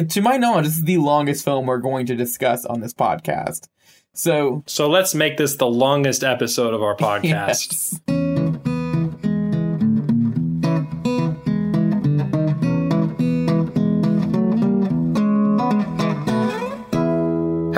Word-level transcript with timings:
To 0.00 0.22
my 0.22 0.36
knowledge, 0.36 0.64
this 0.66 0.76
is 0.78 0.84
the 0.84 0.98
longest 0.98 1.44
film 1.44 1.66
we're 1.66 1.78
going 1.78 2.06
to 2.06 2.14
discuss 2.16 2.64
on 2.64 2.80
this 2.80 2.94
podcast. 2.94 3.68
So, 4.14 4.62
So 4.66 4.88
let's 4.88 5.14
make 5.14 5.36
this 5.36 5.56
the 5.56 5.66
longest 5.66 6.22
episode 6.24 6.74
of 6.74 6.82
our 6.82 6.96
podcast. 6.98 8.02
yes. 8.08 8.21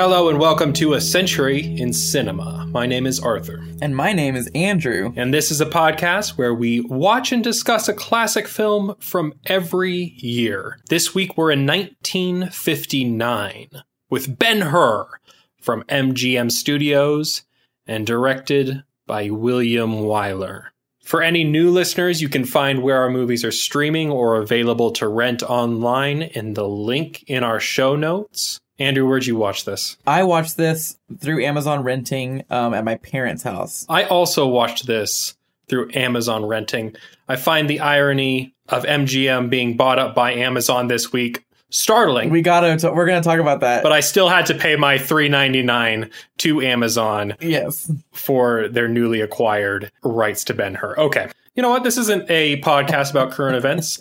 Hello 0.06 0.28
and 0.28 0.38
welcome 0.38 0.74
to 0.74 0.92
A 0.92 1.00
Century 1.00 1.64
in 1.80 1.94
Cinema. 1.94 2.66
My 2.70 2.84
name 2.84 3.06
is 3.06 3.20
Arthur, 3.20 3.66
And 3.80 3.96
my 3.96 4.12
name 4.12 4.36
is 4.36 4.50
Andrew. 4.54 5.14
and 5.16 5.32
this 5.32 5.50
is 5.50 5.62
a 5.62 5.66
podcast 5.66 6.36
where 6.36 6.52
we 6.52 6.80
watch 6.80 7.32
and 7.32 7.42
discuss 7.42 7.88
a 7.88 7.94
classic 7.94 8.46
film 8.46 8.96
from 9.00 9.32
every 9.46 10.12
year. 10.18 10.78
This 10.90 11.14
week 11.14 11.38
we're 11.38 11.52
in 11.52 11.66
1959 11.66 13.82
with 14.10 14.38
Ben 14.38 14.60
Hur 14.60 15.06
from 15.62 15.84
MGM 15.84 16.52
Studios 16.52 17.44
and 17.86 18.06
directed 18.06 18.84
by 19.06 19.30
William 19.30 20.02
Wyler. 20.02 20.64
For 21.02 21.22
any 21.22 21.44
new 21.44 21.70
listeners, 21.70 22.20
you 22.20 22.28
can 22.28 22.44
find 22.44 22.82
where 22.82 22.98
our 22.98 23.08
movies 23.08 23.42
are 23.42 23.50
streaming 23.50 24.10
or 24.10 24.36
available 24.36 24.90
to 24.92 25.08
rent 25.08 25.42
online 25.42 26.20
in 26.20 26.52
the 26.52 26.68
link 26.68 27.24
in 27.26 27.42
our 27.42 27.58
show 27.58 27.96
notes. 27.96 28.60
Andrew, 28.78 29.06
where'd 29.08 29.26
you 29.26 29.36
watch 29.36 29.64
this? 29.64 29.96
I 30.06 30.24
watched 30.24 30.56
this 30.56 30.96
through 31.18 31.44
Amazon 31.44 31.82
renting 31.82 32.44
um, 32.50 32.74
at 32.74 32.84
my 32.84 32.96
parents' 32.96 33.42
house. 33.42 33.86
I 33.88 34.04
also 34.04 34.46
watched 34.46 34.86
this 34.86 35.36
through 35.68 35.90
Amazon 35.94 36.44
renting. 36.44 36.96
I 37.28 37.36
find 37.36 37.70
the 37.70 37.80
irony 37.80 38.54
of 38.68 38.84
MGM 38.84 39.48
being 39.50 39.76
bought 39.76 39.98
up 39.98 40.14
by 40.14 40.32
Amazon 40.32 40.88
this 40.88 41.12
week 41.12 41.44
startling. 41.70 42.30
We 42.30 42.42
gotta, 42.42 42.76
t- 42.76 42.88
we're 42.88 43.06
gonna 43.06 43.22
talk 43.22 43.40
about 43.40 43.60
that. 43.60 43.82
but 43.82 43.92
I 43.92 44.00
still 44.00 44.28
had 44.28 44.46
to 44.46 44.54
pay 44.54 44.76
my 44.76 44.96
$3.99 44.96 46.10
to 46.38 46.62
Amazon 46.62 47.34
yes. 47.40 47.90
for 48.12 48.68
their 48.68 48.88
newly 48.88 49.20
acquired 49.20 49.90
rights 50.02 50.44
to 50.44 50.54
Ben 50.54 50.74
Hur. 50.74 50.96
Okay. 50.96 51.28
You 51.54 51.62
know 51.62 51.70
what? 51.70 51.84
This 51.84 51.98
isn't 51.98 52.28
a 52.28 52.60
podcast 52.62 53.10
about 53.10 53.30
current 53.30 53.56
events. 53.56 53.98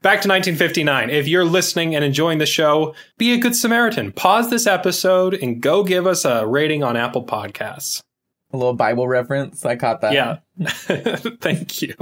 Back 0.00 0.22
to 0.22 0.28
1959. 0.28 1.10
If 1.10 1.28
you're 1.28 1.44
listening 1.44 1.94
and 1.94 2.02
enjoying 2.02 2.38
the 2.38 2.46
show, 2.46 2.94
be 3.18 3.34
a 3.34 3.38
good 3.38 3.54
Samaritan. 3.54 4.10
Pause 4.12 4.48
this 4.50 4.66
episode 4.66 5.34
and 5.34 5.60
go 5.60 5.84
give 5.84 6.06
us 6.06 6.24
a 6.24 6.46
rating 6.46 6.82
on 6.82 6.96
Apple 6.96 7.24
Podcasts. 7.24 8.02
A 8.54 8.56
little 8.56 8.72
Bible 8.72 9.06
reference. 9.06 9.66
I 9.66 9.76
caught 9.76 10.00
that. 10.00 10.14
Yeah. 10.14 10.38
Thank 11.40 11.82
you. 11.82 11.94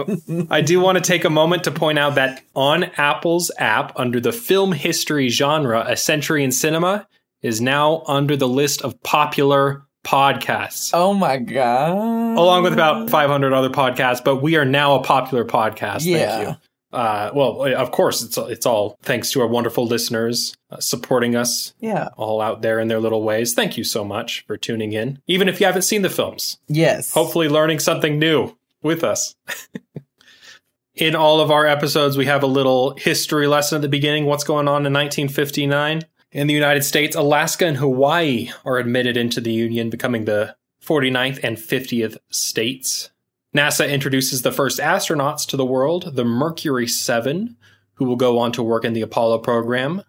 I 0.51 0.61
do 0.61 0.79
want 0.79 0.99
to 0.99 1.03
take 1.03 1.25
a 1.25 1.31
moment 1.31 1.65
to 1.65 1.73
point 1.73 1.99
out 1.99 2.15
that 2.15 2.43
on 2.55 2.85
Apple's 2.97 3.51
app, 3.59 3.99
under 3.99 4.21
the 4.21 4.33
film 4.33 4.71
history 4.71 5.29
genre, 5.31 5.85
A 5.89 5.97
Century 5.97 6.45
in 6.45 6.53
Cinema 6.53 7.09
is 7.41 7.61
now 7.61 8.05
under 8.07 8.37
the 8.37 8.49
list 8.49 8.83
of 8.83 9.03
popular 9.03 9.85
podcasts, 10.05 10.91
Oh 10.93 11.15
my 11.15 11.37
god. 11.37 11.93
along 12.37 12.63
with 12.65 12.73
about 12.73 13.09
500 13.11 13.53
other 13.53 13.71
podcasts, 13.71 14.23
but 14.25 14.37
we 14.43 14.57
are 14.57 14.65
now 14.65 14.97
a 14.97 15.03
popular 15.05 15.45
podcast. 15.45 16.05
Yeah. 16.05 16.29
Thank 16.37 16.49
you. 16.49 16.57
Uh, 16.99 17.31
well, 17.35 17.65
of 17.75 17.91
course, 17.91 18.23
it's 18.23 18.37
it's 18.37 18.67
all 18.67 18.99
thanks 19.03 19.31
to 19.31 19.41
our 19.41 19.47
wonderful 19.47 19.87
listeners 19.87 20.55
uh, 20.71 20.79
supporting 20.79 21.35
us 21.35 21.73
Yeah. 21.81 22.09
all 22.19 22.41
out 22.43 22.61
there 22.61 22.79
in 22.81 22.89
their 22.89 23.01
little 23.01 23.23
ways. 23.23 23.55
Thank 23.55 23.79
you 23.79 23.85
so 23.85 24.05
much 24.05 24.45
for 24.47 24.59
tuning 24.59 24.93
in, 24.93 25.19
even 25.27 25.49
if 25.49 25.59
you 25.59 25.65
haven't 25.67 25.83
seen 25.83 26.03
the 26.03 26.11
films 26.11 26.59
Yes. 26.69 27.15
hopefully 27.15 27.49
learning 27.49 27.79
something 27.79 28.19
new 28.19 28.55
with 28.83 29.03
us. 29.05 29.35
in 30.95 31.15
all 31.17 31.41
of 31.41 31.51
our 31.51 31.67
episodes, 31.67 32.19
we 32.19 32.27
have 32.27 32.43
a 32.43 32.47
little 32.47 32.95
history 32.99 33.47
lesson 33.47 33.77
at 33.77 33.83
the 33.83 33.89
beginning. 33.89 34.27
What's 34.27 34.45
going 34.45 34.69
on 34.69 34.85
in 34.85 34.93
1959? 34.93 36.03
In 36.33 36.47
the 36.47 36.55
United 36.55 36.83
States, 36.83 37.15
Alaska 37.15 37.67
and 37.67 37.77
Hawaii 37.77 38.51
are 38.65 38.79
admitted 38.79 39.19
into 39.19 39.39
the 39.39 39.53
Union, 39.53 39.91
becoming 39.91 40.25
the 40.25 40.57
49th 40.83 41.39
and 41.43 41.59
50th 41.59 42.17
states. 42.31 43.11
NASA 43.55 43.89
introduces 43.89 44.41
the 44.41 44.51
first 44.51 44.81
astronauts 44.81 45.47
to 45.49 45.59
the 45.59 45.67
world, 45.67 46.17
the 46.17 46.25
Mercury 46.25 46.89
7, 46.89 47.55
who 47.95 48.07
will 48.07 48.17
go 48.17 48.39
on 48.39 48.51
to 48.53 48.63
work 48.63 48.87
in 48.87 48.95
the 48.95 49.03
Apollo 49.03 49.41
program, 49.41 50.03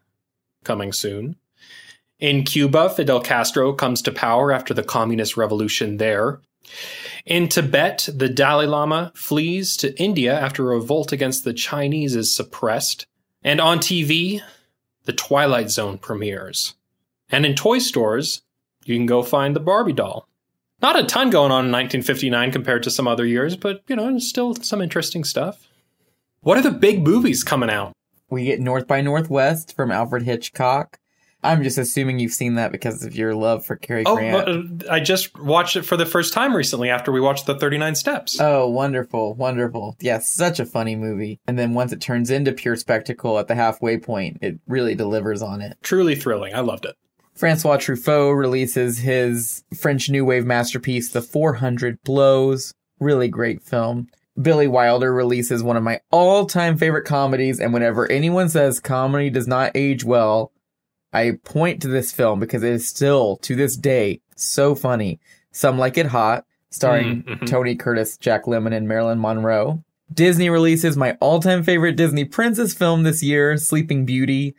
coming 0.64 0.94
soon. 0.94 1.36
In 2.20 2.46
Cuba, 2.46 2.90
Fidel 2.90 3.20
Castro 3.20 3.74
comes 3.74 4.02
to 4.04 4.12
power 4.12 4.54
after 4.54 4.74
the 4.74 4.82
communist 4.82 5.36
revolution 5.36 5.98
there. 5.98 6.40
In 7.26 7.50
Tibet, 7.50 8.08
the 8.14 8.30
Dalai 8.30 8.66
Lama 8.66 9.12
flees 9.14 9.76
to 9.78 9.94
India 10.02 10.40
after 10.40 10.72
a 10.72 10.76
revolt 10.76 11.12
against 11.12 11.44
the 11.44 11.54
Chinese 11.54 12.16
is 12.16 12.34
suppressed. 12.34 13.08
And 13.44 13.60
on 13.60 13.80
TV, 13.80 14.42
The 15.06 15.14
Twilight 15.14 15.70
Zone 15.70 15.98
premieres. 15.98 16.76
And 17.30 17.46
in 17.46 17.56
toy 17.56 17.80
stores, 17.80 18.42
you 18.86 18.96
can 18.96 19.06
go 19.06 19.24
find 19.24 19.56
the 19.56 19.60
Barbie 19.60 19.94
doll. 19.94 20.28
Not 20.82 21.00
a 21.00 21.04
ton 21.04 21.30
going 21.30 21.52
on 21.52 21.66
in 21.66 21.72
1959 21.72 22.52
compared 22.52 22.84
to 22.84 22.92
some 22.92 23.08
other 23.08 23.26
years, 23.26 23.56
but 23.56 23.82
you 23.88 23.96
know, 23.96 24.18
still 24.20 24.56
some 24.56 24.82
interesting 24.82 25.24
stuff. 25.24 25.68
What 26.42 26.58
are 26.58 26.62
the 26.62 26.72
big 26.72 27.04
movies 27.04 27.44
coming 27.44 27.70
out? 27.70 27.94
We 28.30 28.46
get 28.46 28.60
North 28.60 28.88
by 28.88 29.02
Northwest 29.02 29.76
from 29.76 29.92
Alfred 29.92 30.24
Hitchcock. 30.24 31.00
I'm 31.44 31.64
just 31.64 31.78
assuming 31.78 32.20
you've 32.20 32.32
seen 32.34 32.56
that 32.56 32.72
because 32.72 33.04
of 33.04 33.16
your 33.16 33.36
love 33.36 33.66
for 33.66 33.76
Cary 33.76 34.04
Oh, 34.06 34.16
Grant. 34.16 34.84
uh, 34.88 34.92
I 34.92 35.00
just 35.00 35.38
watched 35.38 35.76
it 35.76 35.84
for 35.84 35.98
the 35.98 36.06
first 36.06 36.34
time 36.34 36.56
recently 36.56 36.90
after 36.90 37.12
we 37.12 37.20
watched 37.22 37.46
the 37.46 37.58
39 37.58 37.96
Steps. 37.96 38.40
Oh, 38.40 38.68
wonderful, 38.70 39.34
wonderful. 39.36 39.96
Yes, 40.00 40.30
such 40.30 40.60
a 40.60 40.66
funny 40.66 40.96
movie. 40.96 41.40
And 41.48 41.58
then 41.60 41.74
once 41.74 41.92
it 41.92 42.02
turns 42.02 42.30
into 42.30 42.52
pure 42.54 42.76
spectacle 42.76 43.38
at 43.40 43.48
the 43.48 43.56
halfway 43.56 43.98
point, 43.98 44.38
it 44.42 44.60
really 44.68 44.96
delivers 44.96 45.42
on 45.42 45.62
it. 45.62 45.78
Truly 45.84 46.16
thrilling. 46.16 46.54
I 46.56 46.60
loved 46.62 46.86
it. 46.86 46.96
Francois 47.36 47.78
Truffaut 47.78 48.38
releases 48.38 49.00
his 49.00 49.64
French 49.76 50.10
New 50.10 50.24
Wave 50.24 50.46
masterpiece, 50.46 51.10
The 51.10 51.22
400 51.22 51.98
Blows. 52.04 52.74
Really 53.00 53.28
great 53.28 53.64
film. 53.64 54.08
Billy 54.42 54.68
Wilder 54.68 55.14
releases 55.14 55.62
one 55.62 55.78
of 55.78 55.84
my 55.84 56.00
all 56.12 56.46
time 56.46 56.78
favorite 56.78 57.06
comedies, 57.06 57.60
and 57.60 57.74
whenever 57.74 58.10
anyone 58.12 58.50
says 58.50 58.80
comedy 58.80 59.30
does 59.30 59.48
not 59.48 59.72
age 59.76 60.04
well, 60.04 60.52
I 61.14 61.38
point 61.44 61.82
to 61.84 61.88
this 61.88 62.12
film 62.12 62.40
because 62.40 62.64
it 62.64 62.72
is 62.74 62.88
still, 62.88 63.38
to 63.38 63.56
this 63.56 63.78
day, 63.78 64.22
so 64.36 64.74
funny. 64.76 65.20
Some 65.52 65.78
Like 65.78 65.98
It 65.98 66.08
Hot, 66.08 66.46
starring 66.72 67.24
Mm, 67.24 67.40
mhm. 67.40 67.48
Tony 67.48 67.76
Curtis, 67.76 68.18
Jack 68.18 68.46
Lemmon, 68.46 68.74
and 68.76 68.88
Marilyn 68.88 69.20
Monroe. 69.22 69.84
Disney 70.12 70.50
releases 70.50 70.98
my 70.98 71.16
all 71.22 71.40
time 71.40 71.64
favorite 71.64 71.96
Disney 71.96 72.26
princess 72.26 72.74
film 72.74 73.04
this 73.04 73.22
year, 73.24 73.58
Sleeping 73.58 74.06
Beauty. 74.06 74.56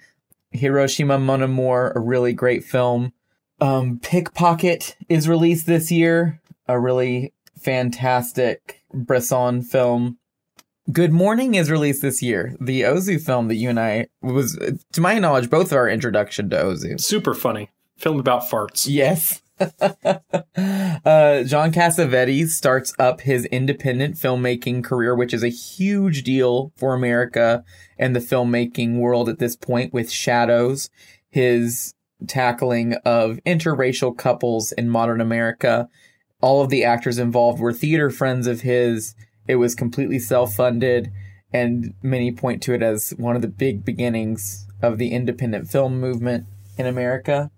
Hiroshima 0.52 1.18
Mon 1.18 1.42
Amour, 1.42 1.92
a 1.96 2.00
really 2.00 2.32
great 2.32 2.62
film. 2.64 3.12
Um, 3.60 3.98
Pickpocket 3.98 4.94
is 5.08 5.28
released 5.28 5.66
this 5.66 5.90
year, 5.90 6.40
a 6.68 6.78
really 6.78 7.32
fantastic 7.58 8.80
Bresson 8.92 9.62
film. 9.62 10.18
Good 10.92 11.12
Morning 11.12 11.54
is 11.54 11.70
released 11.70 12.02
this 12.02 12.22
year, 12.22 12.54
the 12.60 12.82
Ozu 12.82 13.18
film 13.18 13.48
that 13.48 13.54
you 13.54 13.70
and 13.70 13.80
I 13.80 14.08
was, 14.20 14.58
to 14.92 15.00
my 15.00 15.18
knowledge, 15.18 15.48
both 15.48 15.72
our 15.72 15.88
introduction 15.88 16.50
to 16.50 16.56
Ozu. 16.56 17.00
Super 17.00 17.32
funny. 17.32 17.70
Film 17.96 18.20
about 18.20 18.42
farts. 18.42 18.86
Yes. 18.86 19.40
uh, 19.58 20.18
John 21.44 21.72
Cassavetes 21.72 22.48
starts 22.48 22.92
up 22.98 23.22
his 23.22 23.46
independent 23.46 24.16
filmmaking 24.16 24.84
career, 24.84 25.14
which 25.14 25.32
is 25.32 25.42
a 25.42 25.48
huge 25.48 26.22
deal 26.22 26.70
for 26.76 26.92
America 26.92 27.64
and 27.98 28.14
the 28.14 28.20
filmmaking 28.20 28.98
world 28.98 29.30
at 29.30 29.38
this 29.38 29.56
point 29.56 29.94
with 29.94 30.10
Shadows, 30.10 30.90
his 31.30 31.94
tackling 32.26 32.94
of 33.06 33.38
interracial 33.46 34.16
couples 34.16 34.72
in 34.72 34.90
modern 34.90 35.22
America. 35.22 35.88
All 36.42 36.62
of 36.62 36.68
the 36.68 36.84
actors 36.84 37.16
involved 37.16 37.58
were 37.58 37.72
theater 37.72 38.10
friends 38.10 38.46
of 38.46 38.60
his. 38.60 39.14
It 39.46 39.56
was 39.56 39.74
completely 39.74 40.18
self 40.18 40.54
funded, 40.54 41.10
and 41.52 41.94
many 42.02 42.32
point 42.32 42.62
to 42.64 42.74
it 42.74 42.82
as 42.82 43.14
one 43.16 43.36
of 43.36 43.42
the 43.42 43.48
big 43.48 43.84
beginnings 43.84 44.66
of 44.82 44.98
the 44.98 45.12
independent 45.12 45.68
film 45.70 46.00
movement 46.00 46.46
in 46.76 46.86
America 46.86 47.50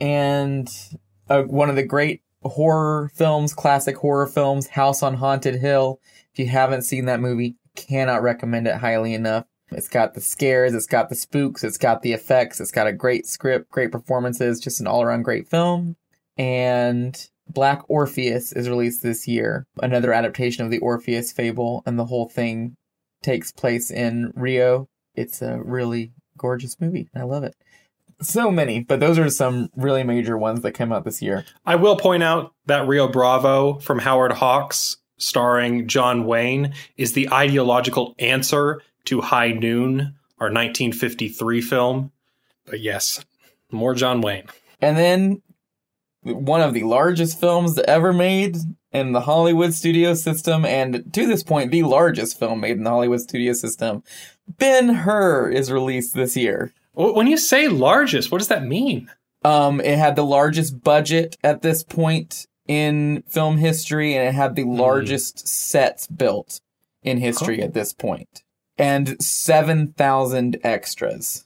and 0.00 0.68
uh, 1.28 1.42
one 1.42 1.70
of 1.70 1.76
the 1.76 1.82
great 1.82 2.22
horror 2.42 3.10
films, 3.14 3.52
classic 3.52 3.96
horror 3.96 4.26
films, 4.26 4.68
House 4.68 5.02
on 5.02 5.14
Haunted 5.14 5.56
Hill. 5.56 6.00
If 6.32 6.38
you 6.38 6.46
haven't 6.46 6.82
seen 6.82 7.04
that 7.04 7.20
movie, 7.20 7.56
cannot 7.76 8.22
recommend 8.22 8.66
it 8.66 8.76
highly 8.76 9.14
enough. 9.14 9.46
It's 9.72 9.88
got 9.88 10.14
the 10.14 10.20
scares, 10.20 10.74
it's 10.74 10.86
got 10.86 11.10
the 11.10 11.14
spooks, 11.14 11.62
it's 11.62 11.78
got 11.78 12.02
the 12.02 12.12
effects, 12.12 12.60
it's 12.60 12.72
got 12.72 12.88
a 12.88 12.92
great 12.92 13.26
script, 13.26 13.70
great 13.70 13.92
performances, 13.92 14.58
just 14.58 14.80
an 14.80 14.86
all 14.86 15.02
around 15.02 15.22
great 15.22 15.48
film. 15.48 15.96
And 16.36 17.16
Black 17.52 17.82
Orpheus 17.88 18.52
is 18.52 18.68
released 18.68 19.02
this 19.02 19.26
year, 19.26 19.66
another 19.82 20.12
adaptation 20.12 20.64
of 20.64 20.70
the 20.70 20.78
Orpheus 20.78 21.32
fable, 21.32 21.82
and 21.86 21.98
the 21.98 22.06
whole 22.06 22.28
thing 22.28 22.76
takes 23.22 23.52
place 23.52 23.90
in 23.90 24.32
Rio. 24.34 24.88
It's 25.14 25.42
a 25.42 25.60
really 25.62 26.12
gorgeous 26.38 26.80
movie. 26.80 27.08
And 27.12 27.22
I 27.22 27.26
love 27.26 27.44
it. 27.44 27.54
So 28.22 28.50
many, 28.50 28.80
but 28.80 29.00
those 29.00 29.18
are 29.18 29.30
some 29.30 29.70
really 29.74 30.04
major 30.04 30.36
ones 30.36 30.60
that 30.60 30.72
came 30.72 30.92
out 30.92 31.04
this 31.04 31.22
year. 31.22 31.44
I 31.64 31.76
will 31.76 31.96
point 31.96 32.22
out 32.22 32.52
that 32.66 32.86
Rio 32.86 33.08
Bravo 33.08 33.78
from 33.78 33.98
Howard 33.98 34.32
Hawks, 34.32 34.98
starring 35.16 35.88
John 35.88 36.26
Wayne, 36.26 36.74
is 36.96 37.14
the 37.14 37.32
ideological 37.32 38.14
answer 38.18 38.82
to 39.06 39.22
High 39.22 39.52
Noon, 39.52 40.14
our 40.38 40.48
1953 40.48 41.60
film. 41.62 42.12
But 42.66 42.80
yes, 42.80 43.24
more 43.70 43.94
John 43.94 44.20
Wayne. 44.20 44.46
And 44.82 44.98
then 44.98 45.42
one 46.22 46.60
of 46.60 46.74
the 46.74 46.82
largest 46.84 47.40
films 47.40 47.78
ever 47.80 48.12
made 48.12 48.56
in 48.92 49.12
the 49.12 49.20
Hollywood 49.22 49.72
studio 49.72 50.14
system, 50.14 50.64
and 50.64 51.12
to 51.14 51.26
this 51.26 51.42
point, 51.42 51.70
the 51.70 51.82
largest 51.84 52.38
film 52.38 52.60
made 52.60 52.76
in 52.76 52.84
the 52.84 52.90
Hollywood 52.90 53.20
studio 53.20 53.52
system, 53.52 54.02
Ben 54.48 54.88
Hur, 54.88 55.48
is 55.50 55.70
released 55.70 56.14
this 56.14 56.36
year. 56.36 56.72
When 56.94 57.26
you 57.28 57.36
say 57.36 57.68
largest, 57.68 58.30
what 58.32 58.38
does 58.38 58.48
that 58.48 58.64
mean? 58.64 59.10
Um, 59.44 59.80
it 59.80 59.96
had 59.96 60.16
the 60.16 60.24
largest 60.24 60.82
budget 60.82 61.36
at 61.42 61.62
this 61.62 61.82
point 61.82 62.46
in 62.66 63.22
film 63.28 63.56
history, 63.58 64.14
and 64.14 64.28
it 64.28 64.34
had 64.34 64.54
the 64.56 64.64
largest 64.64 65.46
sets 65.48 66.06
built 66.06 66.60
in 67.02 67.18
history 67.18 67.56
Cool. 67.56 67.64
at 67.64 67.74
this 67.74 67.92
point, 67.94 68.42
and 68.76 69.16
seven 69.22 69.92
thousand 69.94 70.58
extras, 70.62 71.44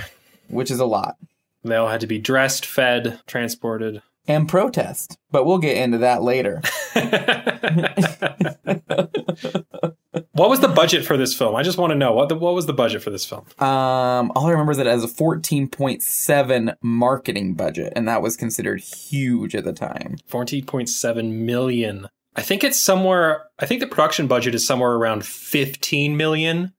which 0.48 0.70
is 0.70 0.80
a 0.80 0.86
lot. 0.86 1.16
They 1.62 1.76
all 1.76 1.88
had 1.88 2.00
to 2.00 2.06
be 2.06 2.18
dressed, 2.18 2.64
fed, 2.66 3.20
transported. 3.26 4.02
And 4.28 4.48
protest, 4.48 5.18
but 5.30 5.46
we'll 5.46 5.58
get 5.58 5.76
into 5.76 5.98
that 5.98 6.22
later. 6.22 6.60
what 10.32 10.50
was 10.50 10.60
the 10.60 10.68
budget 10.68 11.04
for 11.04 11.16
this 11.16 11.34
film? 11.34 11.54
I 11.54 11.62
just 11.62 11.78
want 11.78 11.90
to 11.90 11.94
know 11.94 12.12
what 12.12 12.28
the, 12.28 12.34
what 12.34 12.54
was 12.54 12.66
the 12.66 12.72
budget 12.72 13.02
for 13.02 13.10
this 13.10 13.24
film? 13.24 13.44
Um, 13.58 14.32
all 14.34 14.46
I 14.46 14.50
remember 14.50 14.72
is 14.72 14.78
that 14.78 14.86
it 14.86 14.90
has 14.90 15.04
a 15.04 15.08
14.7 15.08 16.74
marketing 16.82 17.54
budget, 17.54 17.92
and 17.96 18.08
that 18.08 18.22
was 18.22 18.36
considered 18.36 18.80
huge 18.80 19.54
at 19.54 19.64
the 19.64 19.72
time. 19.72 20.16
14.7 20.30 21.32
million. 21.32 22.08
I 22.34 22.42
think 22.42 22.64
it's 22.64 22.80
somewhere 22.80 23.46
I 23.58 23.66
think 23.66 23.80
the 23.80 23.86
production 23.86 24.26
budget 24.26 24.54
is 24.54 24.66
somewhere 24.66 24.92
around 24.92 25.24
15 25.24 26.16
million, 26.16 26.72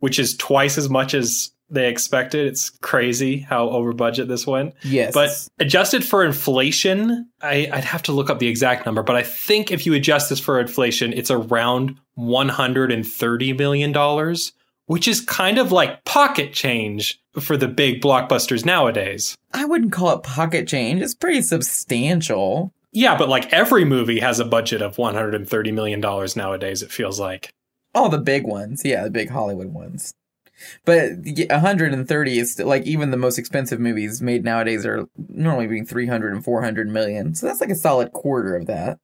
which 0.00 0.18
is 0.18 0.36
twice 0.36 0.76
as 0.76 0.90
much 0.90 1.14
as 1.14 1.52
they 1.68 1.88
expected. 1.88 2.46
It's 2.46 2.70
crazy 2.70 3.38
how 3.38 3.68
over 3.70 3.92
budget 3.92 4.28
this 4.28 4.46
went. 4.46 4.74
Yes. 4.82 5.14
But 5.14 5.30
adjusted 5.58 6.04
for 6.04 6.24
inflation, 6.24 7.28
I, 7.42 7.68
I'd 7.72 7.84
have 7.84 8.02
to 8.04 8.12
look 8.12 8.30
up 8.30 8.38
the 8.38 8.48
exact 8.48 8.86
number, 8.86 9.02
but 9.02 9.16
I 9.16 9.22
think 9.22 9.70
if 9.70 9.86
you 9.86 9.94
adjust 9.94 10.30
this 10.30 10.40
for 10.40 10.60
inflation, 10.60 11.12
it's 11.12 11.30
around 11.30 11.96
$130 12.18 13.58
million, 13.58 14.36
which 14.86 15.08
is 15.08 15.20
kind 15.20 15.58
of 15.58 15.72
like 15.72 16.04
pocket 16.04 16.52
change 16.52 17.20
for 17.40 17.56
the 17.56 17.68
big 17.68 18.00
blockbusters 18.00 18.64
nowadays. 18.64 19.36
I 19.52 19.64
wouldn't 19.64 19.92
call 19.92 20.16
it 20.16 20.22
pocket 20.22 20.68
change. 20.68 21.02
It's 21.02 21.14
pretty 21.14 21.42
substantial. 21.42 22.72
Yeah, 22.92 23.16
but 23.16 23.28
like 23.28 23.52
every 23.52 23.84
movie 23.84 24.20
has 24.20 24.40
a 24.40 24.44
budget 24.44 24.82
of 24.82 24.96
$130 24.96 25.74
million 25.74 26.00
nowadays, 26.00 26.82
it 26.82 26.90
feels 26.90 27.20
like. 27.20 27.50
All 27.94 28.08
the 28.08 28.18
big 28.18 28.46
ones. 28.46 28.82
Yeah, 28.84 29.04
the 29.04 29.10
big 29.10 29.30
Hollywood 29.30 29.72
ones. 29.72 30.14
But 30.84 31.12
y- 31.24 31.46
130 31.48 32.38
is 32.38 32.52
still, 32.52 32.66
like 32.66 32.84
even 32.86 33.10
the 33.10 33.16
most 33.16 33.38
expensive 33.38 33.80
movies 33.80 34.20
made 34.22 34.44
nowadays 34.44 34.84
are 34.86 35.06
normally 35.28 35.66
being 35.66 35.86
300 35.86 36.32
and 36.32 36.44
400 36.44 36.88
million. 36.88 37.34
So 37.34 37.46
that's 37.46 37.60
like 37.60 37.70
a 37.70 37.74
solid 37.74 38.12
quarter 38.12 38.56
of 38.56 38.66
that. 38.66 38.98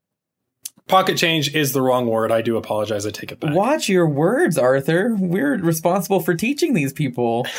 Pocket 0.89 1.17
change 1.17 1.55
is 1.55 1.73
the 1.73 1.81
wrong 1.81 2.07
word. 2.07 2.33
I 2.33 2.43
do 2.43 2.57
apologize. 2.57 3.07
I 3.07 3.11
take 3.11 3.31
it 3.33 3.39
back. 3.41 3.55
Watch 3.55 3.89
your 3.89 4.09
words, 4.09 4.59
Arthur. 4.59 5.15
We're 5.19 5.57
responsible 5.59 6.21
for 6.21 6.35
teaching 6.35 6.75
these 6.75 6.93
people. 6.93 7.47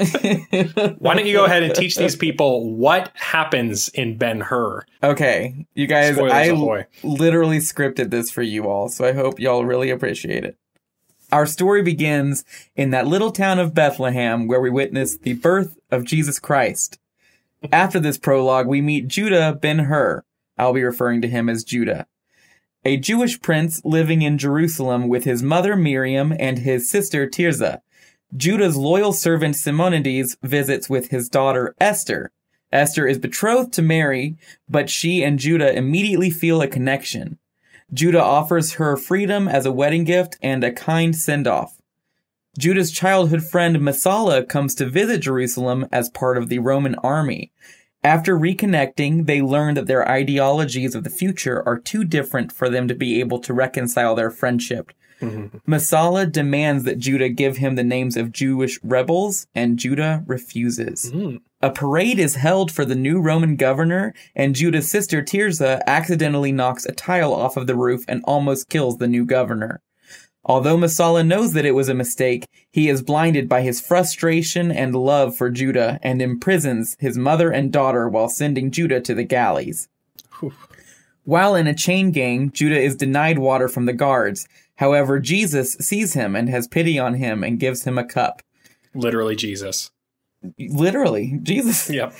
Why 0.98 1.14
don't 1.14 1.26
you 1.26 1.32
go 1.32 1.44
ahead 1.44 1.62
and 1.62 1.74
teach 1.74 1.96
these 1.96 2.16
people 2.16 2.74
what 2.74 3.10
happens 3.14 3.88
in 3.90 4.16
Ben 4.16 4.40
Hur? 4.40 4.84
Okay, 5.02 5.66
you 5.74 5.86
guys, 5.86 6.14
Spoilers 6.14 6.32
I 6.32 6.44
ahoy. 6.44 6.86
literally 7.02 7.58
scripted 7.58 8.10
this 8.10 8.30
for 8.30 8.42
you 8.42 8.66
all, 8.68 8.88
so 8.88 9.04
I 9.04 9.12
hope 9.12 9.38
y'all 9.38 9.64
really 9.64 9.90
appreciate 9.90 10.44
it. 10.44 10.56
Our 11.32 11.46
story 11.46 11.82
begins 11.82 12.44
in 12.74 12.90
that 12.90 13.06
little 13.06 13.30
town 13.30 13.58
of 13.58 13.74
Bethlehem 13.74 14.48
where 14.48 14.60
we 14.60 14.70
witness 14.70 15.16
the 15.16 15.34
birth 15.34 15.78
of 15.90 16.04
Jesus 16.04 16.38
Christ. 16.40 16.98
After 17.70 18.00
this 18.00 18.18
prologue, 18.18 18.66
we 18.66 18.80
meet 18.80 19.06
Judah 19.06 19.56
ben 19.60 19.80
Hur. 19.80 20.24
I'll 20.58 20.72
be 20.72 20.82
referring 20.82 21.22
to 21.22 21.28
him 21.28 21.48
as 21.48 21.62
Judah. 21.62 22.06
A 22.84 22.96
Jewish 22.96 23.40
prince 23.40 23.80
living 23.84 24.22
in 24.22 24.38
Jerusalem 24.38 25.08
with 25.08 25.24
his 25.24 25.42
mother 25.42 25.76
Miriam 25.76 26.34
and 26.38 26.58
his 26.58 26.90
sister 26.90 27.28
Tirzah. 27.28 27.82
Judah's 28.36 28.76
loyal 28.76 29.12
servant 29.12 29.56
Simonides 29.56 30.36
visits 30.42 30.88
with 30.88 31.10
his 31.10 31.28
daughter 31.28 31.74
Esther. 31.80 32.32
Esther 32.72 33.06
is 33.06 33.18
betrothed 33.18 33.72
to 33.74 33.82
Mary, 33.82 34.36
but 34.68 34.88
she 34.88 35.22
and 35.22 35.38
Judah 35.38 35.76
immediately 35.76 36.30
feel 36.30 36.62
a 36.62 36.68
connection. 36.68 37.38
Judah 37.92 38.22
offers 38.22 38.74
her 38.74 38.96
freedom 38.96 39.48
as 39.48 39.66
a 39.66 39.72
wedding 39.72 40.04
gift 40.04 40.36
and 40.42 40.62
a 40.62 40.72
kind 40.72 41.14
send 41.14 41.46
off. 41.46 41.76
Judah's 42.58 42.90
childhood 42.90 43.44
friend 43.44 43.76
Messala 43.76 44.48
comes 44.48 44.74
to 44.76 44.86
visit 44.86 45.20
Jerusalem 45.20 45.86
as 45.92 46.10
part 46.10 46.36
of 46.36 46.48
the 46.48 46.58
Roman 46.58 46.94
army. 46.96 47.52
After 48.02 48.36
reconnecting, 48.36 49.26
they 49.26 49.42
learn 49.42 49.74
that 49.74 49.86
their 49.86 50.08
ideologies 50.08 50.94
of 50.94 51.04
the 51.04 51.10
future 51.10 51.62
are 51.66 51.78
too 51.78 52.04
different 52.04 52.50
for 52.50 52.68
them 52.68 52.88
to 52.88 52.94
be 52.94 53.20
able 53.20 53.38
to 53.40 53.52
reconcile 53.52 54.14
their 54.14 54.30
friendship. 54.30 54.92
Messala 55.68 56.30
demands 56.30 56.84
that 56.84 56.98
Judah 56.98 57.28
give 57.28 57.58
him 57.58 57.74
the 57.74 57.84
names 57.84 58.16
of 58.16 58.32
Jewish 58.32 58.80
rebels, 58.82 59.46
and 59.54 59.78
Judah 59.78 60.24
refuses. 60.26 61.12
Mm. 61.12 61.42
A 61.62 61.70
parade 61.70 62.18
is 62.18 62.36
held 62.36 62.72
for 62.72 62.86
the 62.86 62.94
new 62.94 63.20
Roman 63.20 63.56
governor, 63.56 64.14
and 64.34 64.54
Judah's 64.54 64.90
sister 64.90 65.22
Tirzah 65.22 65.82
accidentally 65.86 66.52
knocks 66.52 66.86
a 66.86 66.92
tile 66.92 67.34
off 67.34 67.58
of 67.58 67.66
the 67.66 67.76
roof 67.76 68.04
and 68.08 68.24
almost 68.24 68.70
kills 68.70 68.96
the 68.96 69.06
new 69.06 69.26
governor. 69.26 69.82
Although 70.42 70.78
Messala 70.78 71.26
knows 71.26 71.52
that 71.52 71.66
it 71.66 71.74
was 71.74 71.90
a 71.90 71.94
mistake, 71.94 72.46
he 72.70 72.88
is 72.88 73.02
blinded 73.02 73.46
by 73.46 73.60
his 73.60 73.78
frustration 73.78 74.72
and 74.72 74.94
love 74.94 75.36
for 75.36 75.50
Judah 75.50 75.98
and 76.02 76.22
imprisons 76.22 76.96
his 76.98 77.18
mother 77.18 77.50
and 77.50 77.70
daughter 77.70 78.08
while 78.08 78.30
sending 78.30 78.70
Judah 78.70 79.02
to 79.02 79.14
the 79.14 79.24
galleys. 79.24 79.88
While 81.24 81.54
in 81.54 81.66
a 81.66 81.74
chain 81.74 82.10
gang, 82.10 82.50
Judah 82.52 82.80
is 82.80 82.96
denied 82.96 83.38
water 83.38 83.68
from 83.68 83.84
the 83.84 83.92
guards. 83.92 84.48
However, 84.76 85.20
Jesus 85.20 85.74
sees 85.74 86.14
him 86.14 86.34
and 86.34 86.48
has 86.48 86.66
pity 86.66 86.98
on 86.98 87.14
him 87.14 87.44
and 87.44 87.60
gives 87.60 87.84
him 87.84 87.98
a 87.98 88.04
cup. 88.04 88.42
Literally 88.94 89.36
Jesus. 89.36 89.90
Literally, 90.58 91.38
Jesus. 91.42 91.90
Yep. 91.90 92.14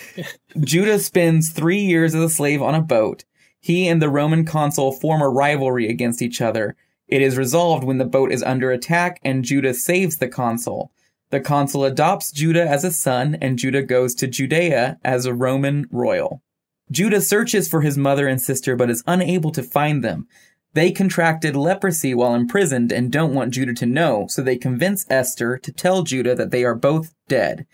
Judah 0.60 0.98
spends 0.98 1.50
three 1.50 1.80
years 1.80 2.14
as 2.14 2.22
a 2.22 2.28
slave 2.28 2.60
on 2.60 2.74
a 2.74 2.82
boat. 2.82 3.24
He 3.60 3.88
and 3.88 4.00
the 4.00 4.08
Roman 4.08 4.44
consul 4.44 4.92
form 4.92 5.20
a 5.20 5.28
rivalry 5.28 5.88
against 5.88 6.22
each 6.22 6.40
other. 6.40 6.76
It 7.08 7.22
is 7.22 7.36
resolved 7.36 7.84
when 7.84 7.98
the 7.98 8.04
boat 8.04 8.32
is 8.32 8.42
under 8.42 8.70
attack 8.70 9.20
and 9.22 9.44
Judah 9.44 9.74
saves 9.74 10.16
the 10.18 10.28
consul. 10.28 10.92
The 11.30 11.40
consul 11.40 11.84
adopts 11.84 12.32
Judah 12.32 12.66
as 12.66 12.84
a 12.84 12.92
son 12.92 13.36
and 13.40 13.58
Judah 13.58 13.82
goes 13.82 14.14
to 14.16 14.26
Judea 14.26 14.98
as 15.04 15.26
a 15.26 15.34
Roman 15.34 15.86
royal. 15.90 16.42
Judah 16.90 17.20
searches 17.20 17.68
for 17.68 17.82
his 17.82 17.96
mother 17.96 18.26
and 18.26 18.40
sister 18.40 18.76
but 18.76 18.90
is 18.90 19.04
unable 19.06 19.52
to 19.52 19.62
find 19.62 20.02
them. 20.02 20.26
They 20.72 20.92
contracted 20.92 21.56
leprosy 21.56 22.14
while 22.14 22.34
imprisoned 22.34 22.92
and 22.92 23.10
don't 23.10 23.34
want 23.34 23.54
Judah 23.54 23.74
to 23.74 23.86
know, 23.86 24.26
so 24.28 24.40
they 24.40 24.56
convince 24.56 25.04
Esther 25.10 25.58
to 25.58 25.72
tell 25.72 26.02
Judah 26.02 26.34
that 26.36 26.52
they 26.52 26.64
are 26.64 26.76
both 26.76 27.12
dead. 27.28 27.66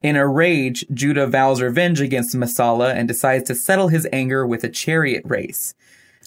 In 0.00 0.16
a 0.16 0.26
rage, 0.26 0.86
Judah 0.92 1.26
vows 1.26 1.60
revenge 1.60 2.00
against 2.00 2.36
Messala 2.36 2.94
and 2.94 3.08
decides 3.08 3.44
to 3.48 3.54
settle 3.54 3.88
his 3.88 4.06
anger 4.12 4.46
with 4.46 4.62
a 4.62 4.68
chariot 4.68 5.22
race. 5.24 5.74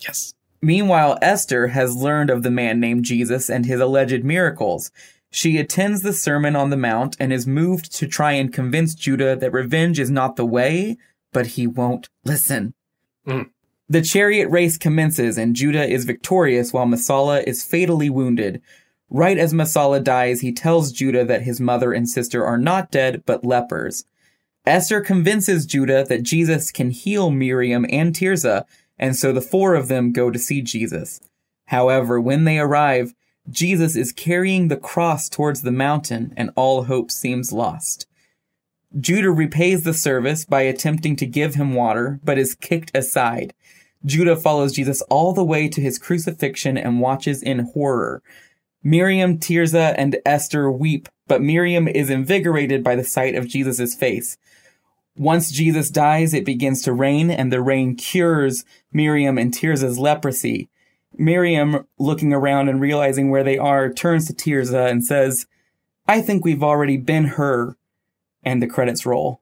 Yes. 0.06 0.34
Meanwhile, 0.62 1.18
Esther 1.22 1.68
has 1.68 1.96
learned 1.96 2.30
of 2.30 2.44
the 2.44 2.52
man 2.52 2.80
named 2.80 3.06
Jesus 3.06 3.50
and 3.50 3.66
his 3.66 3.80
alleged 3.80 4.24
miracles. 4.24 4.92
She 5.32 5.58
attends 5.58 6.02
the 6.02 6.14
Sermon 6.14 6.56
on 6.56 6.70
the 6.70 6.78
Mount 6.78 7.16
and 7.20 7.32
is 7.32 7.48
moved 7.48 7.94
to 7.96 8.08
try 8.08 8.34
and 8.34 8.54
convince 8.54 8.94
Judah 8.94 9.36
that 9.38 9.54
revenge 9.54 10.00
is 10.00 10.12
not 10.12 10.36
the 10.36 10.46
way, 10.46 10.98
but 11.32 11.48
he 11.48 11.66
won't 11.66 12.10
listen. 12.26 12.74
Mm. 13.26 13.50
The 13.88 14.02
chariot 14.02 14.50
race 14.50 14.78
commences 14.78 15.38
and 15.38 15.56
Judah 15.56 15.88
is 15.88 16.06
victorious 16.06 16.74
while 16.74 16.86
Messala 16.86 17.44
is 17.46 17.64
fatally 17.64 18.10
wounded. 18.10 18.62
Right 19.14 19.38
as 19.38 19.54
Messala 19.54 20.02
dies, 20.02 20.40
he 20.40 20.54
tells 20.54 20.94
Judah 20.94 21.26
that 21.26 21.42
his 21.42 21.60
mother 21.60 21.92
and 21.92 22.10
sister 22.10 22.46
are 22.46 22.58
not 22.58 22.92
dead, 22.92 23.24
but 23.26 23.44
lepers. 23.44 24.06
Esther 24.66 25.02
convinces 25.02 25.66
Judah 25.66 26.06
that 26.06 26.24
Jesus 26.24 26.72
can 26.72 26.92
heal 26.92 27.30
Miriam 27.30 27.86
and 27.90 28.16
Tirzah, 28.16 28.66
and 28.98 29.18
so 29.18 29.34
the 29.34 29.42
four 29.42 29.76
of 29.76 29.90
them 29.90 30.14
go 30.14 30.32
to 30.32 30.40
see 30.40 30.62
Jesus. 30.62 31.20
However, 31.66 32.22
when 32.22 32.46
they 32.46 32.58
arrive, 32.58 33.14
Jesus 33.50 33.98
is 33.98 34.14
carrying 34.14 34.70
the 34.70 34.78
cross 34.78 35.28
towards 35.28 35.64
the 35.64 35.74
mountain, 35.74 36.34
and 36.38 36.52
all 36.56 36.84
hope 36.84 37.12
seems 37.12 37.52
lost. 37.52 38.08
Judah 38.98 39.32
repays 39.32 39.84
the 39.84 39.94
service 39.94 40.46
by 40.46 40.62
attempting 40.62 41.18
to 41.18 41.26
give 41.26 41.56
him 41.56 41.74
water, 41.74 42.22
but 42.24 42.38
is 42.38 42.56
kicked 42.56 42.96
aside. 42.96 43.54
Judah 44.06 44.38
follows 44.38 44.74
Jesus 44.74 45.02
all 45.04 45.34
the 45.34 45.44
way 45.44 45.68
to 45.68 45.82
his 45.82 46.00
crucifixion 46.00 46.78
and 46.78 47.02
watches 47.02 47.44
in 47.44 47.60
horror. 47.60 48.22
Miriam, 48.84 49.38
Tirzah, 49.38 49.94
and 49.98 50.18
Esther 50.26 50.72
weep, 50.72 51.08
but 51.28 51.42
Miriam 51.42 51.88
is 51.88 52.10
invigorated 52.10 52.84
by 52.84 52.96
the 52.96 53.04
sight 53.04 53.36
of 53.36 53.48
Jesus' 53.48 53.96
face. 53.96 54.38
Once 55.16 55.52
Jesus 55.52 55.90
dies, 55.90 56.34
it 56.34 56.46
begins 56.46 56.82
to 56.82 56.94
rain, 56.94 57.30
and 57.30 57.52
the 57.52 57.62
rain 57.62 57.96
cures 57.96 58.66
Miriam 58.92 59.38
and 59.38 59.54
Tirzah's 59.54 60.00
leprosy. 60.00 60.70
Miriam, 61.18 61.86
looking 62.00 62.34
around 62.34 62.70
and 62.70 62.82
realizing 62.82 63.30
where 63.30 63.44
they 63.44 63.58
are, 63.58 63.92
turns 63.92 64.28
to 64.28 64.34
Tirzah 64.34 64.90
and 64.90 65.06
says, 65.06 65.46
I 66.08 66.22
think 66.22 66.44
we've 66.44 66.64
already 66.64 66.98
been 66.98 67.26
her. 67.26 67.78
And 68.44 68.62
the 68.62 68.68
credits 68.68 69.06
roll. 69.06 69.42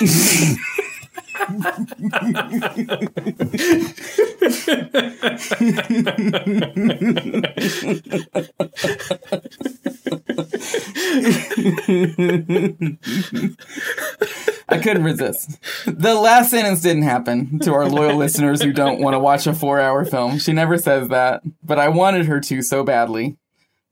I 14.68 14.78
couldn't 14.78 15.04
resist. 15.04 15.58
The 15.86 16.14
last 16.14 16.50
sentence 16.50 16.80
didn't 16.80 17.02
happen 17.02 17.58
to 17.60 17.74
our 17.74 17.88
loyal 17.88 18.16
listeners 18.16 18.62
who 18.62 18.72
don't 18.72 19.00
want 19.00 19.14
to 19.14 19.18
watch 19.18 19.46
a 19.46 19.54
four 19.54 19.80
hour 19.80 20.04
film. 20.04 20.38
She 20.38 20.52
never 20.52 20.78
says 20.78 21.08
that, 21.08 21.42
but 21.62 21.78
I 21.78 21.88
wanted 21.88 22.26
her 22.26 22.40
to 22.40 22.62
so 22.62 22.84
badly. 22.84 23.36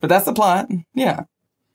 But 0.00 0.09
that's 0.09 0.25
the 0.25 0.33
plot. 0.33 0.69
Yeah. 0.95 1.25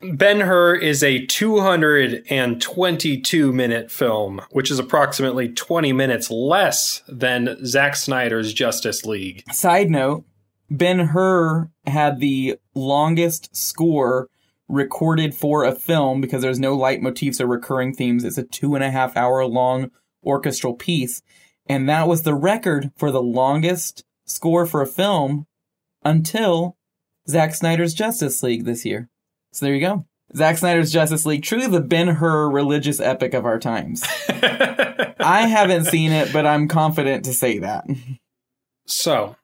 Ben 0.01 0.41
Hur 0.41 0.75
is 0.75 1.01
a 1.03 1.25
222 1.25 3.53
minute 3.53 3.89
film, 3.89 4.41
which 4.51 4.69
is 4.69 4.77
approximately 4.77 5.47
20 5.49 5.93
minutes 5.93 6.29
less 6.29 7.01
than 7.07 7.65
Zack 7.65 7.95
Snyder's 7.95 8.53
Justice 8.53 9.05
League. 9.05 9.43
Side 9.51 9.89
note 9.89 10.25
Ben 10.69 10.99
Hur 10.99 11.71
had 11.85 12.19
the 12.19 12.59
longest 12.73 13.55
score 13.55 14.27
recorded 14.67 15.33
for 15.33 15.63
a 15.63 15.73
film 15.73 16.19
because 16.21 16.41
there's 16.41 16.59
no 16.59 16.77
leitmotifs 16.77 17.39
or 17.39 17.47
recurring 17.47 17.93
themes. 17.93 18.25
It's 18.25 18.37
a 18.37 18.43
two 18.43 18.75
and 18.75 18.83
a 18.83 18.91
half 18.91 19.15
hour 19.15 19.45
long 19.45 19.91
orchestral 20.23 20.73
piece. 20.73 21.21
And 21.67 21.87
that 21.87 22.07
was 22.07 22.23
the 22.23 22.35
record 22.35 22.91
for 22.97 23.11
the 23.11 23.21
longest 23.21 24.03
score 24.25 24.65
for 24.65 24.81
a 24.81 24.87
film 24.87 25.47
until 26.03 26.75
Zack 27.29 27.55
Snyder's 27.55 27.93
Justice 27.93 28.43
League 28.43 28.65
this 28.65 28.83
year. 28.85 29.09
So 29.55 29.65
there 29.65 29.75
you 29.75 29.81
go. 29.81 30.05
Zack 30.35 30.57
Snyder's 30.57 30.91
Justice 30.91 31.25
League, 31.25 31.43
truly 31.43 31.67
the 31.67 31.79
Ben 31.81 32.07
Hur 32.07 32.49
religious 32.49 32.99
epic 32.99 33.33
of 33.33 33.45
our 33.45 33.57
times. 33.59 34.03
I 34.29 35.47
haven't 35.49 35.85
seen 35.85 36.11
it, 36.11 36.33
but 36.33 36.45
I'm 36.45 36.67
confident 36.67 37.25
to 37.25 37.33
say 37.33 37.59
that. 37.59 37.85
So, 38.85 39.35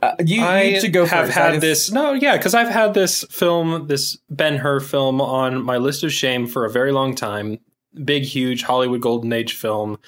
Uh, 0.00 0.14
you, 0.24 0.42
I 0.42 0.62
you 0.62 0.80
should 0.80 0.92
go 0.92 1.06
have 1.06 1.26
first. 1.26 1.38
Had 1.38 1.50
just- 1.54 1.60
this. 1.60 1.90
No, 1.90 2.12
yeah, 2.12 2.36
because 2.36 2.54
I've 2.54 2.68
had 2.68 2.94
this 2.94 3.24
film, 3.30 3.88
this 3.88 4.18
Ben 4.30 4.58
Hur 4.58 4.78
film, 4.80 5.20
on 5.20 5.62
my 5.64 5.76
list 5.76 6.04
of 6.04 6.12
shame 6.12 6.46
for 6.46 6.64
a 6.64 6.70
very 6.70 6.92
long 6.92 7.14
time. 7.14 7.58
Big, 8.04 8.22
huge 8.22 8.62
Hollywood 8.62 9.00
Golden 9.00 9.32
Age 9.32 9.54
film, 9.54 9.98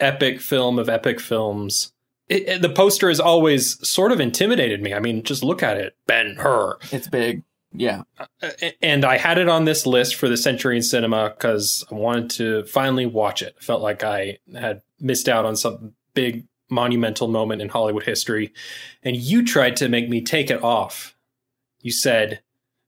epic 0.00 0.40
film 0.40 0.78
of 0.78 0.88
epic 0.88 1.20
films. 1.20 1.92
It, 2.28 2.48
it- 2.48 2.62
the 2.62 2.70
poster 2.70 3.08
has 3.08 3.20
always 3.20 3.86
sort 3.86 4.12
of 4.12 4.20
intimidated 4.20 4.80
me. 4.82 4.94
I 4.94 4.98
mean, 5.00 5.22
just 5.24 5.42
look 5.44 5.62
at 5.62 5.76
it, 5.76 5.94
Ben 6.06 6.36
Hur. 6.38 6.78
It's 6.90 7.08
big. 7.08 7.42
Yeah. 7.74 8.02
Uh, 8.18 8.50
and 8.80 9.04
I 9.04 9.16
had 9.16 9.38
it 9.38 9.48
on 9.48 9.64
this 9.64 9.86
list 9.86 10.16
for 10.16 10.28
the 10.28 10.36
Century 10.36 10.76
in 10.76 10.82
Cinema 10.82 11.30
because 11.30 11.84
I 11.90 11.94
wanted 11.94 12.30
to 12.30 12.64
finally 12.64 13.06
watch 13.06 13.42
it. 13.42 13.54
I 13.58 13.64
felt 13.64 13.82
like 13.82 14.04
I 14.04 14.38
had 14.54 14.82
missed 15.00 15.28
out 15.28 15.44
on 15.44 15.56
some 15.56 15.94
big 16.14 16.46
monumental 16.70 17.28
moment 17.28 17.62
in 17.62 17.68
Hollywood 17.68 18.04
history, 18.04 18.52
and 19.02 19.16
you 19.16 19.44
tried 19.44 19.76
to 19.76 19.88
make 19.88 20.08
me 20.08 20.22
take 20.22 20.50
it 20.50 20.62
off. 20.62 21.16
You 21.80 21.92
said, 21.92 22.40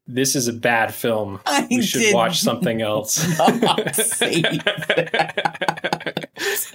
"This 0.06 0.36
is 0.36 0.48
a 0.48 0.52
bad 0.52 0.94
film. 0.94 1.40
I 1.46 1.66
We 1.70 1.82
should 1.82 2.14
watch 2.14 2.40
something 2.40 2.82
else." 2.90 3.24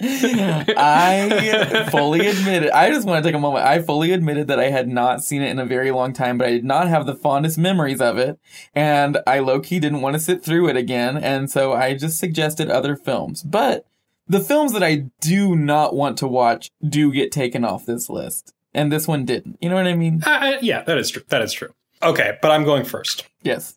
I 0.00 1.88
fully 1.90 2.26
admitted. 2.26 2.70
I 2.70 2.90
just 2.90 3.06
want 3.06 3.22
to 3.22 3.28
take 3.28 3.36
a 3.36 3.40
moment. 3.40 3.64
I 3.66 3.80
fully 3.82 4.12
admitted 4.12 4.48
that 4.48 4.58
I 4.58 4.70
had 4.70 4.88
not 4.88 5.22
seen 5.22 5.42
it 5.42 5.50
in 5.50 5.58
a 5.58 5.66
very 5.66 5.90
long 5.90 6.12
time, 6.12 6.38
but 6.38 6.48
I 6.48 6.52
did 6.52 6.64
not 6.64 6.88
have 6.88 7.06
the 7.06 7.14
fondest 7.14 7.58
memories 7.58 8.00
of 8.00 8.18
it, 8.18 8.38
and 8.74 9.18
I 9.26 9.40
low 9.40 9.60
key 9.60 9.78
didn't 9.78 10.00
want 10.00 10.14
to 10.14 10.20
sit 10.20 10.42
through 10.42 10.68
it 10.68 10.76
again, 10.76 11.16
and 11.16 11.50
so 11.50 11.72
I 11.72 11.94
just 11.94 12.18
suggested 12.18 12.70
other 12.70 12.96
films. 12.96 13.42
But 13.42 13.86
the 14.28 14.40
films 14.40 14.72
that 14.72 14.82
I 14.82 15.10
do 15.20 15.56
not 15.56 15.94
want 15.94 16.16
to 16.18 16.28
watch 16.28 16.70
do 16.86 17.12
get 17.12 17.32
taken 17.32 17.64
off 17.64 17.84
this 17.84 18.08
list, 18.08 18.54
and 18.72 18.92
this 18.92 19.08
one 19.08 19.24
didn't. 19.24 19.58
You 19.60 19.68
know 19.68 19.76
what 19.76 19.88
I 19.88 19.94
mean? 19.94 20.22
Uh, 20.24 20.58
yeah, 20.62 20.82
that 20.82 20.98
is 20.98 21.10
true. 21.10 21.22
That 21.28 21.42
is 21.42 21.52
true. 21.52 21.74
Okay, 22.02 22.38
but 22.40 22.50
I'm 22.50 22.64
going 22.64 22.84
first. 22.84 23.26
Yes. 23.42 23.74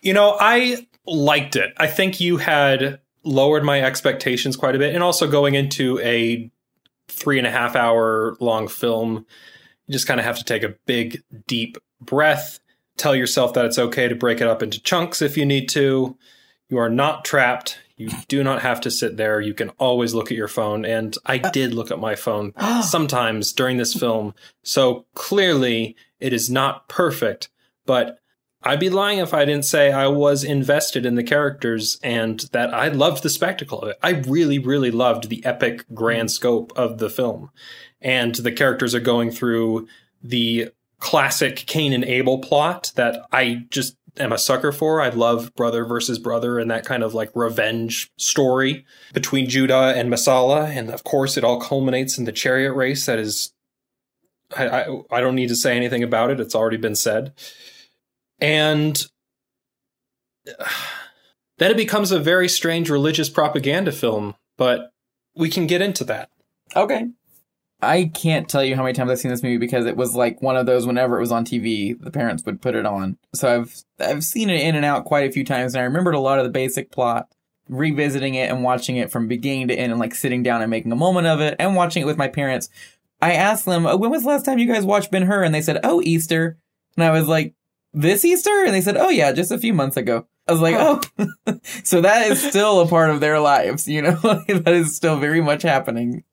You 0.00 0.14
know, 0.14 0.36
I 0.40 0.86
liked 1.06 1.56
it. 1.56 1.74
I 1.76 1.86
think 1.86 2.20
you 2.20 2.38
had 2.38 3.00
lowered 3.24 3.64
my 3.64 3.80
expectations 3.80 4.56
quite 4.56 4.74
a 4.74 4.78
bit. 4.78 4.94
And 4.94 5.02
also 5.02 5.30
going 5.30 5.54
into 5.54 5.98
a 6.00 6.50
three 7.08 7.38
and 7.38 7.46
a 7.46 7.50
half 7.50 7.76
hour 7.76 8.36
long 8.40 8.68
film, 8.68 9.26
you 9.86 9.92
just 9.92 10.06
kind 10.06 10.20
of 10.20 10.26
have 10.26 10.38
to 10.38 10.44
take 10.44 10.62
a 10.62 10.74
big, 10.86 11.22
deep 11.46 11.78
breath, 12.00 12.60
tell 12.96 13.14
yourself 13.14 13.54
that 13.54 13.64
it's 13.64 13.78
okay 13.78 14.08
to 14.08 14.14
break 14.14 14.40
it 14.40 14.46
up 14.46 14.62
into 14.62 14.82
chunks 14.82 15.22
if 15.22 15.36
you 15.36 15.44
need 15.44 15.68
to. 15.70 16.16
You 16.68 16.78
are 16.78 16.90
not 16.90 17.24
trapped. 17.24 17.78
You 17.96 18.10
do 18.28 18.42
not 18.42 18.62
have 18.62 18.80
to 18.82 18.90
sit 18.90 19.16
there. 19.16 19.40
You 19.40 19.54
can 19.54 19.68
always 19.70 20.14
look 20.14 20.30
at 20.30 20.36
your 20.36 20.48
phone. 20.48 20.84
And 20.84 21.16
I 21.26 21.38
uh, 21.38 21.50
did 21.50 21.74
look 21.74 21.90
at 21.90 21.98
my 21.98 22.14
phone 22.14 22.52
oh. 22.56 22.82
sometimes 22.82 23.52
during 23.52 23.76
this 23.76 23.94
film. 23.94 24.34
So 24.62 25.06
clearly 25.14 25.96
it 26.18 26.32
is 26.32 26.50
not 26.50 26.88
perfect, 26.88 27.50
but 27.84 28.18
I'd 28.64 28.80
be 28.80 28.90
lying 28.90 29.18
if 29.18 29.34
I 29.34 29.44
didn't 29.44 29.64
say 29.64 29.92
I 29.92 30.06
was 30.06 30.44
invested 30.44 31.04
in 31.04 31.16
the 31.16 31.24
characters 31.24 31.98
and 32.02 32.40
that 32.52 32.72
I 32.72 32.88
loved 32.88 33.22
the 33.22 33.30
spectacle 33.30 33.80
of 33.80 33.88
it. 33.88 33.98
I 34.02 34.10
really, 34.10 34.58
really 34.58 34.90
loved 34.90 35.28
the 35.28 35.44
epic 35.44 35.84
grand 35.92 36.30
scope 36.30 36.72
of 36.76 36.98
the 36.98 37.10
film. 37.10 37.50
And 38.00 38.34
the 38.34 38.52
characters 38.52 38.94
are 38.94 39.00
going 39.00 39.30
through 39.30 39.88
the 40.22 40.70
classic 41.00 41.56
Cain 41.66 41.92
and 41.92 42.04
Abel 42.04 42.38
plot 42.38 42.92
that 42.94 43.26
I 43.32 43.66
just 43.70 43.96
am 44.18 44.32
a 44.32 44.38
sucker 44.38 44.70
for. 44.70 45.00
I 45.00 45.08
love 45.08 45.54
brother 45.54 45.84
versus 45.84 46.18
brother 46.18 46.58
and 46.58 46.70
that 46.70 46.84
kind 46.84 47.02
of 47.02 47.14
like 47.14 47.30
revenge 47.34 48.12
story 48.16 48.84
between 49.12 49.48
Judah 49.48 49.94
and 49.96 50.12
Messala. 50.12 50.66
And 50.66 50.90
of 50.90 51.02
course, 51.02 51.36
it 51.36 51.44
all 51.44 51.60
culminates 51.60 52.18
in 52.18 52.24
the 52.24 52.32
chariot 52.32 52.72
race 52.74 53.06
that 53.06 53.18
is. 53.18 53.52
I, 54.54 54.68
I, 54.68 55.00
I 55.10 55.20
don't 55.20 55.34
need 55.34 55.48
to 55.48 55.56
say 55.56 55.74
anything 55.76 56.02
about 56.02 56.30
it. 56.30 56.38
It's 56.38 56.54
already 56.54 56.76
been 56.76 56.94
said. 56.94 57.32
And 58.42 59.06
then 61.58 61.70
it 61.70 61.76
becomes 61.76 62.10
a 62.10 62.18
very 62.18 62.48
strange 62.48 62.90
religious 62.90 63.30
propaganda 63.30 63.92
film, 63.92 64.34
but 64.58 64.90
we 65.36 65.48
can 65.48 65.68
get 65.68 65.80
into 65.80 66.02
that. 66.04 66.28
Okay. 66.74 67.06
I 67.80 68.10
can't 68.14 68.48
tell 68.48 68.64
you 68.64 68.74
how 68.74 68.82
many 68.82 68.94
times 68.94 69.10
I've 69.10 69.18
seen 69.20 69.30
this 69.30 69.44
movie 69.44 69.58
because 69.58 69.86
it 69.86 69.96
was 69.96 70.16
like 70.16 70.42
one 70.42 70.56
of 70.56 70.66
those 70.66 70.86
whenever 70.86 71.16
it 71.16 71.20
was 71.20 71.30
on 71.30 71.44
TV, 71.44 71.98
the 72.00 72.10
parents 72.10 72.44
would 72.44 72.60
put 72.60 72.74
it 72.74 72.84
on. 72.84 73.16
So 73.32 73.60
I've 73.60 73.84
I've 74.00 74.24
seen 74.24 74.50
it 74.50 74.60
in 74.60 74.74
and 74.74 74.84
out 74.84 75.04
quite 75.04 75.28
a 75.28 75.32
few 75.32 75.44
times 75.44 75.74
and 75.74 75.82
I 75.82 75.84
remembered 75.84 76.14
a 76.14 76.20
lot 76.20 76.38
of 76.38 76.44
the 76.44 76.50
basic 76.50 76.90
plot, 76.90 77.28
revisiting 77.68 78.34
it 78.34 78.50
and 78.50 78.64
watching 78.64 78.96
it 78.96 79.12
from 79.12 79.28
beginning 79.28 79.68
to 79.68 79.74
end 79.74 79.92
and 79.92 80.00
like 80.00 80.16
sitting 80.16 80.42
down 80.42 80.62
and 80.62 80.70
making 80.70 80.90
a 80.90 80.96
moment 80.96 81.28
of 81.28 81.40
it 81.40 81.54
and 81.60 81.76
watching 81.76 82.02
it 82.02 82.06
with 82.06 82.18
my 82.18 82.28
parents. 82.28 82.68
I 83.20 83.34
asked 83.34 83.66
them, 83.66 83.86
oh, 83.86 83.96
when 83.96 84.10
was 84.10 84.22
the 84.22 84.28
last 84.28 84.44
time 84.44 84.58
you 84.58 84.66
guys 84.66 84.84
watched 84.84 85.12
Ben 85.12 85.22
Hur? 85.22 85.44
And 85.44 85.54
they 85.54 85.62
said, 85.62 85.78
oh, 85.84 86.02
Easter. 86.02 86.58
And 86.96 87.04
I 87.04 87.12
was 87.12 87.28
like, 87.28 87.54
this 87.92 88.24
Easter? 88.24 88.64
And 88.64 88.74
they 88.74 88.80
said, 88.80 88.96
oh 88.96 89.08
yeah, 89.08 89.32
just 89.32 89.52
a 89.52 89.58
few 89.58 89.74
months 89.74 89.96
ago. 89.96 90.26
I 90.46 90.52
was 90.52 90.60
like, 90.60 90.76
oh, 90.78 91.00
so 91.84 92.00
that 92.00 92.30
is 92.30 92.42
still 92.42 92.80
a 92.80 92.88
part 92.88 93.10
of 93.10 93.20
their 93.20 93.38
lives, 93.38 93.86
you 93.86 94.02
know, 94.02 94.16
that 94.22 94.64
is 94.66 94.96
still 94.96 95.18
very 95.18 95.40
much 95.40 95.62
happening. 95.62 96.24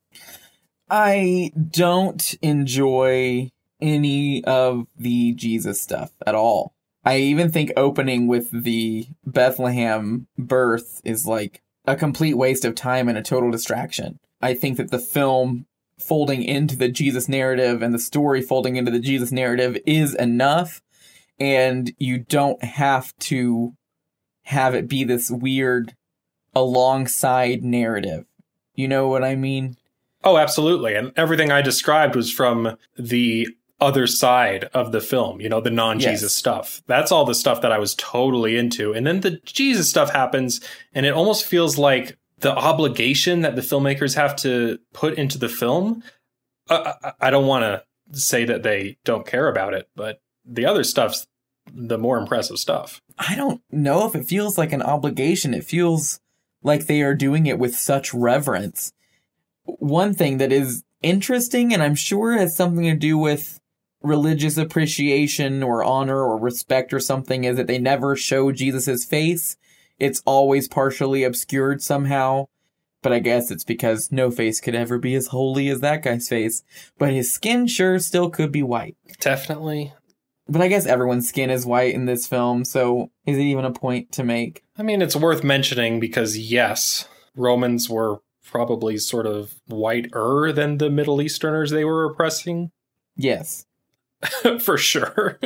I 0.90 1.52
don't 1.70 2.34
enjoy 2.42 3.52
any 3.80 4.44
of 4.46 4.88
the 4.98 5.34
Jesus 5.34 5.80
stuff 5.80 6.12
at 6.26 6.36
all. 6.36 6.74
I 7.06 7.18
even 7.18 7.52
think 7.52 7.72
opening 7.78 8.28
with 8.28 8.52
the 8.52 9.08
Bethlehem 9.26 10.28
birth 10.38 11.02
is 11.06 11.26
like 11.26 11.62
a 11.86 11.96
complete 11.96 12.36
waste 12.36 12.66
of 12.66 12.76
time 12.76 13.08
and 13.08 13.18
a 13.18 13.22
total 13.22 13.52
distraction. 13.52 14.20
I 14.42 14.54
think 14.54 14.78
that 14.78 14.92
the 14.92 15.00
film 15.00 15.66
folding 15.98 16.44
into 16.44 16.76
the 16.76 16.90
Jesus 16.90 17.28
narrative 17.28 17.82
and 17.82 17.94
the 17.94 18.00
story 18.00 18.42
folding 18.42 18.76
into 18.76 18.92
the 18.92 19.00
Jesus 19.00 19.32
narrative 19.32 19.78
is 19.86 20.16
enough. 20.16 20.82
And 21.40 21.94
you 21.98 22.18
don't 22.20 22.62
have 22.64 23.18
to 23.20 23.74
have 24.44 24.76
it 24.76 24.88
be 24.88 25.04
this 25.04 25.32
weird 25.32 25.96
alongside 26.54 27.64
narrative. 27.64 28.26
You 28.76 28.88
know 28.88 29.08
what 29.08 29.24
I 29.24 29.36
mean? 29.36 29.78
Oh, 30.24 30.38
absolutely. 30.38 30.96
And 30.96 31.12
everything 31.16 31.52
I 31.52 31.62
described 31.62 32.16
was 32.16 32.32
from 32.32 32.78
the 32.98 33.48
other 33.80 34.08
side 34.08 34.66
of 34.74 34.92
the 34.92 35.00
film, 35.00 35.40
you 35.40 35.48
know, 35.48 35.62
the 35.62 35.70
non 35.70 36.00
Jesus 36.00 36.34
Yes. 36.34 36.36
stuff. 36.36 36.82
That's 36.88 37.12
all 37.14 37.24
the 37.24 37.34
stuff 37.36 37.62
that 37.62 37.72
I 37.72 37.80
was 37.80 37.96
totally 37.96 38.58
into. 38.58 38.92
And 38.94 39.08
then 39.08 39.22
the 39.22 39.40
Jesus 39.46 39.90
stuff 39.90 40.12
happens, 40.12 40.60
and 40.94 41.06
it 41.06 41.14
almost 41.14 41.46
feels 41.46 41.78
like 41.78 42.18
the 42.40 42.54
obligation 42.54 43.42
that 43.42 43.56
the 43.56 43.62
filmmakers 43.62 44.16
have 44.16 44.36
to 44.38 44.80
put 44.94 45.18
into 45.18 45.38
the 45.38 45.48
film. 45.48 46.04
Uh, 46.70 46.94
I- 47.02 47.28
I 47.28 47.30
don't 47.30 47.48
want 47.48 47.64
to 47.64 47.84
say 48.20 48.44
that 48.46 48.64
they 48.64 48.98
don't 49.06 49.26
care 49.26 49.48
about 49.48 49.74
it, 49.74 49.88
but 49.96 50.20
the 50.46 50.66
other 50.66 50.84
stuff's 50.84 51.28
the 51.74 51.98
more 51.98 52.18
impressive 52.18 52.58
stuff. 52.58 53.02
I 53.18 53.36
don't 53.36 53.62
know 53.72 54.08
if 54.08 54.16
it 54.16 54.28
feels 54.28 54.58
like 54.58 54.74
an 54.74 54.82
obligation. 54.82 55.54
It 55.54 55.64
feels 55.64 56.20
like 56.64 56.86
they 56.86 57.02
are 57.02 57.16
doing 57.16 57.46
it 57.46 57.60
with 57.60 57.76
such 57.76 58.14
reverence. 58.14 58.94
One 59.64 60.14
thing 60.14 60.38
that 60.38 60.52
is 60.52 60.84
interesting, 61.02 61.74
and 61.74 61.82
I'm 61.82 61.96
sure 61.96 62.38
has 62.38 62.56
something 62.56 62.86
to 62.86 62.96
do 62.96 63.18
with 63.18 63.60
religious 64.02 64.58
appreciation 64.58 65.62
or 65.62 65.84
honor 65.84 66.22
or 66.22 66.38
respect 66.38 66.94
or 66.94 67.00
something, 67.00 67.44
is 67.44 67.58
that 67.58 67.68
they 67.68 67.80
never 67.80 68.16
show 68.16 68.52
Jesus's 68.52 69.06
face. 69.06 69.58
It's 70.00 70.22
always 70.26 70.68
partially 70.68 71.24
obscured 71.24 71.82
somehow. 71.82 72.48
But 73.02 73.14
I 73.14 73.20
guess 73.20 73.50
it's 73.50 73.64
because 73.64 74.12
no 74.12 74.30
face 74.30 74.60
could 74.60 74.76
ever 74.76 74.98
be 74.98 75.16
as 75.16 75.28
holy 75.28 75.70
as 75.70 75.80
that 75.80 76.04
guy's 76.04 76.28
face. 76.28 76.64
But 76.98 77.14
his 77.14 77.34
skin 77.34 77.68
sure 77.68 77.98
still 78.00 78.30
could 78.30 78.52
be 78.52 78.64
white. 78.64 78.98
Definitely. 79.22 79.94
But 80.50 80.62
I 80.62 80.68
guess 80.68 80.86
everyone's 80.86 81.30
skin 81.30 81.50
is 81.50 81.66
white 81.66 81.94
in 81.94 82.06
this 82.06 82.26
film, 82.28 82.66
so 82.66 83.12
is 83.26 83.38
it 83.38 83.42
even 83.42 83.66
a 83.66 83.72
point 83.72 84.12
to 84.14 84.24
make? 84.24 84.64
I 84.78 84.84
mean, 84.84 85.02
it's 85.02 85.16
worth 85.16 85.44
mentioning 85.44 86.00
because, 86.00 86.38
yes, 86.38 87.08
Romans 87.36 87.90
were 87.90 88.18
probably 88.44 88.98
sort 88.98 89.28
of 89.28 89.54
whiter 89.68 90.52
than 90.52 90.80
the 90.80 90.90
Middle 90.90 91.22
Easterners 91.22 91.70
they 91.72 91.86
were 91.86 92.06
oppressing, 92.06 92.72
Yes. 93.16 93.66
for 94.60 94.78
sure. 94.78 95.40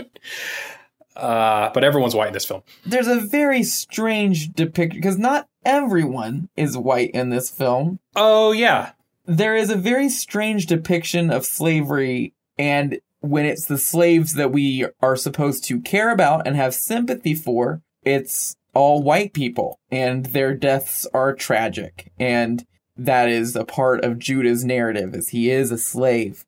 Uh, 1.16 1.70
but 1.74 1.84
everyone's 1.84 2.16
white 2.16 2.28
in 2.28 2.34
this 2.34 2.46
film. 2.46 2.64
There's 2.86 3.08
a 3.08 3.20
very 3.20 3.62
strange 3.64 4.54
depiction 4.54 5.00
because 5.00 5.18
not 5.18 5.48
everyone 5.66 6.50
is 6.56 6.76
white 6.78 7.12
in 7.12 7.30
this 7.30 7.50
film. 7.52 8.00
Oh, 8.16 8.52
yeah. 8.52 8.94
There 9.26 9.56
is 9.56 9.70
a 9.70 9.76
very 9.76 10.10
strange 10.10 10.66
depiction 10.66 11.30
of 11.30 11.46
slavery, 11.46 12.34
and 12.58 13.00
when 13.24 13.46
it's 13.46 13.66
the 13.66 13.78
slaves 13.78 14.34
that 14.34 14.52
we 14.52 14.86
are 15.02 15.16
supposed 15.16 15.64
to 15.64 15.80
care 15.80 16.12
about 16.12 16.46
and 16.46 16.58
have 16.58 16.76
sympathy 16.76 17.34
for, 17.34 17.82
it's 18.04 18.58
all 18.74 19.02
white 19.02 19.34
people, 19.34 19.80
and 19.90 20.26
their 20.28 20.54
deaths 20.54 21.08
are 21.14 21.34
tragic. 21.34 22.12
And 22.20 22.66
that 22.98 23.30
is 23.30 23.56
a 23.56 23.64
part 23.64 24.04
of 24.04 24.20
Judah's 24.20 24.66
narrative, 24.66 25.16
as 25.16 25.30
he 25.30 25.50
is 25.50 25.72
a 25.72 25.78
slave. 25.78 26.44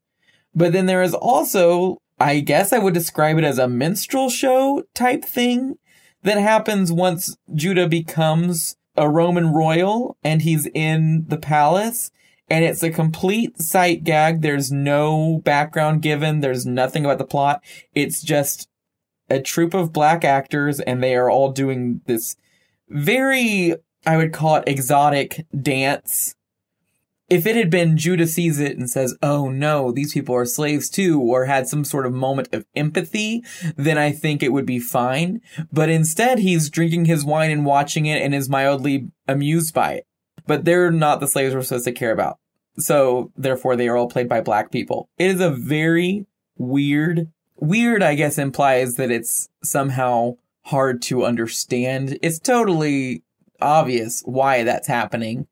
But 0.54 0.74
then 0.74 0.86
there 0.86 1.02
is 1.02 1.14
also, 1.14 1.98
I 2.20 2.42
guess 2.42 2.74
I 2.74 2.80
would 2.80 2.94
describe 2.94 3.38
it 3.38 3.46
as 3.46 3.58
a 3.58 3.70
minstrel 3.70 4.30
show 4.30 4.84
type 4.94 5.24
thing 5.24 5.78
that 6.24 6.38
happens 6.38 6.92
once 6.92 7.38
Judah 7.54 7.88
becomes 7.88 8.76
a 8.98 9.10
Roman 9.10 9.54
royal 9.54 10.18
and 10.26 10.42
he's 10.42 10.68
in 10.74 11.24
the 11.30 11.38
palace. 11.38 12.12
And 12.50 12.64
it's 12.64 12.84
a 12.84 12.92
complete 12.92 13.60
sight 13.60 14.04
gag. 14.04 14.42
There's 14.42 14.72
no 14.72 15.42
background 15.44 16.02
given. 16.02 16.42
There's 16.42 16.66
nothing 16.66 17.04
about 17.04 17.18
the 17.18 17.26
plot. 17.26 17.64
It's 17.94 18.22
just 18.22 18.68
a 19.30 19.42
troupe 19.42 19.74
of 19.74 19.94
black 19.94 20.24
actors 20.24 20.80
and 20.80 21.02
they 21.02 21.16
are 21.16 21.30
all 21.30 21.52
doing 21.52 22.02
this 22.06 22.36
very, 22.88 23.76
I 24.06 24.18
would 24.18 24.34
call 24.34 24.58
it 24.58 24.68
exotic 24.68 25.46
dance. 25.60 26.36
If 27.28 27.48
it 27.48 27.56
had 27.56 27.72
been 27.72 27.98
Judah 27.98 28.28
sees 28.28 28.60
it 28.60 28.78
and 28.78 28.88
says, 28.88 29.18
oh 29.24 29.50
no, 29.50 29.92
these 29.92 30.14
people 30.14 30.36
are 30.36 30.46
slaves 30.46 30.92
too, 30.92 31.20
or 31.20 31.46
had 31.46 31.68
some 31.68 31.84
sort 31.84 32.06
of 32.06 32.14
moment 32.14 32.50
of 32.54 32.68
empathy, 32.76 33.44
then 33.76 33.98
I 33.98 34.12
think 34.12 34.44
it 34.44 34.54
would 34.54 34.68
be 34.68 34.78
fine. 34.78 35.42
But 35.72 35.90
instead, 35.90 36.38
he's 36.38 36.70
drinking 36.70 37.06
his 37.06 37.26
wine 37.26 37.50
and 37.50 37.66
watching 37.66 38.06
it 38.06 38.22
and 38.22 38.36
is 38.36 38.48
mildly 38.48 39.10
amused 39.28 39.74
by 39.74 39.94
it. 39.94 40.08
But 40.48 40.66
they're 40.66 40.92
not 40.92 41.20
the 41.20 41.28
slaves 41.28 41.54
we're 41.56 41.62
supposed 41.64 41.86
to 41.86 41.92
care 41.92 42.12
about. 42.12 42.38
So 42.78 43.32
therefore, 43.38 43.76
they 43.76 43.88
are 43.88 43.96
all 43.98 44.10
played 44.10 44.30
by 44.30 44.42
black 44.42 44.72
people. 44.72 45.10
It 45.18 45.32
is 45.32 45.40
a 45.42 45.50
very 45.50 46.26
weird, 46.58 47.32
weird, 47.58 48.04
I 48.04 48.16
guess, 48.16 48.38
implies 48.38 48.96
that 48.96 49.12
it's 49.12 49.50
somehow 49.64 50.38
hard 50.64 51.02
to 51.04 51.24
understand. 51.26 52.18
It's 52.22 52.40
totally 52.40 53.24
obvious 53.62 54.22
why 54.26 54.64
that's 54.64 54.88
happening. 54.88 55.48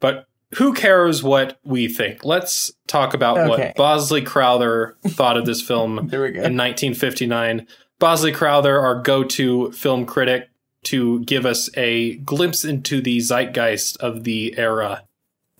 But 0.00 0.26
who 0.54 0.72
cares 0.72 1.22
what 1.22 1.58
we 1.64 1.88
think? 1.88 2.24
Let's 2.24 2.72
talk 2.86 3.12
about 3.14 3.36
Okay. 3.38 3.48
what 3.66 3.76
Bosley 3.76 4.22
Crowther 4.22 4.96
thought 5.08 5.36
of 5.36 5.44
this 5.44 5.60
film 5.60 6.06
There 6.10 6.22
we 6.22 6.28
go. 6.30 6.38
in 6.38 6.56
1959. 6.56 7.66
Bosley 7.98 8.32
Crowther, 8.32 8.78
our 8.80 9.02
go 9.02 9.24
to 9.24 9.70
film 9.72 10.06
critic, 10.06 10.48
to 10.84 11.20
give 11.24 11.44
us 11.44 11.70
a 11.76 12.16
glimpse 12.16 12.64
into 12.64 13.00
the 13.00 13.20
zeitgeist 13.20 13.96
of 13.98 14.24
the 14.24 14.56
era. 14.58 15.04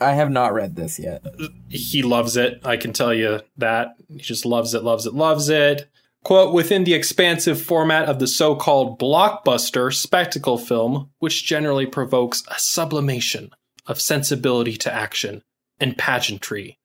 I 0.00 0.12
have 0.12 0.30
not 0.30 0.54
read 0.54 0.76
this 0.76 0.98
yet. 0.98 1.24
He 1.68 2.02
loves 2.02 2.36
it. 2.36 2.60
I 2.64 2.76
can 2.76 2.92
tell 2.92 3.12
you 3.12 3.40
that. 3.56 3.96
He 4.08 4.18
just 4.18 4.46
loves 4.46 4.74
it, 4.74 4.84
loves 4.84 5.06
it, 5.06 5.14
loves 5.14 5.48
it. 5.48 5.88
Quote, 6.24 6.52
within 6.52 6.84
the 6.84 6.94
expansive 6.94 7.60
format 7.60 8.08
of 8.08 8.18
the 8.18 8.26
so 8.26 8.54
called 8.54 8.98
blockbuster 8.98 9.92
spectacle 9.94 10.58
film, 10.58 11.10
which 11.18 11.44
generally 11.44 11.86
provokes 11.86 12.42
a 12.48 12.58
sublimation 12.58 13.50
of 13.86 14.00
sensibility 14.00 14.76
to 14.76 14.92
action 14.92 15.42
and 15.80 15.96
pageantry, 15.96 16.78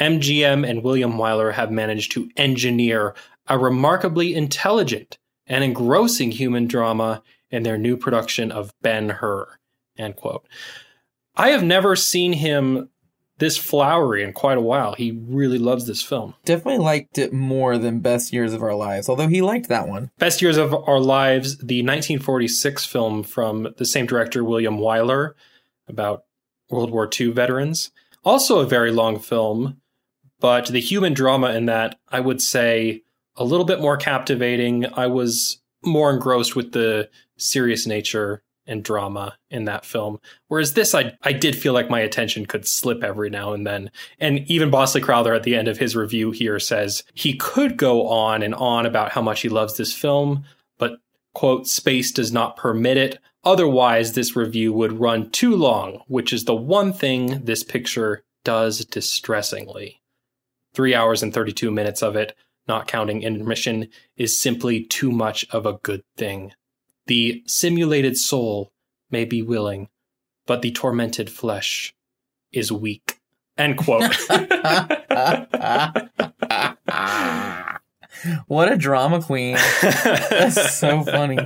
MGM 0.00 0.68
and 0.68 0.82
William 0.82 1.12
Wyler 1.12 1.52
have 1.52 1.70
managed 1.70 2.12
to 2.12 2.28
engineer 2.36 3.14
a 3.46 3.58
remarkably 3.58 4.34
intelligent 4.34 5.18
and 5.46 5.64
engrossing 5.64 6.30
human 6.30 6.66
drama 6.66 7.22
in 7.50 7.62
their 7.62 7.78
new 7.78 7.96
production 7.96 8.50
of 8.50 8.72
Ben 8.82 9.10
Hur. 9.10 9.58
End 9.98 10.16
quote. 10.16 10.46
I 11.36 11.50
have 11.50 11.62
never 11.62 11.96
seen 11.96 12.32
him 12.32 12.88
this 13.38 13.56
flowery 13.56 14.22
in 14.22 14.32
quite 14.32 14.58
a 14.58 14.62
while. 14.62 14.94
He 14.94 15.10
really 15.10 15.58
loves 15.58 15.86
this 15.86 16.02
film. 16.02 16.34
Definitely 16.44 16.78
liked 16.84 17.18
it 17.18 17.32
more 17.32 17.76
than 17.76 18.00
Best 18.00 18.32
Years 18.32 18.52
of 18.52 18.62
Our 18.62 18.74
Lives, 18.74 19.08
although 19.08 19.26
he 19.26 19.42
liked 19.42 19.68
that 19.68 19.88
one. 19.88 20.10
Best 20.18 20.40
Years 20.40 20.56
of 20.56 20.72
Our 20.72 21.00
Lives, 21.00 21.58
the 21.58 21.82
1946 21.82 22.86
film 22.86 23.22
from 23.22 23.74
the 23.78 23.84
same 23.84 24.06
director, 24.06 24.44
William 24.44 24.78
Wyler, 24.78 25.32
about 25.88 26.24
World 26.70 26.90
War 26.90 27.08
II 27.20 27.32
veterans. 27.32 27.90
Also 28.24 28.60
a 28.60 28.66
very 28.66 28.92
long 28.92 29.18
film, 29.18 29.80
but 30.38 30.66
the 30.66 30.80
human 30.80 31.12
drama 31.12 31.50
in 31.50 31.66
that, 31.66 31.98
I 32.08 32.20
would 32.20 32.40
say, 32.40 33.02
a 33.36 33.44
little 33.44 33.66
bit 33.66 33.80
more 33.80 33.96
captivating. 33.96 34.86
I 34.94 35.06
was 35.06 35.60
more 35.84 36.12
engrossed 36.12 36.54
with 36.54 36.72
the 36.72 37.08
serious 37.36 37.86
nature 37.86 38.42
and 38.66 38.84
drama 38.84 39.36
in 39.50 39.64
that 39.64 39.84
film. 39.84 40.20
Whereas 40.48 40.74
this, 40.74 40.94
I, 40.94 41.16
I 41.22 41.32
did 41.32 41.56
feel 41.56 41.72
like 41.72 41.90
my 41.90 42.00
attention 42.00 42.46
could 42.46 42.66
slip 42.66 43.02
every 43.02 43.28
now 43.28 43.52
and 43.52 43.66
then. 43.66 43.90
And 44.18 44.40
even 44.50 44.70
Bosley 44.70 45.00
Crowther 45.00 45.34
at 45.34 45.42
the 45.42 45.56
end 45.56 45.68
of 45.68 45.78
his 45.78 45.96
review 45.96 46.30
here 46.30 46.60
says 46.60 47.02
he 47.14 47.36
could 47.36 47.76
go 47.76 48.06
on 48.06 48.42
and 48.42 48.54
on 48.54 48.86
about 48.86 49.12
how 49.12 49.22
much 49.22 49.42
he 49.42 49.48
loves 49.48 49.76
this 49.76 49.92
film, 49.92 50.44
but 50.78 50.98
quote, 51.34 51.66
space 51.66 52.12
does 52.12 52.32
not 52.32 52.56
permit 52.56 52.96
it. 52.96 53.18
Otherwise, 53.44 54.12
this 54.12 54.36
review 54.36 54.72
would 54.72 55.00
run 55.00 55.28
too 55.30 55.56
long, 55.56 56.02
which 56.06 56.32
is 56.32 56.44
the 56.44 56.54
one 56.54 56.92
thing 56.92 57.44
this 57.44 57.64
picture 57.64 58.22
does 58.44 58.84
distressingly. 58.84 60.00
Three 60.74 60.94
hours 60.94 61.22
and 61.22 61.34
32 61.34 61.70
minutes 61.70 62.02
of 62.02 62.14
it, 62.14 62.36
not 62.66 62.86
counting 62.86 63.22
intermission, 63.22 63.88
is 64.16 64.40
simply 64.40 64.84
too 64.84 65.10
much 65.10 65.46
of 65.50 65.66
a 65.66 65.74
good 65.82 66.02
thing. 66.16 66.52
The 67.06 67.42
simulated 67.46 68.16
soul 68.16 68.72
may 69.10 69.24
be 69.24 69.42
willing, 69.42 69.88
but 70.46 70.62
the 70.62 70.70
tormented 70.70 71.30
flesh 71.30 71.94
is 72.52 72.70
weak. 72.70 73.18
End 73.58 73.76
quote. 73.76 74.02
what 78.46 78.72
a 78.72 78.76
drama 78.76 79.20
queen. 79.22 79.56
That's 79.82 80.74
so 80.78 81.02
funny. 81.02 81.36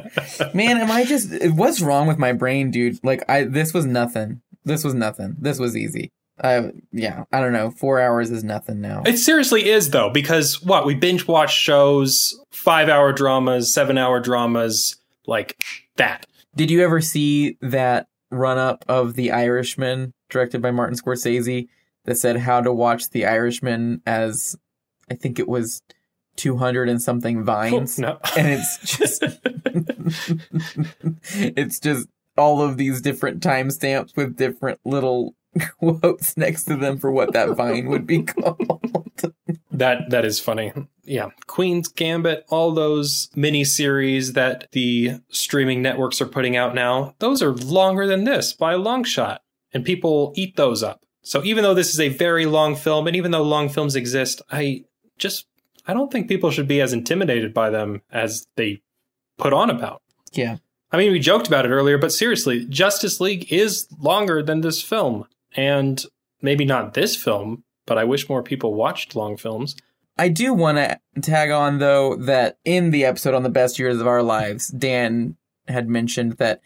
Man, 0.55 0.79
am 0.79 0.91
I 0.91 1.05
just 1.05 1.33
what's 1.55 1.81
wrong 1.81 2.07
with 2.07 2.19
my 2.19 2.33
brain, 2.33 2.71
dude? 2.71 3.03
Like 3.03 3.25
I 3.29 3.45
this 3.45 3.75
was 3.75 3.87
nothing. 3.87 4.43
This 4.65 4.85
was 4.85 4.95
nothing. 4.95 5.37
This 5.39 5.59
was 5.59 5.77
easy. 5.77 6.13
Uh 6.39 6.69
yeah, 6.93 7.25
I 7.33 7.41
don't 7.41 7.53
know. 7.53 7.71
4 7.71 8.01
hours 8.01 8.31
is 8.31 8.45
nothing 8.45 8.81
now. 8.81 9.03
It 9.07 9.17
seriously 9.19 9.69
is 9.71 9.91
though, 9.91 10.11
because 10.11 10.63
what 10.63 10.85
we 10.85 10.95
binge 10.95 11.27
watch 11.27 11.55
shows, 11.57 12.39
five 12.51 12.89
hour 12.89 13.13
dramas, 13.13 13.73
seven 13.73 13.97
hour 13.99 14.21
dramas, 14.21 14.97
like 15.27 15.63
that. 15.97 16.27
Did 16.55 16.71
you 16.71 16.83
ever 16.85 17.01
see 17.01 17.57
that 17.63 18.09
run 18.31 18.59
up 18.59 18.85
of 18.89 19.15
The 19.15 19.31
Irishman 19.33 20.13
directed 20.29 20.61
by 20.61 20.71
Martin 20.73 20.99
Scorsese 20.99 21.69
that 22.05 22.17
said 22.17 22.37
how 22.39 22.61
to 22.61 22.73
watch 22.73 23.11
The 23.11 23.27
Irishman 23.27 24.03
as 24.07 24.57
I 25.11 25.15
think 25.15 25.39
it 25.39 25.49
was 25.49 25.83
200 26.37 26.89
and 26.89 27.01
something 27.01 27.45
vines 27.45 27.99
No. 27.99 28.19
and 28.37 28.49
it's 28.49 28.99
just 28.99 29.23
it's 31.35 31.81
just 31.81 32.09
all 32.37 32.63
of 32.63 32.77
these 32.77 33.01
different 33.01 33.43
timestamps 33.43 34.17
with 34.17 34.37
different 34.37 34.81
little 34.85 35.35
quotes 35.79 36.37
next 36.37 36.65
to 36.65 36.77
them 36.77 36.99
for 36.99 37.11
what 37.11 37.33
that 37.33 37.57
vine 37.57 37.89
would 37.89 38.07
be 38.07 38.23
called. 38.23 38.95
That 39.71 40.11
that 40.11 40.25
is 40.25 40.41
funny. 40.41 40.73
Yeah, 41.05 41.29
Queen's 41.47 41.89
Gambit, 41.89 42.45
all 42.49 42.73
those 42.73 43.29
mini 43.37 43.65
series 43.65 44.33
that 44.33 44.69
the 44.73 45.21
streaming 45.29 45.83
networks 45.83 46.21
are 46.21 46.27
putting 46.27 46.57
out 46.57 46.75
now, 46.75 47.15
those 47.19 47.43
are 47.43 47.53
longer 47.53 48.07
than 48.07 48.25
this 48.25 48.53
by 48.53 48.73
a 48.73 48.79
long 48.79 49.05
shot, 49.05 49.43
and 49.73 49.85
people 49.85 50.33
eat 50.35 50.57
those 50.57 50.83
up. 50.83 51.03
So 51.23 51.45
even 51.45 51.63
though 51.63 51.75
this 51.75 51.93
is 51.93 52.01
a 52.01 52.09
very 52.09 52.47
long 52.47 52.75
film, 52.77 53.07
and 53.07 53.17
even 53.17 53.33
though 53.33 53.43
long 53.43 53.69
films 53.69 53.97
exist, 53.97 54.43
I 54.51 54.85
just 55.19 55.47
I 55.87 55.95
don't 55.95 56.11
think 56.11 56.29
people 56.29 56.51
should 56.51 56.69
be 56.69 56.81
as 56.81 56.93
intimidated 56.93 57.53
by 57.53 57.71
them 57.71 58.03
as 58.11 58.47
they 58.57 58.83
put 59.37 59.53
on 59.53 59.71
about. 59.71 60.03
yeah. 60.33 60.57
I 60.93 60.99
mean, 60.99 61.11
we 61.11 61.19
joked 61.19 61.49
about 61.49 61.67
it 61.67 61.71
earlier, 61.71 61.99
but 61.99 62.13
seriously, 62.13 62.65
Justice 62.65 63.21
League 63.21 63.53
is 63.53 63.89
longer 63.99 64.41
than 64.41 64.61
this 64.61 64.81
film. 64.81 65.27
And 65.57 66.05
maybe 66.43 66.65
not 66.65 66.95
this 66.95 67.17
film, 67.17 67.65
but 67.87 67.99
I 67.99 68.05
wish 68.05 68.29
more 68.29 68.43
people 68.43 68.75
watched 68.75 69.17
long 69.17 69.37
films. 69.37 69.75
I 70.19 70.29
do 70.29 70.55
want 70.55 70.79
to 70.79 70.99
tag 71.21 71.51
on 71.51 71.79
though 71.79 72.17
that 72.17 72.59
in 72.65 72.91
the 72.91 73.05
episode 73.05 73.35
on 73.35 73.43
the 73.43 73.51
best 73.51 73.79
years 73.79 74.01
of 74.01 74.07
our 74.07 74.23
lives, 74.23 74.69
Dan 74.69 75.37
had 75.69 75.89
mentioned 75.89 76.33
that 76.35 76.61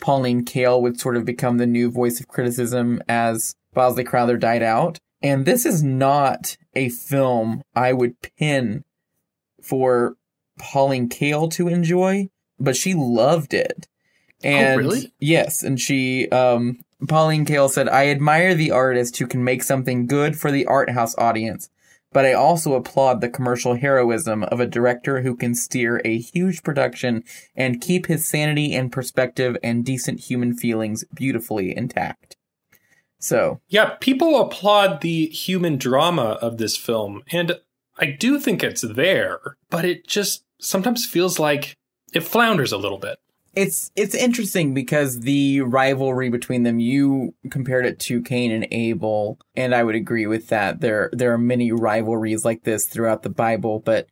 Pauline 0.00 0.44
Kael 0.44 0.80
would 0.80 0.98
sort 0.98 1.16
of 1.16 1.24
become 1.24 1.58
the 1.58 1.66
new 1.66 1.90
voice 1.90 2.20
of 2.20 2.28
criticism 2.28 3.02
as 3.08 3.56
Bosley 3.72 4.04
Crowther 4.04 4.36
died 4.36 4.62
out. 4.62 4.98
And 5.22 5.46
this 5.46 5.64
is 5.64 5.82
not 5.82 6.56
a 6.74 6.88
film 6.90 7.62
I 7.74 7.92
would 7.92 8.20
pin 8.20 8.84
for 9.62 10.16
Pauline 10.58 11.08
Kael 11.08 11.50
to 11.52 11.68
enjoy, 11.68 12.28
but 12.58 12.76
she 12.76 12.94
loved 12.94 13.54
it. 13.54 13.88
And 14.42 14.78
really? 14.78 15.12
yes, 15.18 15.62
and 15.62 15.80
she 15.80 16.28
um 16.28 16.80
Pauline 17.06 17.44
Kael 17.44 17.70
said, 17.70 17.88
I 17.88 18.08
admire 18.08 18.54
the 18.54 18.70
artist 18.70 19.16
who 19.18 19.26
can 19.26 19.44
make 19.44 19.62
something 19.62 20.06
good 20.06 20.38
for 20.38 20.50
the 20.50 20.66
art 20.66 20.90
house 20.90 21.16
audience, 21.18 21.68
but 22.12 22.24
I 22.24 22.32
also 22.32 22.74
applaud 22.74 23.20
the 23.20 23.28
commercial 23.28 23.74
heroism 23.74 24.44
of 24.44 24.60
a 24.60 24.66
director 24.66 25.22
who 25.22 25.36
can 25.36 25.54
steer 25.54 26.00
a 26.04 26.18
huge 26.18 26.62
production 26.62 27.24
and 27.56 27.80
keep 27.80 28.06
his 28.06 28.26
sanity 28.26 28.74
and 28.74 28.92
perspective 28.92 29.56
and 29.62 29.84
decent 29.84 30.20
human 30.20 30.56
feelings 30.56 31.04
beautifully 31.14 31.76
intact. 31.76 32.36
So, 33.18 33.60
Yeah, 33.68 33.96
people 34.00 34.40
applaud 34.40 35.00
the 35.00 35.26
human 35.26 35.78
drama 35.78 36.38
of 36.40 36.58
this 36.58 36.76
film, 36.76 37.22
and 37.32 37.58
I 37.98 38.06
do 38.06 38.38
think 38.38 38.62
it's 38.62 38.82
there, 38.82 39.56
but 39.70 39.84
it 39.84 40.06
just 40.06 40.44
sometimes 40.60 41.06
feels 41.06 41.38
like 41.38 41.76
it 42.12 42.22
flounders 42.22 42.70
a 42.70 42.78
little 42.78 42.98
bit. 42.98 43.18
It's 43.56 43.90
it's 43.96 44.14
interesting 44.14 44.74
because 44.74 45.20
the 45.20 45.60
rivalry 45.60 46.28
between 46.28 46.62
them 46.62 46.78
you 46.78 47.34
compared 47.50 47.86
it 47.86 47.98
to 48.00 48.22
Cain 48.22 48.50
and 48.50 48.66
Abel 48.70 49.38
and 49.54 49.74
I 49.74 49.82
would 49.84 49.94
agree 49.94 50.26
with 50.26 50.48
that. 50.48 50.80
There 50.80 51.10
there 51.12 51.32
are 51.32 51.38
many 51.38 51.72
rivalries 51.72 52.44
like 52.44 52.64
this 52.64 52.86
throughout 52.86 53.22
the 53.22 53.30
Bible 53.30 53.80
but 53.80 54.06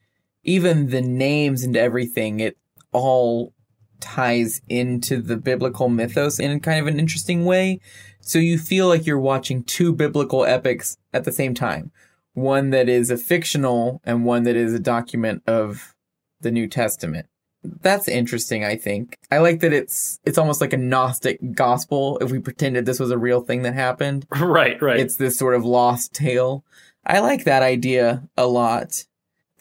even 0.44 0.90
the 0.90 1.00
names 1.00 1.62
and 1.62 1.76
everything 1.76 2.40
it 2.40 2.56
all 2.92 3.52
ties 4.00 4.60
into 4.68 5.22
the 5.22 5.36
biblical 5.36 5.88
mythos 5.88 6.38
in 6.38 6.58
kind 6.60 6.80
of 6.80 6.86
an 6.86 6.98
interesting 6.98 7.44
way. 7.44 7.80
So 8.20 8.38
you 8.38 8.58
feel 8.58 8.88
like 8.88 9.06
you're 9.06 9.18
watching 9.18 9.64
two 9.64 9.92
biblical 9.92 10.44
epics 10.44 10.96
at 11.12 11.24
the 11.24 11.32
same 11.32 11.54
time. 11.54 11.92
One 12.34 12.70
that 12.70 12.88
is 12.88 13.10
a 13.10 13.16
fictional 13.16 14.00
and 14.04 14.24
one 14.24 14.42
that 14.44 14.56
is 14.56 14.72
a 14.74 14.78
document 14.78 15.42
of 15.46 15.94
the 16.40 16.50
New 16.50 16.66
Testament 16.66 17.26
that's 17.64 18.08
interesting 18.08 18.64
i 18.64 18.76
think. 18.76 19.18
I 19.30 19.38
like 19.38 19.60
that 19.60 19.72
it's 19.72 20.18
it's 20.24 20.38
almost 20.38 20.60
like 20.60 20.72
a 20.72 20.78
gnostic 20.78 21.38
gospel 21.52 22.18
if 22.20 22.30
we 22.30 22.38
pretended 22.38 22.86
this 22.86 23.00
was 23.00 23.10
a 23.10 23.18
real 23.18 23.40
thing 23.40 23.62
that 23.62 23.74
happened. 23.74 24.26
Right, 24.40 24.80
right. 24.82 24.98
it's 25.00 25.16
this 25.16 25.38
sort 25.38 25.54
of 25.54 25.64
lost 25.64 26.12
tale. 26.12 26.64
I 27.06 27.20
like 27.20 27.44
that 27.44 27.62
idea 27.62 28.28
a 28.36 28.46
lot. 28.46 29.04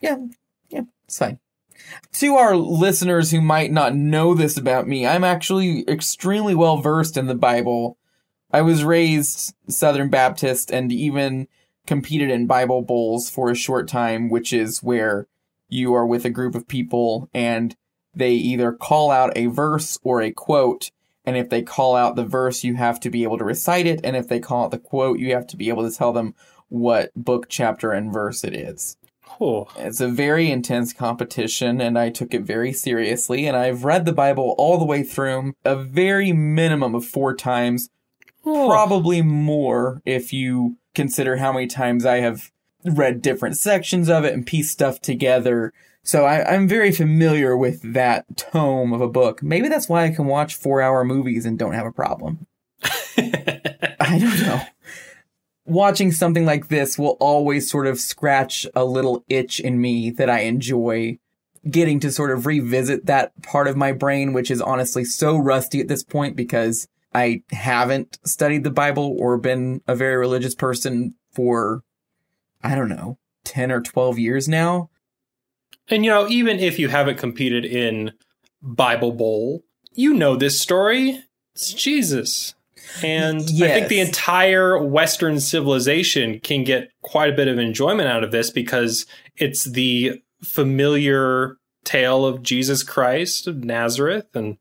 Yeah 0.01 0.17
yeah 0.69 0.81
it's 1.05 1.17
fine. 1.17 1.39
To 2.13 2.35
our 2.35 2.55
listeners 2.55 3.31
who 3.31 3.41
might 3.41 3.71
not 3.71 3.95
know 3.95 4.33
this 4.33 4.57
about 4.57 4.87
me 4.87 5.05
i'm 5.05 5.23
actually 5.23 5.87
extremely 5.87 6.55
well 6.55 6.77
versed 6.77 7.17
in 7.17 7.27
the 7.27 7.35
bible. 7.35 7.97
I 8.53 8.61
was 8.61 8.83
raised 8.83 9.53
southern 9.69 10.09
baptist 10.09 10.71
and 10.71 10.91
even 10.91 11.47
competed 11.87 12.29
in 12.29 12.47
bible 12.47 12.81
bowls 12.81 13.29
for 13.29 13.49
a 13.49 13.55
short 13.55 13.87
time 13.87 14.29
which 14.29 14.53
is 14.53 14.83
where 14.83 15.27
you 15.69 15.93
are 15.93 16.05
with 16.05 16.25
a 16.25 16.29
group 16.29 16.53
of 16.53 16.67
people 16.67 17.29
and 17.33 17.75
they 18.13 18.33
either 18.33 18.71
call 18.71 19.11
out 19.11 19.31
a 19.35 19.47
verse 19.47 19.97
or 20.03 20.21
a 20.21 20.31
quote. 20.31 20.91
And 21.25 21.37
if 21.37 21.49
they 21.49 21.61
call 21.61 21.95
out 21.95 22.15
the 22.15 22.25
verse, 22.25 22.63
you 22.63 22.75
have 22.75 22.99
to 23.01 23.09
be 23.09 23.23
able 23.23 23.37
to 23.37 23.45
recite 23.45 23.85
it. 23.85 24.01
And 24.03 24.15
if 24.15 24.27
they 24.27 24.39
call 24.39 24.65
out 24.65 24.71
the 24.71 24.79
quote, 24.79 25.19
you 25.19 25.33
have 25.33 25.47
to 25.47 25.57
be 25.57 25.69
able 25.69 25.87
to 25.87 25.95
tell 25.95 26.11
them 26.11 26.33
what 26.69 27.11
book, 27.15 27.47
chapter, 27.49 27.91
and 27.91 28.11
verse 28.11 28.43
it 28.43 28.55
is. 28.55 28.97
Oh, 29.39 29.67
It's 29.77 30.01
a 30.01 30.07
very 30.07 30.51
intense 30.51 30.93
competition, 30.93 31.79
and 31.79 31.97
I 31.97 32.09
took 32.09 32.33
it 32.33 32.41
very 32.41 32.73
seriously. 32.73 33.45
And 33.47 33.55
I've 33.55 33.83
read 33.83 34.05
the 34.05 34.13
Bible 34.13 34.55
all 34.57 34.77
the 34.77 34.85
way 34.85 35.03
through 35.03 35.53
a 35.63 35.75
very 35.75 36.31
minimum 36.31 36.95
of 36.95 37.05
four 37.05 37.35
times, 37.35 37.89
probably 38.43 39.21
more 39.21 40.01
if 40.05 40.33
you 40.33 40.77
consider 40.93 41.37
how 41.37 41.53
many 41.53 41.67
times 41.67 42.05
I 42.05 42.17
have 42.17 42.51
read 42.83 43.21
different 43.21 43.57
sections 43.57 44.09
of 44.09 44.25
it 44.25 44.33
and 44.33 44.45
pieced 44.45 44.71
stuff 44.71 44.99
together. 44.99 45.71
So 46.03 46.25
I, 46.25 46.53
I'm 46.53 46.67
very 46.67 46.91
familiar 46.91 47.55
with 47.55 47.93
that 47.93 48.25
tome 48.35 48.91
of 48.91 49.01
a 49.01 49.09
book. 49.09 49.43
Maybe 49.43 49.69
that's 49.69 49.87
why 49.87 50.05
I 50.05 50.09
can 50.11 50.25
watch 50.25 50.55
four 50.55 50.81
hour 50.81 51.03
movies 51.03 51.45
and 51.45 51.59
don't 51.59 51.73
have 51.73 51.85
a 51.85 51.91
problem. 51.91 52.47
I 52.83 54.17
don't 54.19 54.41
know. 54.41 54.61
Watching 55.65 56.11
something 56.11 56.45
like 56.45 56.67
this 56.69 56.97
will 56.97 57.17
always 57.19 57.69
sort 57.69 57.87
of 57.87 57.99
scratch 57.99 58.65
a 58.75 58.83
little 58.83 59.23
itch 59.29 59.59
in 59.59 59.79
me 59.79 60.09
that 60.11 60.29
I 60.29 60.41
enjoy 60.41 61.19
getting 61.69 61.99
to 61.99 62.11
sort 62.11 62.31
of 62.31 62.45
revisit 62.45 63.05
that 63.05 63.39
part 63.43 63.67
of 63.67 63.77
my 63.77 63.91
brain, 63.91 64.33
which 64.33 64.49
is 64.49 64.61
honestly 64.61 65.05
so 65.05 65.37
rusty 65.37 65.79
at 65.79 65.87
this 65.87 66.03
point 66.03 66.35
because 66.35 66.87
I 67.13 67.43
haven't 67.51 68.17
studied 68.25 68.63
the 68.63 68.71
Bible 68.71 69.15
or 69.19 69.37
been 69.37 69.81
a 69.87 69.95
very 69.95 70.15
religious 70.15 70.55
person 70.55 71.13
for, 71.31 71.83
I 72.63 72.73
don't 72.73 72.89
know, 72.89 73.17
10 73.43 73.71
or 73.71 73.81
12 73.81 74.17
years 74.17 74.47
now. 74.47 74.89
And 75.91 76.05
you 76.05 76.11
know, 76.11 76.27
even 76.27 76.59
if 76.59 76.79
you 76.79 76.87
haven't 76.89 77.17
competed 77.17 77.65
in 77.65 78.13
Bible 78.61 79.11
Bowl, 79.11 79.63
you 79.93 80.13
know 80.13 80.35
this 80.35 80.59
story. 80.59 81.23
It's 81.53 81.73
Jesus. 81.73 82.55
And 83.03 83.41
I 83.41 83.67
think 83.67 83.87
the 83.87 83.99
entire 83.99 84.77
Western 84.77 85.39
civilization 85.39 86.39
can 86.39 86.63
get 86.63 86.91
quite 87.01 87.31
a 87.31 87.35
bit 87.35 87.47
of 87.47 87.59
enjoyment 87.59 88.09
out 88.09 88.23
of 88.23 88.31
this 88.31 88.49
because 88.49 89.05
it's 89.37 89.65
the 89.65 90.21
familiar 90.43 91.57
tale 91.83 92.25
of 92.25 92.43
Jesus 92.43 92.83
Christ 92.83 93.47
of 93.47 93.63
Nazareth 93.63 94.27
and 94.33 94.57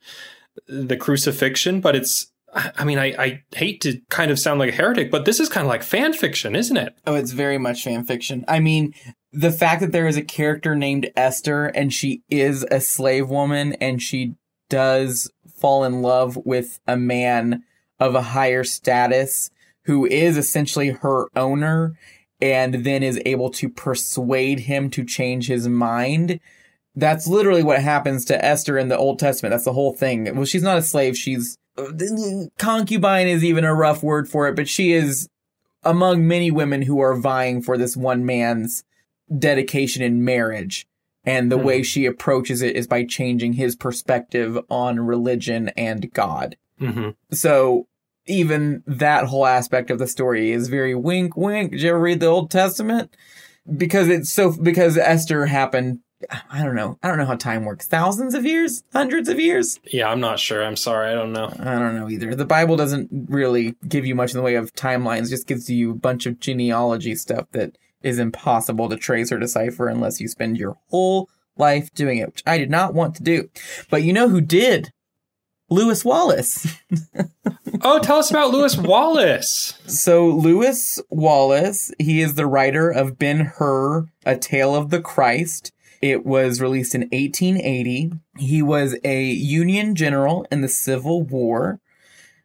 the 0.69 0.97
crucifixion, 0.97 1.81
but 1.81 1.97
it's 1.97 2.31
I 2.53 2.83
mean, 2.85 2.99
I, 2.99 3.15
I 3.17 3.43
hate 3.55 3.81
to 3.83 4.01
kind 4.11 4.33
of 4.33 4.39
sound 4.39 4.59
like 4.59 4.71
a 4.71 4.77
heretic, 4.77 5.11
but 5.11 5.25
this 5.25 5.39
is 5.39 5.49
kind 5.49 5.65
of 5.65 5.69
like 5.69 5.85
fan 5.85 6.13
fiction, 6.13 6.57
isn't 6.57 6.77
it? 6.77 6.97
Oh, 7.07 7.15
it's 7.15 7.31
very 7.31 7.59
much 7.59 7.85
fan 7.85 8.05
fiction. 8.05 8.45
I 8.49 8.59
mean, 8.59 8.93
the 9.33 9.53
fact 9.53 9.81
that 9.81 9.93
there 9.93 10.09
is 10.09 10.17
a 10.17 10.23
character 10.23 10.75
named 10.75 11.11
Esther 11.17 11.67
and 11.67 11.93
she 11.93 12.23
is 12.29 12.65
a 12.71 12.81
slave 12.81 13.29
woman 13.29 13.75
and 13.75 14.03
she 14.03 14.35
does 14.69 15.31
fall 15.55 15.85
in 15.85 16.03
love 16.03 16.37
with 16.45 16.81
a 16.87 16.97
man 16.97 17.63
of 17.99 18.15
a 18.15 18.23
higher 18.23 18.65
status 18.65 19.51
who 19.85 20.07
is 20.07 20.37
essentially 20.37 20.91
her 20.91 21.27
owner 21.37 21.95
and 22.41 22.85
then 22.85 23.03
is 23.03 23.21
able 23.27 23.51
to 23.51 23.69
persuade 23.69 24.61
him 24.61 24.91
to 24.91 25.05
change 25.05 25.47
his 25.47 25.69
mind. 25.69 26.41
That's 26.97 27.27
literally 27.27 27.63
what 27.63 27.83
happens 27.83 28.25
to 28.27 28.45
Esther 28.45 28.79
in 28.79 28.89
the 28.89 28.97
Old 28.97 29.19
Testament. 29.19 29.53
That's 29.53 29.65
the 29.65 29.73
whole 29.73 29.93
thing. 29.93 30.35
Well, 30.35 30.45
she's 30.45 30.63
not 30.63 30.79
a 30.79 30.83
slave. 30.83 31.17
She's 31.17 31.57
concubine 32.59 33.29
is 33.29 33.45
even 33.45 33.65
a 33.65 33.75
rough 33.75 34.03
word 34.03 34.29
for 34.29 34.49
it, 34.49 34.57
but 34.57 34.69
she 34.69 34.93
is 34.93 35.29
among 35.83 36.27
many 36.27 36.51
women 36.51 36.83
who 36.83 37.01
are 37.01 37.17
vying 37.17 37.63
for 37.63 37.79
this 37.79 37.97
one 37.97 38.25
man's 38.27 38.85
dedication 39.37 40.03
in 40.03 40.25
marriage. 40.25 40.87
And 41.25 41.53
the 41.53 41.59
Hmm. 41.59 41.65
way 41.65 41.83
she 41.83 42.07
approaches 42.07 42.63
it 42.63 42.77
is 42.77 42.87
by 42.87 43.05
changing 43.05 43.55
his 43.55 43.77
perspective 43.77 44.59
on 44.71 45.01
religion 45.01 45.69
and 45.77 46.11
God. 46.13 46.57
Mm-hmm. 46.81 47.11
So 47.33 47.87
even 48.27 48.83
that 48.87 49.25
whole 49.27 49.47
aspect 49.47 49.91
of 49.91 49.99
the 49.99 50.07
story 50.07 50.51
is 50.51 50.69
very 50.69 50.95
wink 50.95 51.37
wink. 51.37 51.73
Did 51.73 51.83
you 51.83 51.91
ever 51.91 52.01
read 52.01 52.21
the 52.21 52.27
Old 52.27 52.51
Testament? 52.51 53.15
Because 53.77 54.09
it's 54.09 54.33
so 54.33 54.53
because 54.53 54.97
Esther 54.97 55.47
happened 55.47 56.01
I 56.51 56.63
don't 56.65 56.75
know. 56.75 56.99
I 57.03 57.09
don't 57.09 57.17
know 57.17 57.25
how 57.25 57.37
time 57.37 57.65
works. 57.65 57.87
Thousands 57.87 58.35
of 58.35 58.45
years? 58.45 58.83
Hundreds 58.93 59.29
of 59.29 59.41
years? 59.41 59.81
Yeah, 59.91 60.11
I'm 60.11 60.21
not 60.21 60.39
sure. 60.39 60.63
I'm 60.63 60.77
sorry. 60.77 61.11
I 61.11 61.15
don't 61.15 61.33
know. 61.33 61.47
I 61.59 61.79
don't 61.79 61.97
know 61.97 62.11
either. 62.11 62.35
The 62.35 62.45
Bible 62.45 62.77
doesn't 62.77 63.09
really 63.29 63.75
give 63.89 64.05
you 64.05 64.15
much 64.15 64.33
in 64.33 64.37
the 64.37 64.43
way 64.43 64.57
of 64.57 64.75
timelines, 64.75 65.31
just 65.31 65.47
gives 65.47 65.71
you 65.71 65.93
a 65.93 65.95
bunch 65.95 66.27
of 66.27 66.39
genealogy 66.39 67.15
stuff 67.15 67.47
that 67.53 67.79
is 68.03 68.19
impossible 68.19 68.89
to 68.89 68.97
trace 68.97 69.31
or 69.31 69.39
decipher 69.39 69.89
unless 69.89 70.21
you 70.21 70.29
spend 70.29 70.59
your 70.59 70.77
whole 70.89 71.29
life 71.57 71.93
doing 71.95 72.19
it, 72.19 72.27
which 72.27 72.43
I 72.47 72.59
did 72.59 72.71
not 72.71 72.95
want 72.95 73.15
to 73.17 73.23
do. 73.23 73.49
But 73.91 74.03
you 74.03 74.13
know 74.13 74.29
who 74.29 74.41
did? 74.41 74.93
Lewis 75.69 76.05
Wallace. 76.05 76.67
Oh, 77.83 77.99
tell 77.99 78.19
us 78.19 78.31
about 78.31 78.51
Lewis 78.51 78.77
Wallace. 78.77 79.79
So 79.87 80.27
Lewis 80.29 81.01
Wallace, 81.09 81.91
he 81.99 82.21
is 82.21 82.35
the 82.35 82.47
writer 82.47 82.91
of 82.91 83.19
Ben 83.19 83.53
Hur, 83.57 84.07
A 84.27 84.37
Tale 84.37 84.75
of 84.75 84.91
the 84.91 85.01
Christ. 85.01 85.73
It 86.03 86.27
was 86.27 86.61
released 86.61 86.95
in 86.95 87.03
1880. 87.03 88.13
He 88.39 88.61
was 88.61 88.97
a 89.03 89.25
Union 89.25 89.95
general 89.95 90.47
in 90.51 90.61
the 90.61 90.69
Civil 90.69 91.23
War, 91.23 91.81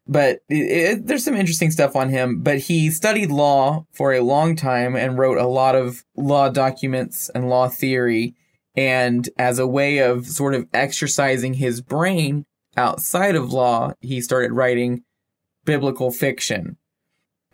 but 0.07 0.39
it, 0.49 0.55
it, 0.55 1.07
there's 1.07 1.23
some 1.23 1.35
interesting 1.35 1.71
stuff 1.71 1.95
on 1.95 2.09
him. 2.09 2.41
But 2.41 2.59
he 2.59 2.91
studied 2.91 3.31
law 3.31 3.85
for 3.91 4.13
a 4.13 4.21
long 4.21 4.55
time 4.55 4.95
and 4.95 5.17
wrote 5.17 5.37
a 5.37 5.47
lot 5.47 5.75
of 5.75 6.03
law 6.15 6.49
documents 6.49 7.29
and 7.29 7.49
law 7.49 7.67
theory. 7.67 8.35
And 8.75 9.27
as 9.37 9.57
a 9.57 9.67
way 9.67 9.99
of 9.99 10.27
sort 10.27 10.53
of 10.53 10.67
exercising 10.73 11.55
his 11.55 11.81
brain 11.81 12.45
outside 12.77 13.35
of 13.35 13.53
law, 13.53 13.93
he 14.01 14.21
started 14.21 14.51
writing 14.51 15.03
biblical 15.63 16.11
fiction. 16.11 16.77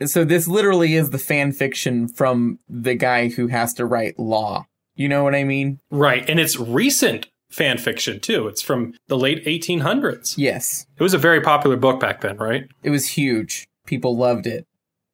So 0.06 0.24
this 0.24 0.48
literally 0.48 0.96
is 0.96 1.12
the 1.12 1.20
fan 1.20 1.52
fiction 1.52 2.08
from 2.08 2.58
the 2.68 2.96
guy 2.96 3.30
who 3.30 3.48
has 3.48 3.74
to 3.76 3.86
write 3.86 4.18
law. 4.18 4.66
You 4.96 5.08
know 5.08 5.24
what 5.24 5.36
I 5.36 5.44
mean? 5.44 5.80
Right. 5.90 6.28
And 6.28 6.40
it's 6.40 6.60
recent 6.60 7.28
fan 7.52 7.78
fiction 7.78 8.20
too. 8.20 8.48
It's 8.48 8.62
from 8.62 8.94
the 9.08 9.18
late 9.18 9.46
1800s. 9.46 10.36
Yes. 10.38 10.86
It 10.98 11.04
was 11.04 11.14
a 11.14 11.20
very 11.20 11.42
popular 11.42 11.78
book 11.78 12.00
back 12.00 12.22
then, 12.22 12.38
right? 12.38 12.68
It 12.84 12.90
was 12.90 13.08
huge. 13.08 13.68
People 13.86 14.18
loved 14.18 14.48
it. 14.48 14.68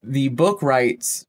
The 0.04 0.30
book 0.30 0.62
rights 0.62 1.26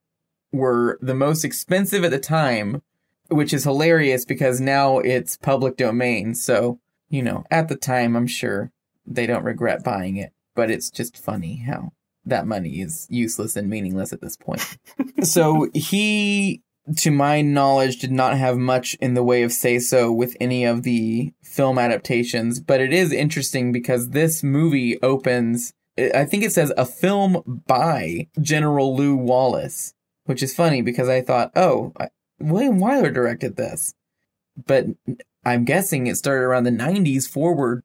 were 0.52 0.98
the 1.00 1.14
most 1.14 1.44
expensive 1.44 2.04
at 2.04 2.10
the 2.10 2.18
time, 2.18 2.82
which 3.28 3.52
is 3.52 3.64
hilarious 3.64 4.24
because 4.24 4.60
now 4.60 4.98
it's 4.98 5.36
public 5.36 5.76
domain. 5.76 6.34
So, 6.34 6.78
you 7.08 7.22
know, 7.22 7.44
at 7.50 7.68
the 7.68 7.76
time, 7.76 8.16
I'm 8.16 8.26
sure 8.26 8.70
they 9.06 9.26
don't 9.26 9.44
regret 9.44 9.84
buying 9.84 10.16
it, 10.16 10.32
but 10.54 10.70
it's 10.70 10.90
just 10.90 11.16
funny 11.16 11.56
how 11.56 11.92
that 12.24 12.46
money 12.46 12.80
is 12.80 13.06
useless 13.08 13.56
and 13.56 13.68
meaningless 13.68 14.12
at 14.12 14.20
this 14.20 14.36
point. 14.36 14.78
so 15.22 15.68
he, 15.74 16.62
to 16.96 17.10
my 17.10 17.42
knowledge, 17.42 17.98
did 17.98 18.12
not 18.12 18.36
have 18.36 18.56
much 18.56 18.94
in 19.00 19.14
the 19.14 19.22
way 19.22 19.42
of 19.42 19.52
say 19.52 19.78
so 19.78 20.10
with 20.12 20.36
any 20.40 20.64
of 20.64 20.82
the 20.82 21.32
film 21.42 21.78
adaptations, 21.78 22.60
but 22.60 22.80
it 22.80 22.92
is 22.92 23.12
interesting 23.12 23.72
because 23.72 24.10
this 24.10 24.42
movie 24.42 25.00
opens, 25.02 25.72
I 26.14 26.24
think 26.24 26.44
it 26.44 26.52
says 26.52 26.72
a 26.76 26.86
film 26.86 27.62
by 27.66 28.28
General 28.40 28.94
Lew 28.94 29.16
Wallace, 29.16 29.94
which 30.24 30.42
is 30.42 30.54
funny 30.54 30.82
because 30.82 31.08
I 31.08 31.20
thought, 31.20 31.52
oh, 31.56 31.92
William 32.38 32.78
Wyler 32.78 33.12
directed 33.12 33.56
this. 33.56 33.94
But 34.66 34.86
I'm 35.44 35.64
guessing 35.64 36.06
it 36.06 36.16
started 36.16 36.42
around 36.44 36.64
the 36.64 36.70
90s 36.70 37.28
forward. 37.28 37.82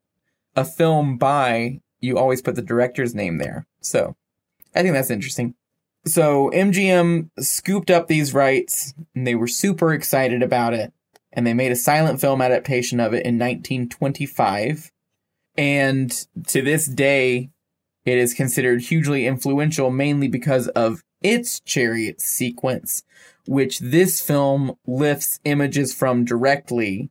A 0.56 0.64
film 0.66 1.18
by, 1.18 1.82
you 2.00 2.18
always 2.18 2.42
put 2.42 2.56
the 2.56 2.62
director's 2.62 3.16
name 3.16 3.38
there. 3.38 3.66
So 3.82 4.16
I 4.76 4.82
think 4.82 4.94
that's 4.94 5.10
interesting. 5.10 5.56
So 6.06 6.52
MGM 6.54 7.30
scooped 7.40 7.90
up 7.90 8.08
these 8.08 8.34
rights 8.34 8.94
and 9.16 9.26
they 9.26 9.36
were 9.36 9.48
super 9.48 9.94
excited 9.94 10.44
about 10.44 10.74
it. 10.74 10.94
And 11.32 11.48
they 11.48 11.54
made 11.54 11.72
a 11.72 11.78
silent 11.78 12.22
film 12.22 12.42
adaptation 12.42 13.00
of 13.00 13.14
it 13.14 13.26
in 13.26 13.40
1925. 13.40 14.92
And 15.58 16.12
to 16.48 16.62
this 16.62 16.88
day, 16.88 17.50
it 18.06 18.18
is 18.18 18.34
considered 18.34 18.82
hugely 18.82 19.26
influential 19.26 19.90
mainly 19.90 20.28
because 20.28 20.68
of 20.70 21.04
its 21.22 21.60
chariot 21.62 22.20
sequence, 22.20 23.04
which 23.48 23.80
this 23.80 24.22
film 24.22 24.76
lifts 24.86 25.40
images 25.46 25.94
from 25.94 26.26
directly. 26.26 27.10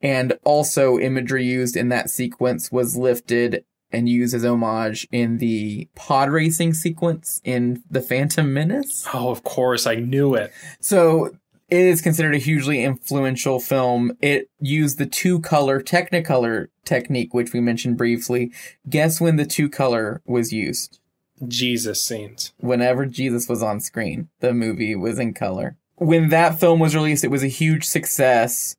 And 0.00 0.38
also 0.44 0.98
imagery 0.98 1.44
used 1.44 1.76
in 1.76 1.90
that 1.90 2.08
sequence 2.08 2.72
was 2.72 2.96
lifted 2.96 3.64
and 3.92 4.08
use 4.08 4.34
as 4.34 4.44
homage 4.44 5.06
in 5.10 5.38
the 5.38 5.88
pod 5.94 6.30
racing 6.30 6.74
sequence 6.74 7.40
in 7.44 7.82
The 7.90 8.00
Phantom 8.00 8.52
Menace. 8.52 9.06
Oh, 9.12 9.30
of 9.30 9.42
course, 9.42 9.86
I 9.86 9.96
knew 9.96 10.34
it. 10.34 10.52
So 10.80 11.30
it 11.70 11.78
is 11.78 12.00
considered 12.00 12.34
a 12.34 12.38
hugely 12.38 12.82
influential 12.82 13.60
film. 13.60 14.16
It 14.20 14.50
used 14.60 14.98
the 14.98 15.06
two 15.06 15.40
color 15.40 15.80
Technicolor 15.80 16.68
technique, 16.84 17.32
which 17.32 17.52
we 17.52 17.60
mentioned 17.60 17.96
briefly. 17.96 18.52
Guess 18.88 19.20
when 19.20 19.36
the 19.36 19.46
two 19.46 19.68
color 19.68 20.20
was 20.26 20.52
used? 20.52 20.98
Jesus 21.46 22.04
scenes. 22.04 22.52
Whenever 22.58 23.06
Jesus 23.06 23.48
was 23.48 23.62
on 23.62 23.80
screen, 23.80 24.28
the 24.40 24.52
movie 24.52 24.96
was 24.96 25.18
in 25.18 25.32
color. 25.32 25.76
When 25.96 26.30
that 26.30 26.58
film 26.58 26.80
was 26.80 26.94
released, 26.94 27.24
it 27.24 27.30
was 27.30 27.44
a 27.44 27.48
huge 27.48 27.84
success 27.84 28.76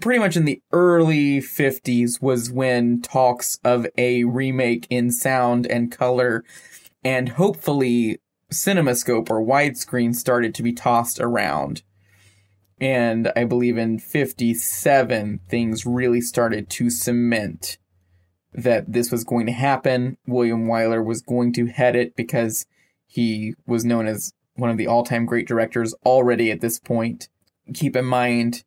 pretty 0.00 0.18
much 0.18 0.36
in 0.36 0.44
the 0.44 0.60
early 0.72 1.38
50s 1.38 2.20
was 2.20 2.50
when 2.50 3.00
talks 3.00 3.58
of 3.64 3.86
a 3.96 4.24
remake 4.24 4.86
in 4.90 5.10
sound 5.10 5.66
and 5.66 5.92
color 5.92 6.44
and 7.04 7.30
hopefully 7.30 8.18
cinemascope 8.50 9.30
or 9.30 9.44
widescreen 9.44 10.14
started 10.14 10.54
to 10.54 10.62
be 10.62 10.72
tossed 10.72 11.20
around. 11.20 11.82
And 12.80 13.30
i 13.36 13.44
believe 13.44 13.78
in 13.78 13.98
57 13.98 15.40
things 15.48 15.86
really 15.86 16.20
started 16.20 16.68
to 16.70 16.90
cement 16.90 17.78
that 18.52 18.92
this 18.92 19.10
was 19.10 19.24
going 19.24 19.46
to 19.46 19.52
happen. 19.52 20.16
William 20.26 20.66
wyler 20.66 21.04
was 21.04 21.22
going 21.22 21.52
to 21.54 21.66
head 21.66 21.96
it 21.96 22.14
because 22.16 22.66
he 23.06 23.54
was 23.66 23.84
known 23.84 24.06
as 24.06 24.32
one 24.54 24.70
of 24.70 24.76
the 24.76 24.86
all-time 24.86 25.26
great 25.26 25.48
directors 25.48 25.94
already 26.04 26.50
at 26.50 26.60
this 26.60 26.78
point. 26.78 27.28
Keep 27.72 27.96
in 27.96 28.04
mind 28.04 28.62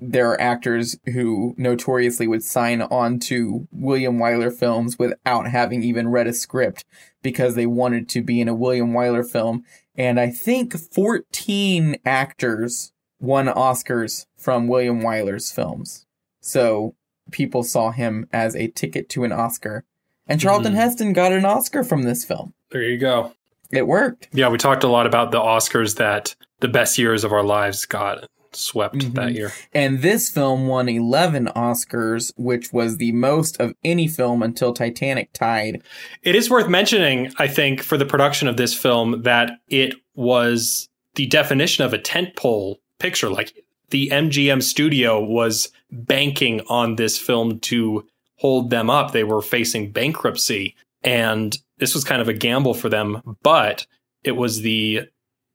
there 0.00 0.30
are 0.30 0.40
actors 0.40 0.96
who 1.06 1.54
notoriously 1.58 2.28
would 2.28 2.44
sign 2.44 2.82
on 2.82 3.18
to 3.18 3.66
William 3.72 4.18
Wyler 4.18 4.56
films 4.56 4.98
without 4.98 5.48
having 5.48 5.82
even 5.82 6.08
read 6.08 6.26
a 6.26 6.32
script 6.32 6.84
because 7.22 7.54
they 7.54 7.66
wanted 7.66 8.08
to 8.10 8.22
be 8.22 8.40
in 8.40 8.48
a 8.48 8.54
William 8.54 8.92
Wyler 8.92 9.28
film. 9.28 9.64
And 9.96 10.20
I 10.20 10.30
think 10.30 10.76
14 10.78 11.96
actors 12.04 12.92
won 13.18 13.46
Oscars 13.46 14.26
from 14.36 14.68
William 14.68 15.02
Wyler's 15.02 15.50
films. 15.50 16.06
So 16.40 16.94
people 17.32 17.64
saw 17.64 17.90
him 17.90 18.28
as 18.32 18.54
a 18.54 18.68
ticket 18.68 19.08
to 19.10 19.24
an 19.24 19.32
Oscar. 19.32 19.84
And 20.28 20.40
Charlton 20.40 20.72
mm-hmm. 20.72 20.80
Heston 20.80 21.12
got 21.12 21.32
an 21.32 21.44
Oscar 21.44 21.82
from 21.82 22.02
this 22.02 22.24
film. 22.24 22.54
There 22.70 22.82
you 22.82 22.98
go. 22.98 23.32
It 23.72 23.86
worked. 23.86 24.28
Yeah, 24.32 24.48
we 24.48 24.58
talked 24.58 24.84
a 24.84 24.88
lot 24.88 25.06
about 25.06 25.30
the 25.30 25.40
Oscars 25.40 25.96
that 25.96 26.34
the 26.60 26.68
best 26.68 26.98
years 26.98 27.24
of 27.24 27.32
our 27.32 27.42
lives 27.42 27.84
got 27.84 28.28
swept 28.56 28.96
mm-hmm. 28.96 29.14
that 29.14 29.32
year. 29.32 29.52
And 29.72 30.02
this 30.02 30.30
film 30.30 30.66
won 30.66 30.88
11 30.88 31.46
Oscars, 31.56 32.32
which 32.36 32.72
was 32.72 32.96
the 32.96 33.12
most 33.12 33.60
of 33.60 33.74
any 33.84 34.08
film 34.08 34.42
until 34.42 34.72
Titanic 34.72 35.32
tied. 35.32 35.82
It 36.22 36.34
is 36.34 36.50
worth 36.50 36.68
mentioning, 36.68 37.32
I 37.38 37.48
think, 37.48 37.82
for 37.82 37.96
the 37.96 38.06
production 38.06 38.48
of 38.48 38.56
this 38.56 38.74
film 38.74 39.22
that 39.22 39.50
it 39.68 39.94
was 40.14 40.88
the 41.14 41.26
definition 41.26 41.84
of 41.84 41.92
a 41.92 41.98
tentpole 41.98 42.76
picture. 42.98 43.30
Like 43.30 43.54
the 43.90 44.10
MGM 44.10 44.62
studio 44.62 45.22
was 45.22 45.70
banking 45.90 46.60
on 46.68 46.96
this 46.96 47.18
film 47.18 47.60
to 47.60 48.06
hold 48.36 48.70
them 48.70 48.90
up. 48.90 49.12
They 49.12 49.24
were 49.24 49.42
facing 49.42 49.92
bankruptcy. 49.92 50.74
And 51.02 51.56
this 51.78 51.94
was 51.94 52.04
kind 52.04 52.20
of 52.20 52.28
a 52.28 52.34
gamble 52.34 52.74
for 52.74 52.88
them, 52.88 53.36
but 53.42 53.86
it 54.24 54.32
was 54.32 54.62
the 54.62 55.02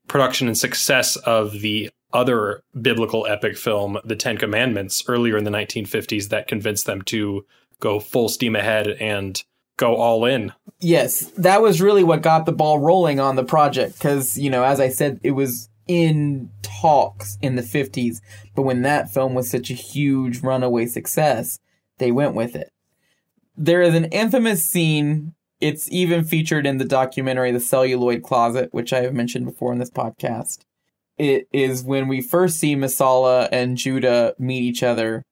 production 0.08 0.47
and 0.47 0.58
success 0.58 1.15
of 1.17 1.62
the 1.62 1.89
other 2.13 2.63
biblical 2.80 3.26
epic 3.28 3.58
film, 3.58 3.99
The 4.06 4.15
Ten 4.15 4.38
Commandments, 4.38 5.04
earlier 5.08 5.38
in 5.38 5.43
the 5.43 5.52
1950s 5.52 6.30
that 6.30 6.47
convinced 6.47 6.86
them 6.86 7.02
to 7.04 7.45
go 7.80 7.99
full 7.99 8.30
steam 8.30 8.56
ahead 8.56 8.88
and 8.88 9.43
go 9.78 9.95
all 9.95 10.26
in. 10.26 10.54
Yes, 10.80 11.32
that 11.38 11.62
was 11.62 11.82
really 11.82 12.04
what 12.04 12.21
got 12.21 12.45
the 12.45 12.52
ball 12.52 12.80
rolling 12.80 13.19
on 13.19 13.36
the 13.36 13.43
project 13.43 13.95
because, 13.95 14.38
you 14.38 14.49
know, 14.49 14.63
as 14.63 14.80
I 14.80 14.89
said, 14.89 15.19
it 15.23 15.32
was 15.32 15.69
in 15.88 16.49
talks 16.62 17.38
in 17.41 17.56
the 17.56 17.62
50s, 17.62 18.21
but 18.56 18.62
when 18.62 18.84
that 18.84 19.13
film 19.13 19.34
was 19.34 19.49
such 19.49 19.69
a 19.69 19.76
huge 19.76 20.41
runaway 20.41 20.86
success, 20.86 21.60
they 21.97 22.12
went 22.12 22.36
with 22.36 22.56
it. 22.56 22.69
There 23.58 23.82
is 23.82 23.93
an 23.93 24.06
infamous 24.06 24.63
scene. 24.63 25.34
It's 25.60 25.91
even 25.91 26.23
featured 26.23 26.65
in 26.65 26.78
the 26.78 26.86
documentary 26.86 27.52
The 27.52 27.60
Celluloid 27.60 28.23
Closet, 28.23 28.69
which 28.71 28.93
I 28.93 29.02
have 29.02 29.13
mentioned 29.13 29.45
before 29.45 29.73
in 29.73 29.80
this 29.80 29.91
podcast 29.91 30.60
it 31.17 31.47
is 31.52 31.84
when 31.84 32.08
we 32.08 32.21
first 32.21 32.60
see 32.60 32.76
Messala 32.76 33.47
and 33.52 33.78
Judah 33.78 34.34
meet 34.39 34.63
each 34.63 34.84
other 34.84 35.23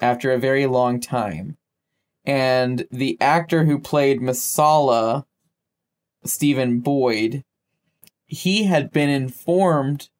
after 0.00 0.32
a 0.32 0.38
very 0.38 0.66
long 0.66 1.00
time. 1.00 1.56
And 2.24 2.86
the 2.90 3.16
actor 3.20 3.64
who 3.64 3.78
played 3.78 4.20
Messala, 4.20 5.24
Stephen 6.24 6.80
Boyd, 6.80 7.42
he 8.26 8.64
had 8.64 8.92
been 8.92 9.08
informed 9.08 10.10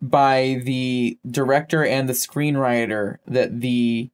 by 0.00 0.60
the 0.64 1.18
director 1.26 1.84
and 1.84 2.08
the 2.08 2.14
screenwriter 2.14 3.18
that 3.26 3.60
the 3.60 4.10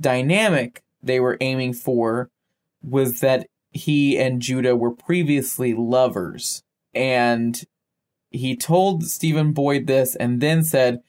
dynamic 0.00 0.82
they 1.02 1.20
were 1.20 1.36
aiming 1.40 1.74
for 1.74 2.30
was 2.82 3.20
that 3.20 3.46
he 3.70 4.18
and 4.18 4.40
Judah 4.40 4.74
were 4.74 4.90
previously 4.90 5.74
lovers. 5.74 6.62
And 6.94 7.62
he 8.34 8.56
told 8.56 9.04
Stephen 9.04 9.52
Boyd 9.52 9.86
this 9.86 10.16
and 10.16 10.40
then 10.40 10.62
said, 10.62 11.02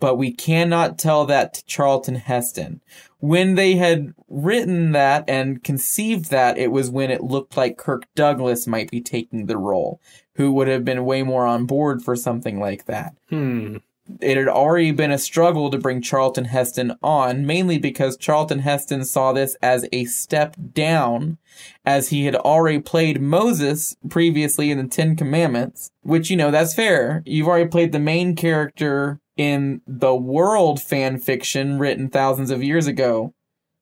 but 0.00 0.16
we 0.16 0.32
cannot 0.32 0.98
tell 0.98 1.26
that 1.26 1.54
to 1.54 1.64
Charlton 1.64 2.16
Heston. 2.16 2.80
When 3.18 3.54
they 3.54 3.76
had 3.76 4.14
written 4.28 4.92
that 4.92 5.24
and 5.28 5.62
conceived 5.62 6.30
that, 6.30 6.58
it 6.58 6.72
was 6.72 6.90
when 6.90 7.10
it 7.10 7.22
looked 7.22 7.56
like 7.56 7.76
Kirk 7.76 8.06
Douglas 8.14 8.66
might 8.66 8.90
be 8.90 9.00
taking 9.00 9.46
the 9.46 9.58
role, 9.58 10.00
who 10.34 10.52
would 10.52 10.68
have 10.68 10.84
been 10.84 11.04
way 11.04 11.22
more 11.22 11.46
on 11.46 11.66
board 11.66 12.02
for 12.02 12.16
something 12.16 12.58
like 12.58 12.86
that. 12.86 13.14
Hmm 13.28 13.76
it 14.20 14.36
had 14.36 14.48
already 14.48 14.92
been 14.92 15.10
a 15.10 15.18
struggle 15.18 15.70
to 15.70 15.78
bring 15.78 16.02
Charlton 16.02 16.46
Heston 16.46 16.94
on, 17.02 17.46
mainly 17.46 17.78
because 17.78 18.16
Charlton 18.16 18.60
Heston 18.60 19.04
saw 19.04 19.32
this 19.32 19.56
as 19.62 19.86
a 19.92 20.04
step 20.06 20.56
down, 20.72 21.38
as 21.84 22.08
he 22.08 22.24
had 22.24 22.36
already 22.36 22.80
played 22.80 23.20
Moses 23.20 23.96
previously 24.08 24.70
in 24.70 24.78
the 24.78 24.88
Ten 24.88 25.16
Commandments, 25.16 25.90
which, 26.02 26.30
you 26.30 26.36
know, 26.36 26.50
that's 26.50 26.74
fair. 26.74 27.22
You've 27.26 27.48
already 27.48 27.68
played 27.68 27.92
the 27.92 27.98
main 27.98 28.36
character 28.36 29.20
in 29.36 29.80
the 29.86 30.14
world 30.14 30.82
fan 30.82 31.18
fiction 31.18 31.78
written 31.78 32.08
thousands 32.10 32.50
of 32.50 32.62
years 32.62 32.86
ago. 32.86 33.32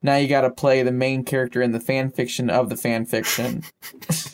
Now 0.03 0.17
you 0.17 0.29
gotta 0.29 0.51
play 0.51 0.83
the 0.83 0.93
main 0.93 1.25
character 1.25 1.61
in 1.61 1.73
the 1.73 1.81
fan 1.81 2.11
fiction 2.11 2.49
of 2.49 2.69
the 2.69 2.77
fan 2.77 3.05
fiction. 3.05 3.65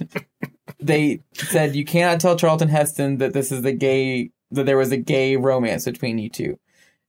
they 0.78 1.20
said 1.32 1.74
you 1.74 1.84
cannot 1.84 2.20
tell 2.20 2.36
Charlton 2.36 2.68
Heston 2.68 3.16
that 3.18 3.32
this 3.32 3.50
is 3.50 3.62
the 3.62 3.72
gay 3.72 4.30
that 4.50 4.66
there 4.66 4.76
was 4.76 4.92
a 4.92 4.96
gay 4.96 5.36
romance 5.36 5.84
between 5.84 6.18
you 6.18 6.28
two. 6.28 6.58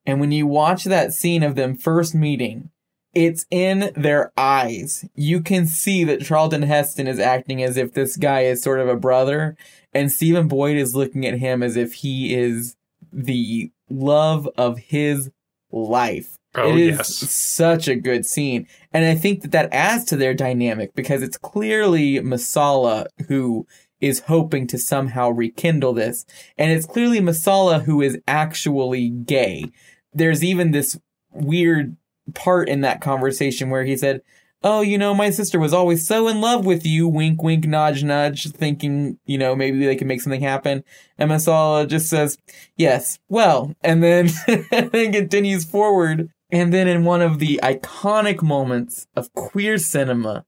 And 0.06 0.20
when 0.20 0.32
you 0.32 0.46
watch 0.48 0.84
that 0.84 1.14
scene 1.14 1.44
of 1.44 1.56
them 1.56 1.76
first 1.76 2.14
meeting, 2.14 2.70
it's 3.14 3.46
in 3.50 3.92
their 3.96 4.32
eyes. 4.38 5.06
You 5.16 5.42
can 5.42 5.66
see 5.66 6.04
that 6.04 6.22
Charlton 6.22 6.64
Heston 6.64 7.08
is 7.08 7.18
acting 7.18 7.64
as 7.64 7.78
if 7.78 7.94
this 7.94 8.18
guy 8.18 8.42
is 8.42 8.62
sort 8.62 8.82
of 8.82 8.90
a 8.90 8.98
brother, 8.98 9.56
and 9.94 10.12
Stephen 10.12 10.48
Boyd 10.48 10.76
is 10.76 10.96
looking 10.96 11.26
at 11.26 11.40
him 11.40 11.64
as 11.64 11.78
if 11.78 11.94
he 11.94 12.36
is 12.36 12.76
the 13.14 13.72
love 13.90 14.50
of 14.58 14.78
his 14.78 15.32
life. 15.72 16.38
Oh, 16.58 16.70
it 16.70 16.78
is 16.78 16.98
yes. 16.98 17.32
such 17.32 17.88
a 17.88 17.96
good 17.96 18.26
scene. 18.26 18.68
And 18.94 19.06
I 19.06 19.16
think 19.16 19.42
that 19.42 19.52
that 19.52 19.74
adds 19.74 20.06
to 20.06 20.16
their 20.16 20.34
dynamic 20.34 20.94
because 20.96 21.22
it's 21.22 21.38
clearly 21.38 22.20
Messala 22.20 23.08
who 23.28 23.68
is 24.02 24.22
hoping 24.22 24.68
to 24.68 24.78
somehow 24.78 25.30
rekindle 25.30 25.94
this. 25.94 26.26
And 26.58 26.72
it's 26.72 26.86
clearly 26.86 27.20
Messala 27.20 27.84
who 27.84 28.02
is 28.02 28.18
actually 28.28 29.10
gay. 29.10 29.72
There's 30.14 30.44
even 30.44 30.72
this 30.72 31.00
weird 31.32 31.98
part 32.34 32.70
in 32.70 32.82
that 32.82 33.02
conversation 33.02 33.70
where 33.70 33.84
he 33.84 33.98
said, 33.98 34.22
Oh, 34.64 34.82
you 34.82 34.98
know, 34.98 35.14
my 35.14 35.30
sister 35.30 35.60
was 35.60 35.74
always 35.74 36.08
so 36.08 36.28
in 36.28 36.42
love 36.42 36.66
with 36.66 36.88
you, 36.88 37.08
wink, 37.08 37.44
wink, 37.44 37.66
nudge, 37.66 38.04
nudge, 38.04 38.50
thinking, 38.50 39.20
you 39.26 39.38
know, 39.38 39.56
maybe 39.56 39.86
they 39.86 39.96
can 39.96 40.08
make 40.08 40.22
something 40.22 40.42
happen. 40.42 40.84
And 41.20 41.30
Messala 41.30 41.88
just 41.88 42.10
says, 42.10 42.40
Yes, 42.76 43.20
well, 43.30 43.76
and 43.82 44.02
then, 44.02 44.30
and 44.72 44.92
then 44.92 45.12
continues 45.12 45.66
forward. 45.66 46.32
And 46.50 46.74
then 46.74 46.88
in 46.88 47.04
one 47.04 47.22
of 47.22 47.40
the 47.40 47.60
iconic 47.62 48.42
moments 48.42 49.08
of 49.16 49.32
queer 49.34 49.78
cinema, 49.78 50.46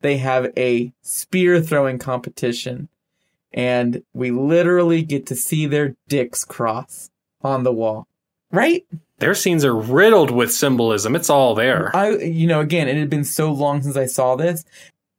they 0.00 0.18
have 0.18 0.52
a 0.56 0.92
spear 1.02 1.60
throwing 1.60 1.98
competition. 1.98 2.88
And 3.52 4.02
we 4.12 4.30
literally 4.30 5.02
get 5.02 5.26
to 5.26 5.34
see 5.34 5.66
their 5.66 5.96
dicks 6.06 6.44
cross 6.44 7.10
on 7.42 7.62
the 7.62 7.72
wall. 7.72 8.06
Right? 8.50 8.84
Their 9.18 9.34
scenes 9.34 9.64
are 9.64 9.74
riddled 9.74 10.30
with 10.30 10.52
symbolism. 10.52 11.16
It's 11.16 11.30
all 11.30 11.54
there. 11.54 11.94
I, 11.94 12.10
you 12.10 12.46
know, 12.46 12.60
again, 12.60 12.88
it 12.88 12.96
had 12.96 13.10
been 13.10 13.24
so 13.24 13.52
long 13.52 13.82
since 13.82 13.96
I 13.96 14.06
saw 14.06 14.36
this, 14.36 14.64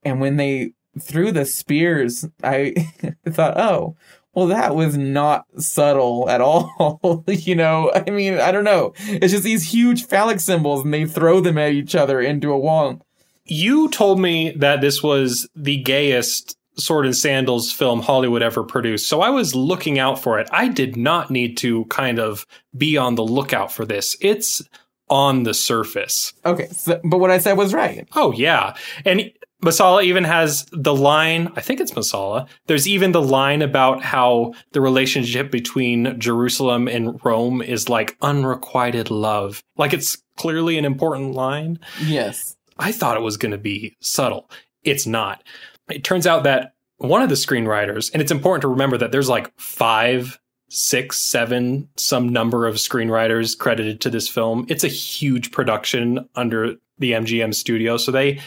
and 0.03 0.21
when 0.21 0.37
they 0.37 0.71
threw 0.99 1.31
the 1.31 1.45
spears, 1.45 2.25
I 2.43 2.73
thought, 3.29 3.57
oh, 3.57 3.97
well, 4.33 4.47
that 4.47 4.75
was 4.75 4.97
not 4.97 5.45
subtle 5.57 6.29
at 6.29 6.39
all. 6.39 7.23
you 7.27 7.55
know, 7.55 7.91
I 7.93 8.09
mean, 8.09 8.39
I 8.39 8.51
don't 8.51 8.63
know. 8.63 8.93
It's 8.99 9.33
just 9.33 9.43
these 9.43 9.71
huge 9.71 10.05
phallic 10.05 10.39
symbols, 10.39 10.83
and 10.83 10.93
they 10.93 11.05
throw 11.05 11.41
them 11.41 11.57
at 11.57 11.73
each 11.73 11.95
other 11.95 12.21
into 12.21 12.51
a 12.51 12.57
wall. 12.57 13.05
You 13.49 13.89
told 13.89 14.19
me 14.19 14.51
that 14.57 14.81
this 14.81 15.03
was 15.03 15.47
the 15.55 15.77
gayest 15.77 16.55
Sword 16.77 17.05
and 17.05 17.15
Sandals 17.15 17.71
film 17.71 18.01
Hollywood 18.01 18.41
ever 18.41 18.63
produced. 18.63 19.07
So 19.07 19.21
I 19.21 19.29
was 19.29 19.55
looking 19.55 19.99
out 19.99 20.21
for 20.21 20.39
it. 20.39 20.47
I 20.51 20.67
did 20.67 20.95
not 20.95 21.29
need 21.29 21.57
to 21.57 21.85
kind 21.85 22.19
of 22.19 22.45
be 22.77 22.97
on 22.97 23.15
the 23.15 23.23
lookout 23.23 23.71
for 23.71 23.85
this. 23.85 24.15
It's 24.21 24.61
on 25.09 25.43
the 25.43 25.53
surface. 25.53 26.33
Okay, 26.45 26.67
so, 26.67 27.01
but 27.03 27.17
what 27.17 27.31
I 27.31 27.39
said 27.39 27.57
was 27.57 27.73
right. 27.73 28.07
Oh, 28.15 28.31
yeah. 28.31 28.75
And 29.05 29.31
Messala 29.63 30.03
even 30.03 30.23
has 30.23 30.65
the 30.71 30.93
line, 30.95 31.51
I 31.55 31.61
think 31.61 31.81
it's 31.81 31.91
Messala. 31.91 32.47
There's 32.67 32.87
even 32.87 33.11
the 33.11 33.21
line 33.21 33.61
about 33.61 34.01
how 34.01 34.53
the 34.71 34.81
relationship 34.81 35.51
between 35.51 36.17
Jerusalem 36.19 36.87
and 36.87 37.19
Rome 37.25 37.61
is 37.61 37.89
like 37.89 38.15
unrequited 38.21 39.11
love. 39.11 39.63
Like 39.75 39.93
it's 39.93 40.17
clearly 40.37 40.77
an 40.77 40.85
important 40.85 41.33
line. 41.33 41.79
Yes. 42.01 42.55
I 42.79 42.91
thought 42.91 43.17
it 43.17 43.23
was 43.23 43.37
going 43.37 43.51
to 43.51 43.57
be 43.57 43.95
subtle. 43.99 44.49
It's 44.83 45.05
not. 45.05 45.43
It 45.89 46.03
turns 46.03 46.25
out 46.25 46.43
that 46.43 46.73
one 46.97 47.21
of 47.21 47.29
the 47.29 47.35
screenwriters, 47.35 48.11
and 48.11 48.21
it's 48.21 48.31
important 48.31 48.61
to 48.61 48.67
remember 48.67 48.97
that 48.97 49.11
there's 49.11 49.29
like 49.29 49.51
five, 49.59 50.39
six, 50.69 51.19
seven, 51.19 51.89
some 51.97 52.29
number 52.29 52.67
of 52.67 52.75
screenwriters 52.75 53.57
credited 53.57 54.01
to 54.01 54.09
this 54.09 54.27
film. 54.27 54.65
It's 54.69 54.83
a 54.83 54.89
huge 54.89 55.51
production 55.51 56.27
under 56.35 56.75
the 56.97 57.13
MGM 57.13 57.53
studio. 57.53 57.97
So 57.97 58.11
they 58.11 58.39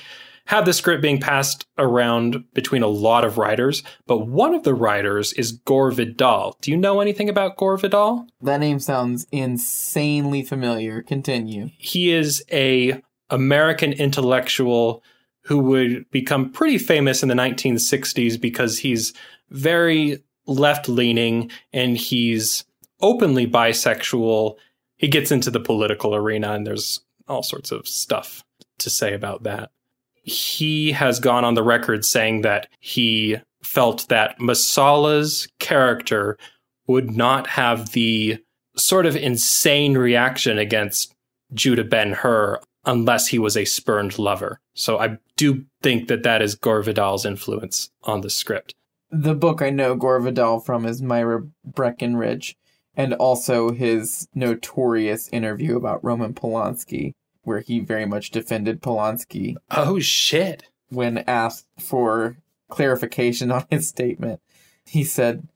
have 0.47 0.65
the 0.65 0.73
script 0.73 1.03
being 1.03 1.21
passed 1.21 1.67
around 1.79 2.45
between 2.53 2.83
a 2.83 2.89
lot 2.89 3.25
of 3.25 3.39
writers, 3.39 3.83
but 4.07 4.27
one 4.27 4.55
of 4.55 4.65
the 4.65 4.75
writers 4.75 5.33
is 5.35 5.53
Gore 5.53 5.91
Vidal. 5.91 6.57
Do 6.61 6.71
you 6.71 6.77
know 6.77 7.01
anything 7.01 7.29
about 7.29 7.57
Gore 7.57 7.77
Vidal? 7.77 8.27
That 8.41 8.61
name 8.61 8.81
sounds 8.81 9.27
insanely 9.31 10.43
familiar. 10.43 11.03
Continue. 11.03 11.71
He 11.79 12.13
is 12.13 12.45
a 12.51 13.01
American 13.31 13.93
intellectual 13.93 15.03
who 15.45 15.59
would 15.59 16.09
become 16.11 16.51
pretty 16.51 16.79
famous 16.79 17.23
in 17.23 17.29
the 17.29 17.35
1960s 17.35 18.41
because 18.41 18.79
he's 18.79 19.13
very 19.51 20.23
left 20.47 20.89
leaning 20.89 21.51
and 21.73 21.97
he's 21.97 22.65
openly 23.01 23.47
bisexual. 23.47 24.57
He 24.97 25.09
gets 25.09 25.33
into 25.33 25.51
the 25.51 25.61
political 25.61 26.15
arena 26.15 26.53
and 26.53 26.67
there's 26.67 27.01
all 27.29 27.43
sorts 27.43 27.73
of 27.73 27.89
stuff 27.89 28.45
to 28.79 28.91
say 28.91 29.15
about 29.15 29.43
that. 29.43 29.71
He 30.23 30.93
has 30.93 31.19
gone 31.19 31.45
on 31.45 31.55
the 31.55 31.65
record 31.65 32.05
saying 32.05 32.43
that 32.43 32.69
he 32.79 33.39
felt 33.63 34.09
that 34.09 34.41
Messala's 34.41 35.49
character 35.59 36.39
would 36.87 37.11
not 37.11 37.49
have 37.49 37.91
the 37.91 38.39
sort 38.77 39.07
of 39.07 39.17
insane 39.17 39.97
reaction 39.99 40.59
against 40.59 41.15
Judah 41.53 41.85
Ben 41.85 42.13
Hur 42.13 42.61
unless 42.85 43.29
he 43.29 43.39
was 43.39 43.57
a 43.57 43.65
spurned 43.65 44.19
lover. 44.19 44.61
So 44.75 44.99
I 44.99 45.19
do 45.37 45.65
think 45.83 46.09
that 46.09 46.23
that 46.23 46.43
is 46.43 46.55
Gore 46.55 46.83
Vidal's 46.83 47.25
influence 47.25 47.91
on 48.03 48.21
the 48.23 48.31
script. 48.31 48.75
The 49.11 49.35
book 49.35 49.61
I 49.61 49.71
know 49.71 49.95
Gore 49.95 50.21
Vidal 50.21 50.61
from 50.61 50.87
is 50.87 51.03
Myra 51.03 51.43
Breckinridge, 51.65 52.57
and 52.97 53.13
also 53.15 53.71
his 53.73 54.27
notorious 54.35 55.29
interview 55.29 55.77
about 55.77 56.03
Roman 56.03 56.33
Polanski, 56.35 57.13
where 57.43 57.61
he 57.61 57.81
very 57.81 58.07
much 58.07 58.31
defended 58.31 58.81
Polanski 58.83 59.57
Oh 59.71 59.99
shit. 59.99 60.65
when 60.89 61.19
asked 61.27 61.67
for 61.79 62.39
clarification 62.71 63.51
on 63.53 63.67
his 63.71 63.89
statement. 63.89 64.41
He 64.85 65.05
said, 65.05 65.47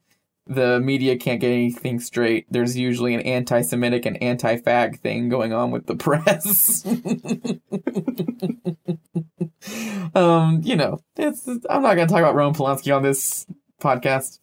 the 0.46 0.80
media 0.80 1.16
can't 1.16 1.40
get 1.40 1.50
anything 1.50 2.00
straight. 2.00 2.46
There's 2.50 2.76
usually 2.76 3.14
an 3.14 3.20
anti 3.20 3.62
Semitic 3.62 4.06
and 4.06 4.22
anti 4.22 4.56
fag 4.56 5.00
thing 5.00 5.28
going 5.28 5.52
on 5.52 5.70
with 5.70 5.86
the 5.86 5.96
press. 5.96 6.84
um, 10.14 10.60
you 10.62 10.76
know, 10.76 11.00
it's 11.16 11.46
I'm 11.68 11.82
not 11.82 11.94
gonna 11.94 12.06
talk 12.06 12.20
about 12.20 12.34
Roman 12.34 12.54
Polanski 12.54 12.94
on 12.94 13.02
this 13.02 13.46
podcast. 13.80 14.38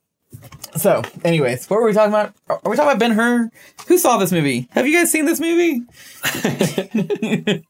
So, 0.76 1.04
anyways, 1.24 1.70
what 1.70 1.80
were 1.80 1.86
we 1.86 1.94
talking 1.94 2.12
about? 2.12 2.34
Are 2.50 2.60
we 2.66 2.76
talking 2.76 2.92
about 2.92 3.00
Ben 3.00 3.12
Hur? 3.12 3.52
Who 3.88 4.00
saw 4.00 4.18
this 4.18 4.32
movie? 4.32 4.68
Have 4.72 4.88
you 4.88 4.98
guys 4.98 5.12
seen 5.12 5.26
this 5.26 5.40
movie? 5.40 5.84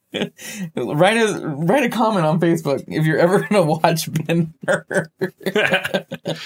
write 0.75 1.17
a 1.17 1.41
write 1.43 1.83
a 1.83 1.89
comment 1.89 2.25
on 2.25 2.39
Facebook 2.39 2.85
if 2.87 3.05
you're 3.05 3.19
ever 3.19 3.41
gonna 3.41 3.63
watch 3.63 4.09
Ben 4.11 4.53
Hur. 4.65 5.11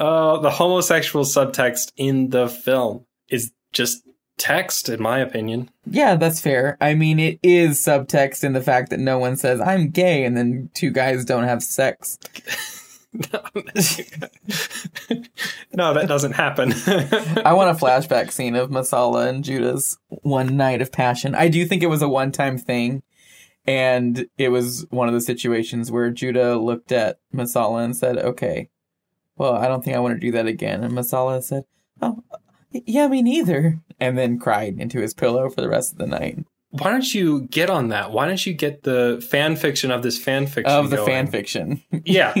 uh, 0.00 0.38
the 0.38 0.50
homosexual 0.50 1.24
subtext 1.24 1.92
in 1.96 2.30
the 2.30 2.48
film 2.48 3.04
is 3.28 3.52
just 3.72 4.02
text, 4.38 4.88
in 4.88 5.02
my 5.02 5.18
opinion. 5.18 5.70
Yeah, 5.84 6.16
that's 6.16 6.40
fair. 6.40 6.78
I 6.80 6.94
mean, 6.94 7.20
it 7.20 7.38
is 7.42 7.78
subtext 7.78 8.42
in 8.42 8.54
the 8.54 8.62
fact 8.62 8.88
that 8.90 8.98
no 8.98 9.18
one 9.18 9.36
says 9.36 9.60
I'm 9.60 9.90
gay 9.90 10.24
and 10.24 10.36
then 10.36 10.70
two 10.72 10.90
guys 10.90 11.26
don't 11.26 11.44
have 11.44 11.62
sex. 11.62 12.18
no, 13.12 13.42
that 15.92 16.06
doesn't 16.08 16.32
happen. 16.32 16.72
I 17.44 17.52
want 17.52 17.76
a 17.76 17.84
flashback 17.84 18.32
scene 18.32 18.56
of 18.56 18.70
Messala 18.70 19.28
and 19.28 19.44
Judah's 19.44 19.98
one 20.08 20.56
night 20.56 20.80
of 20.80 20.90
passion. 20.90 21.34
I 21.34 21.48
do 21.48 21.66
think 21.66 21.82
it 21.82 21.88
was 21.88 22.02
a 22.02 22.08
one 22.08 22.32
time 22.32 22.56
thing. 22.56 23.02
And 23.66 24.26
it 24.38 24.48
was 24.48 24.86
one 24.88 25.08
of 25.08 25.14
the 25.14 25.20
situations 25.20 25.90
where 25.90 26.10
Judah 26.10 26.56
looked 26.56 26.92
at 26.92 27.18
Messala 27.34 27.84
and 27.84 27.94
said, 27.94 28.16
okay, 28.16 28.70
well, 29.40 29.54
I 29.54 29.68
don't 29.68 29.82
think 29.82 29.96
I 29.96 30.00
want 30.00 30.14
to 30.16 30.20
do 30.20 30.32
that 30.32 30.46
again. 30.46 30.84
And 30.84 30.92
Messala 30.92 31.42
said, 31.42 31.64
oh, 32.02 32.22
yeah, 32.72 33.08
me 33.08 33.22
neither. 33.22 33.80
And 33.98 34.18
then 34.18 34.38
cried 34.38 34.78
into 34.78 35.00
his 35.00 35.14
pillow 35.14 35.48
for 35.48 35.62
the 35.62 35.68
rest 35.70 35.92
of 35.92 35.98
the 35.98 36.06
night. 36.06 36.44
Why 36.72 36.90
don't 36.90 37.14
you 37.14 37.46
get 37.46 37.70
on 37.70 37.88
that? 37.88 38.10
Why 38.10 38.26
don't 38.26 38.44
you 38.44 38.52
get 38.52 38.82
the 38.82 39.26
fan 39.30 39.56
fiction 39.56 39.90
of 39.90 40.02
this 40.02 40.18
fan 40.18 40.46
fiction? 40.46 40.70
Of 40.70 40.90
the 40.90 40.96
going? 40.96 41.08
fan 41.08 41.26
fiction. 41.28 41.82
Yeah. 42.04 42.34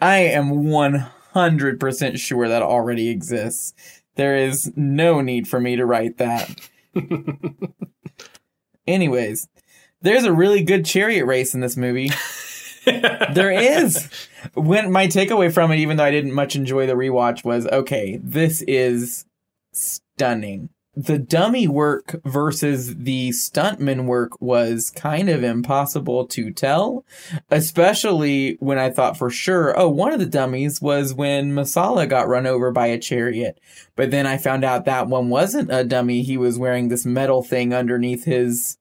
I 0.00 0.18
am 0.18 0.52
100% 0.62 2.18
sure 2.18 2.46
that 2.46 2.62
already 2.62 3.08
exists. 3.08 3.74
There 4.14 4.36
is 4.36 4.72
no 4.76 5.20
need 5.20 5.48
for 5.48 5.58
me 5.58 5.74
to 5.74 5.84
write 5.84 6.18
that. 6.18 6.54
Anyways, 8.86 9.48
there's 10.00 10.24
a 10.24 10.32
really 10.32 10.62
good 10.62 10.84
chariot 10.84 11.26
race 11.26 11.54
in 11.54 11.60
this 11.60 11.76
movie. 11.76 12.10
there 12.84 13.50
is. 13.50 14.08
When 14.54 14.90
my 14.92 15.06
takeaway 15.06 15.52
from 15.52 15.72
it, 15.72 15.78
even 15.78 15.96
though 15.96 16.04
I 16.04 16.10
didn't 16.10 16.32
much 16.32 16.56
enjoy 16.56 16.86
the 16.86 16.94
rewatch, 16.94 17.44
was 17.44 17.66
okay, 17.66 18.18
this 18.22 18.62
is 18.62 19.26
stunning. 19.72 20.70
the 20.98 21.18
dummy 21.18 21.68
work 21.68 22.20
versus 22.24 22.96
the 22.96 23.28
stuntman 23.30 24.06
work 24.06 24.32
was 24.40 24.90
kind 24.90 25.28
of 25.28 25.44
impossible 25.44 26.26
to 26.26 26.50
tell, 26.50 27.04
especially 27.50 28.56
when 28.58 28.78
I 28.78 28.90
thought 28.90 29.16
for 29.16 29.30
sure, 29.30 29.78
oh, 29.78 29.88
one 29.88 30.12
of 30.12 30.18
the 30.18 30.26
dummies 30.26 30.82
was 30.82 31.14
when 31.14 31.52
Messala 31.52 32.08
got 32.08 32.26
run 32.26 32.48
over 32.48 32.72
by 32.72 32.88
a 32.88 32.98
chariot. 32.98 33.60
But 33.94 34.10
then 34.10 34.26
I 34.26 34.38
found 34.38 34.64
out 34.64 34.86
that 34.86 35.06
one 35.06 35.28
wasn't 35.28 35.70
a 35.72 35.84
dummy. 35.84 36.22
He 36.22 36.36
was 36.36 36.58
wearing 36.58 36.88
this 36.88 37.06
metal 37.06 37.44
thing 37.44 37.72
underneath 37.72 38.24
his 38.24 38.76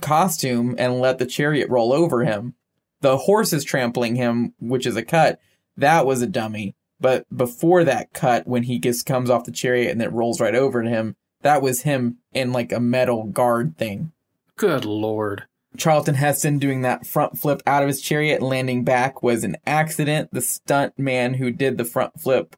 costume 0.00 0.74
and 0.78 1.00
let 1.00 1.18
the 1.18 1.26
chariot 1.26 1.68
roll 1.68 1.92
over 1.92 2.24
him. 2.24 2.54
The 3.00 3.16
horse 3.16 3.52
is 3.52 3.64
trampling 3.64 4.16
him, 4.16 4.54
which 4.60 4.86
is 4.86 4.96
a 4.96 5.02
cut. 5.02 5.40
That 5.76 6.06
was 6.06 6.22
a 6.22 6.26
dummy. 6.26 6.74
But 7.00 7.24
before 7.34 7.84
that 7.84 8.12
cut, 8.12 8.46
when 8.46 8.64
he 8.64 8.78
just 8.78 9.06
comes 9.06 9.30
off 9.30 9.44
the 9.44 9.50
chariot 9.50 9.90
and 9.90 10.02
it 10.02 10.12
rolls 10.12 10.40
right 10.40 10.54
over 10.54 10.82
to 10.82 10.88
him, 10.88 11.16
that 11.42 11.62
was 11.62 11.82
him 11.82 12.18
in 12.32 12.52
like 12.52 12.72
a 12.72 12.80
metal 12.80 13.24
guard 13.24 13.78
thing. 13.78 14.12
Good 14.56 14.84
lord. 14.84 15.44
Charlton 15.76 16.16
Heston 16.16 16.58
doing 16.58 16.82
that 16.82 17.06
front 17.06 17.38
flip 17.38 17.62
out 17.66 17.82
of 17.82 17.88
his 17.88 18.00
chariot 18.00 18.40
and 18.40 18.48
landing 18.48 18.84
back 18.84 19.22
was 19.22 19.44
an 19.44 19.56
accident. 19.66 20.28
The 20.32 20.42
stunt 20.42 20.98
man 20.98 21.34
who 21.34 21.50
did 21.50 21.78
the 21.78 21.84
front 21.84 22.20
flip 22.20 22.56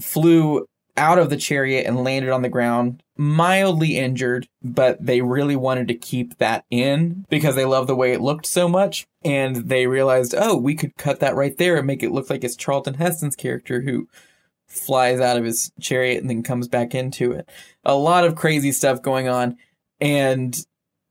flew 0.00 0.66
out 0.98 1.18
of 1.18 1.30
the 1.30 1.36
chariot 1.36 1.86
and 1.86 2.04
landed 2.04 2.30
on 2.30 2.42
the 2.42 2.48
ground, 2.48 3.02
mildly 3.16 3.96
injured, 3.96 4.48
but 4.62 5.04
they 5.04 5.22
really 5.22 5.56
wanted 5.56 5.88
to 5.88 5.94
keep 5.94 6.36
that 6.38 6.64
in 6.70 7.24
because 7.30 7.54
they 7.54 7.64
loved 7.64 7.88
the 7.88 7.96
way 7.96 8.12
it 8.12 8.20
looked 8.20 8.44
so 8.44 8.68
much. 8.68 9.06
And 9.22 9.68
they 9.68 9.86
realized, 9.86 10.34
oh, 10.36 10.56
we 10.56 10.74
could 10.74 10.96
cut 10.96 11.20
that 11.20 11.34
right 11.36 11.56
there 11.56 11.76
and 11.76 11.86
make 11.86 12.02
it 12.02 12.12
look 12.12 12.28
like 12.28 12.44
it's 12.44 12.56
Charlton 12.56 12.94
Heston's 12.94 13.36
character 13.36 13.80
who 13.80 14.08
flies 14.66 15.20
out 15.20 15.38
of 15.38 15.44
his 15.44 15.72
chariot 15.80 16.20
and 16.20 16.28
then 16.28 16.42
comes 16.42 16.68
back 16.68 16.94
into 16.94 17.32
it. 17.32 17.48
A 17.84 17.94
lot 17.94 18.24
of 18.24 18.36
crazy 18.36 18.72
stuff 18.72 19.00
going 19.00 19.28
on. 19.28 19.56
And 20.00 20.56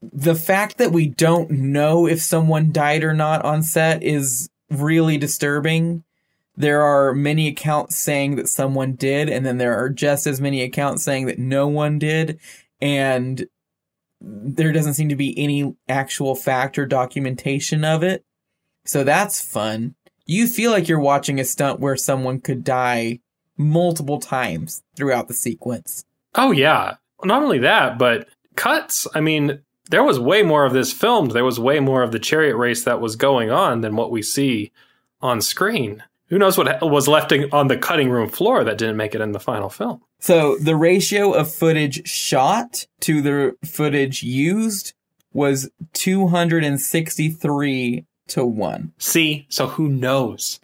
the 0.01 0.35
fact 0.35 0.77
that 0.77 0.91
we 0.91 1.07
don't 1.07 1.49
know 1.49 2.07
if 2.07 2.21
someone 2.21 2.71
died 2.71 3.03
or 3.03 3.13
not 3.13 3.43
on 3.43 3.63
set 3.63 4.03
is 4.03 4.49
really 4.69 5.17
disturbing. 5.17 6.03
There 6.57 6.81
are 6.81 7.13
many 7.13 7.47
accounts 7.47 7.97
saying 7.97 8.35
that 8.35 8.49
someone 8.49 8.93
did, 8.93 9.29
and 9.29 9.45
then 9.45 9.57
there 9.57 9.77
are 9.77 9.89
just 9.89 10.25
as 10.25 10.41
many 10.41 10.63
accounts 10.63 11.03
saying 11.03 11.27
that 11.27 11.37
no 11.37 11.67
one 11.67 11.99
did. 11.99 12.39
And 12.81 13.47
there 14.19 14.71
doesn't 14.71 14.95
seem 14.95 15.09
to 15.09 15.15
be 15.15 15.37
any 15.37 15.75
actual 15.87 16.33
fact 16.35 16.79
or 16.79 16.87
documentation 16.87 17.85
of 17.85 18.01
it. 18.01 18.25
So 18.85 19.03
that's 19.03 19.39
fun. 19.39 19.93
You 20.25 20.47
feel 20.47 20.71
like 20.71 20.87
you're 20.87 20.99
watching 20.99 21.39
a 21.39 21.45
stunt 21.45 21.79
where 21.79 21.95
someone 21.95 22.41
could 22.41 22.63
die 22.63 23.19
multiple 23.55 24.19
times 24.19 24.83
throughout 24.95 25.27
the 25.27 25.33
sequence. 25.35 26.05
Oh 26.33 26.51
yeah. 26.51 26.95
Not 27.23 27.43
only 27.43 27.59
that, 27.59 27.97
but 27.97 28.27
cuts. 28.55 29.07
I 29.13 29.21
mean, 29.21 29.59
there 29.89 30.03
was 30.03 30.19
way 30.19 30.43
more 30.43 30.65
of 30.65 30.73
this 30.73 30.91
filmed. 30.91 31.31
There 31.31 31.45
was 31.45 31.59
way 31.59 31.79
more 31.79 32.03
of 32.03 32.11
the 32.11 32.19
chariot 32.19 32.55
race 32.55 32.83
that 32.83 32.99
was 32.99 33.15
going 33.15 33.51
on 33.51 33.81
than 33.81 33.95
what 33.95 34.11
we 34.11 34.21
see 34.21 34.71
on 35.21 35.41
screen. 35.41 36.03
Who 36.29 36.37
knows 36.37 36.57
what 36.57 36.81
was 36.81 37.07
left 37.07 37.31
on 37.51 37.67
the 37.67 37.77
cutting 37.77 38.09
room 38.09 38.29
floor 38.29 38.63
that 38.63 38.77
didn't 38.77 38.97
make 38.97 39.15
it 39.15 39.21
in 39.21 39.31
the 39.31 39.39
final 39.39 39.69
film? 39.69 40.01
So 40.19 40.57
the 40.57 40.75
ratio 40.75 41.31
of 41.31 41.53
footage 41.53 42.07
shot 42.07 42.85
to 43.01 43.21
the 43.21 43.55
footage 43.65 44.23
used 44.23 44.93
was 45.31 45.69
263 45.93 48.05
to 48.27 48.45
1. 48.45 48.93
See, 48.97 49.45
so 49.49 49.67
who 49.67 49.87
knows? 49.87 50.59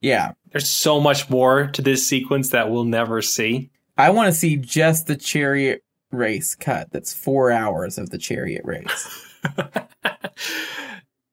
Yeah. 0.00 0.32
There's 0.52 0.68
so 0.68 1.00
much 1.00 1.30
more 1.30 1.68
to 1.68 1.82
this 1.82 2.06
sequence 2.06 2.50
that 2.50 2.70
we'll 2.70 2.84
never 2.84 3.22
see. 3.22 3.70
I 3.96 4.10
want 4.10 4.32
to 4.32 4.38
see 4.38 4.56
just 4.56 5.06
the 5.06 5.16
chariot 5.16 5.82
race 6.10 6.54
cut. 6.54 6.90
That's 6.92 7.12
four 7.12 7.50
hours 7.50 7.98
of 7.98 8.10
the 8.10 8.18
chariot 8.18 8.62
race. 8.64 9.26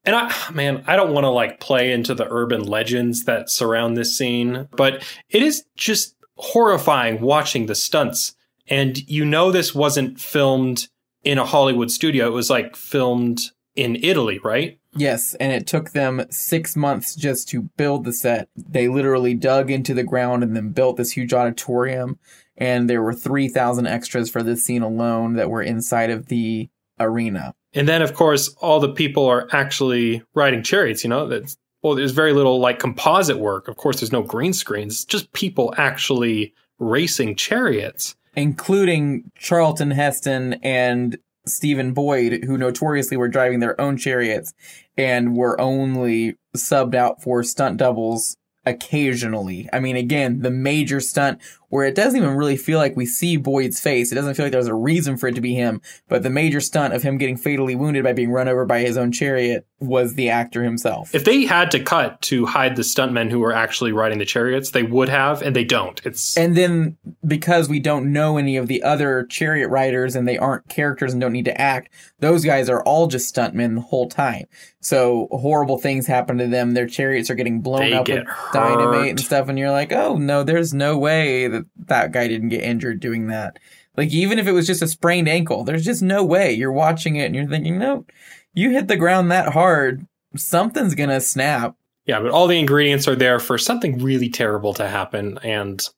and 0.08 0.16
I, 0.16 0.28
ah, 0.30 0.50
man, 0.54 0.82
I 0.86 0.96
don't 0.96 1.12
want 1.12 1.24
to 1.24 1.28
like 1.28 1.60
play 1.60 1.92
into 1.92 2.14
the 2.14 2.26
urban 2.30 2.62
legends 2.62 3.24
that 3.24 3.50
surround 3.50 3.94
this 3.94 4.16
scene, 4.16 4.66
but 4.74 5.04
it 5.28 5.42
is 5.42 5.66
just 5.76 6.16
horrifying 6.36 7.20
watching 7.20 7.66
the 7.66 7.74
stunts. 7.74 8.34
And 8.68 8.96
you 9.06 9.26
know, 9.26 9.52
this 9.52 9.74
wasn't 9.74 10.18
filmed 10.18 10.88
in 11.24 11.36
a 11.36 11.44
Hollywood 11.44 11.90
studio. 11.90 12.26
It 12.26 12.32
was 12.32 12.48
like 12.48 12.74
filmed 12.74 13.38
in 13.76 13.96
Italy, 13.96 14.40
right? 14.42 14.80
Yes, 14.96 15.34
and 15.34 15.52
it 15.52 15.66
took 15.66 15.90
them 15.90 16.24
six 16.30 16.74
months 16.74 17.14
just 17.14 17.46
to 17.50 17.68
build 17.76 18.06
the 18.06 18.14
set. 18.14 18.48
They 18.56 18.88
literally 18.88 19.34
dug 19.34 19.70
into 19.70 19.92
the 19.92 20.04
ground 20.04 20.42
and 20.42 20.56
then 20.56 20.70
built 20.70 20.96
this 20.96 21.12
huge 21.12 21.34
auditorium. 21.34 22.18
And 22.56 22.88
there 22.88 23.02
were 23.02 23.12
3,000 23.12 23.86
extras 23.86 24.30
for 24.30 24.42
this 24.42 24.64
scene 24.64 24.80
alone 24.80 25.34
that 25.34 25.50
were 25.50 25.60
inside 25.60 26.08
of 26.08 26.28
the 26.28 26.70
arena. 26.98 27.54
And 27.74 27.88
then, 27.88 28.02
of 28.02 28.14
course, 28.14 28.48
all 28.60 28.80
the 28.80 28.92
people 28.92 29.26
are 29.26 29.48
actually 29.52 30.22
riding 30.34 30.62
chariots, 30.62 31.04
you 31.04 31.10
know? 31.10 31.26
That's, 31.26 31.56
well, 31.82 31.94
there's 31.94 32.12
very 32.12 32.32
little 32.32 32.58
like 32.60 32.78
composite 32.78 33.38
work. 33.38 33.68
Of 33.68 33.76
course, 33.76 34.00
there's 34.00 34.12
no 34.12 34.22
green 34.22 34.52
screens, 34.52 34.94
it's 34.94 35.04
just 35.04 35.32
people 35.32 35.74
actually 35.76 36.54
racing 36.78 37.36
chariots. 37.36 38.14
Including 38.36 39.32
Charlton 39.36 39.90
Heston 39.90 40.54
and 40.62 41.18
Stephen 41.44 41.92
Boyd, 41.92 42.44
who 42.44 42.56
notoriously 42.56 43.16
were 43.16 43.26
driving 43.26 43.58
their 43.58 43.80
own 43.80 43.96
chariots 43.96 44.52
and 44.96 45.36
were 45.36 45.60
only 45.60 46.36
subbed 46.56 46.94
out 46.94 47.22
for 47.22 47.42
stunt 47.42 47.78
doubles 47.78 48.36
occasionally. 48.68 49.68
I 49.72 49.80
mean, 49.80 49.96
again, 49.96 50.40
the 50.42 50.50
major 50.50 51.00
stunt 51.00 51.40
where 51.68 51.86
it 51.86 51.94
doesn't 51.94 52.18
even 52.18 52.34
really 52.34 52.56
feel 52.56 52.78
like 52.78 52.96
we 52.96 53.04
see 53.04 53.36
Boyd's 53.36 53.78
face. 53.78 54.10
It 54.10 54.14
doesn't 54.14 54.34
feel 54.34 54.46
like 54.46 54.52
there's 54.52 54.68
a 54.68 54.74
reason 54.74 55.16
for 55.16 55.28
it 55.28 55.34
to 55.34 55.40
be 55.40 55.54
him, 55.54 55.82
but 56.08 56.22
the 56.22 56.30
major 56.30 56.60
stunt 56.60 56.94
of 56.94 57.02
him 57.02 57.18
getting 57.18 57.36
fatally 57.36 57.76
wounded 57.76 58.04
by 58.04 58.14
being 58.14 58.30
run 58.30 58.48
over 58.48 58.64
by 58.64 58.80
his 58.80 58.96
own 58.96 59.12
chariot 59.12 59.66
was 59.80 60.14
the 60.14 60.30
actor 60.30 60.62
himself. 60.62 61.14
If 61.14 61.24
they 61.24 61.44
had 61.44 61.70
to 61.72 61.80
cut 61.80 62.20
to 62.22 62.46
hide 62.46 62.76
the 62.76 62.82
stuntmen 62.82 63.30
who 63.30 63.38
were 63.38 63.52
actually 63.52 63.92
riding 63.92 64.18
the 64.18 64.24
chariots, 64.24 64.70
they 64.70 64.82
would 64.82 65.08
have, 65.08 65.42
and 65.42 65.54
they 65.54 65.64
don't. 65.64 66.00
It's 66.04 66.36
And 66.36 66.56
then 66.56 66.96
because 67.26 67.68
we 67.68 67.80
don't 67.80 68.12
know 68.12 68.38
any 68.38 68.56
of 68.56 68.66
the 68.66 68.82
other 68.82 69.24
chariot 69.26 69.68
riders 69.68 70.16
and 70.16 70.26
they 70.26 70.38
aren't 70.38 70.68
characters 70.68 71.12
and 71.12 71.20
don't 71.20 71.32
need 71.32 71.44
to 71.44 71.60
act, 71.60 71.92
those 72.18 72.44
guys 72.44 72.68
are 72.68 72.82
all 72.82 73.06
just 73.06 73.34
stuntmen 73.34 73.74
the 73.74 73.82
whole 73.82 74.08
time. 74.08 74.46
So 74.80 75.26
horrible 75.32 75.78
things 75.78 76.06
happen 76.06 76.38
to 76.38 76.46
them. 76.46 76.72
Their 76.72 76.86
chariots 76.86 77.30
are 77.30 77.34
getting 77.34 77.60
blown 77.60 77.80
They 77.80 77.92
up 77.94 78.06
get 78.06 78.26
with 78.26 78.34
dynamite 78.52 79.10
and 79.10 79.20
stuff, 79.20 79.48
and 79.48 79.58
you're 79.58 79.72
like, 79.72 79.92
oh 79.92 80.16
no, 80.16 80.44
there's 80.44 80.72
no 80.72 80.96
way 80.96 81.48
that 81.48 81.64
that 81.86 82.12
guy 82.12 82.28
didn't 82.28 82.50
get 82.50 82.62
injured 82.62 83.00
doing 83.00 83.26
that. 83.26 83.58
Like 83.96 84.12
even 84.12 84.38
if 84.38 84.46
it 84.46 84.52
was 84.52 84.66
just 84.68 84.82
a 84.82 84.86
sprained 84.86 85.28
ankle, 85.28 85.64
there's 85.64 85.84
just 85.84 86.02
no 86.02 86.24
way. 86.24 86.52
You're 86.52 86.70
watching 86.70 87.16
it 87.16 87.24
and 87.24 87.34
you're 87.34 87.48
thinking, 87.48 87.78
no, 87.78 88.06
you 88.54 88.70
hit 88.70 88.86
the 88.86 88.96
ground 88.96 89.32
that 89.32 89.52
hard, 89.52 90.06
something's 90.36 90.94
gonna 90.94 91.20
snap. 91.20 91.74
yeah, 92.06 92.20
but 92.20 92.30
all 92.30 92.46
the 92.46 92.58
ingredients 92.58 93.08
are 93.08 93.16
there 93.16 93.40
for 93.40 93.58
something 93.58 93.98
really 93.98 94.28
terrible 94.28 94.74
to 94.74 94.88
happen, 94.88 95.38
and 95.42 95.88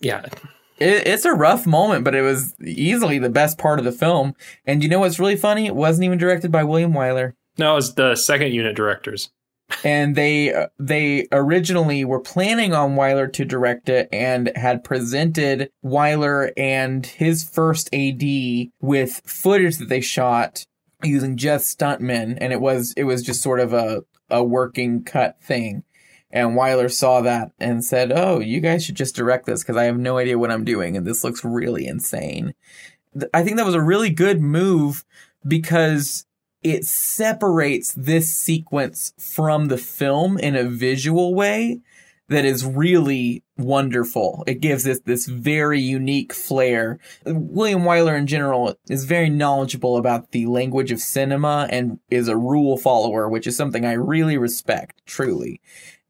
yeah, 0.00 0.26
It, 0.78 1.06
it's 1.06 1.24
a 1.24 1.32
rough 1.32 1.66
moment, 1.66 2.04
but 2.04 2.14
it 2.14 2.22
was 2.22 2.54
easily 2.60 3.18
the 3.18 3.30
best 3.30 3.58
part 3.58 3.78
of 3.78 3.84
the 3.84 3.92
film. 3.92 4.34
And 4.66 4.82
you 4.82 4.88
know 4.88 5.00
what's 5.00 5.18
really 5.18 5.36
funny? 5.36 5.66
It 5.66 5.74
wasn't 5.74 6.04
even 6.04 6.18
directed 6.18 6.50
by 6.52 6.64
William 6.64 6.92
Wyler. 6.92 7.34
no, 7.58 7.72
it 7.72 7.76
was 7.76 7.94
the 7.94 8.14
second 8.16 8.52
unit 8.52 8.76
directors. 8.76 9.30
and 9.84 10.16
they 10.16 10.54
uh, 10.54 10.68
they 10.78 11.28
originally 11.30 12.02
were 12.04 12.20
planning 12.20 12.72
on 12.72 12.96
Wyler 12.96 13.30
to 13.34 13.44
direct 13.44 13.90
it 13.90 14.08
and 14.12 14.50
had 14.56 14.82
presented 14.82 15.70
Wyler 15.84 16.52
and 16.56 17.04
his 17.04 17.44
first 17.44 17.92
AD 17.94 18.22
with 18.80 19.20
footage 19.26 19.76
that 19.76 19.90
they 19.90 20.00
shot 20.00 20.64
using 21.02 21.36
just 21.36 21.78
stuntmen 21.78 22.38
and 22.40 22.50
it 22.52 22.62
was 22.62 22.94
it 22.96 23.04
was 23.04 23.22
just 23.22 23.42
sort 23.42 23.60
of 23.60 23.74
a 23.74 24.00
a 24.30 24.42
working 24.42 25.04
cut 25.04 25.36
thing 25.42 25.82
and 26.30 26.50
Wyler 26.50 26.92
saw 26.92 27.20
that 27.22 27.52
and 27.58 27.84
said, 27.84 28.12
"Oh, 28.12 28.40
you 28.40 28.60
guys 28.60 28.84
should 28.84 28.96
just 28.96 29.16
direct 29.16 29.46
this 29.46 29.62
because 29.62 29.76
I 29.76 29.84
have 29.84 29.98
no 29.98 30.18
idea 30.18 30.38
what 30.38 30.50
I'm 30.50 30.64
doing 30.64 30.96
and 30.96 31.06
this 31.06 31.24
looks 31.24 31.44
really 31.44 31.86
insane." 31.86 32.54
I 33.32 33.42
think 33.42 33.56
that 33.56 33.66
was 33.66 33.74
a 33.74 33.82
really 33.82 34.10
good 34.10 34.40
move 34.40 35.04
because 35.46 36.26
it 36.62 36.84
separates 36.84 37.94
this 37.94 38.34
sequence 38.34 39.12
from 39.18 39.68
the 39.68 39.78
film 39.78 40.38
in 40.38 40.56
a 40.56 40.64
visual 40.68 41.34
way 41.34 41.80
that 42.28 42.44
is 42.44 42.64
really 42.64 43.42
wonderful. 43.56 44.44
It 44.46 44.60
gives 44.60 44.86
it 44.86 45.06
this 45.06 45.26
very 45.26 45.80
unique 45.80 46.32
flair. 46.32 46.98
William 47.24 47.82
Wyler 47.82 48.18
in 48.18 48.26
general 48.26 48.76
is 48.88 49.04
very 49.06 49.30
knowledgeable 49.30 49.96
about 49.96 50.32
the 50.32 50.46
language 50.46 50.92
of 50.92 51.00
cinema 51.00 51.66
and 51.70 51.98
is 52.10 52.28
a 52.28 52.36
rule 52.36 52.76
follower, 52.76 53.28
which 53.28 53.46
is 53.46 53.56
something 53.56 53.86
I 53.86 53.92
really 53.92 54.36
respect, 54.36 55.00
truly. 55.06 55.60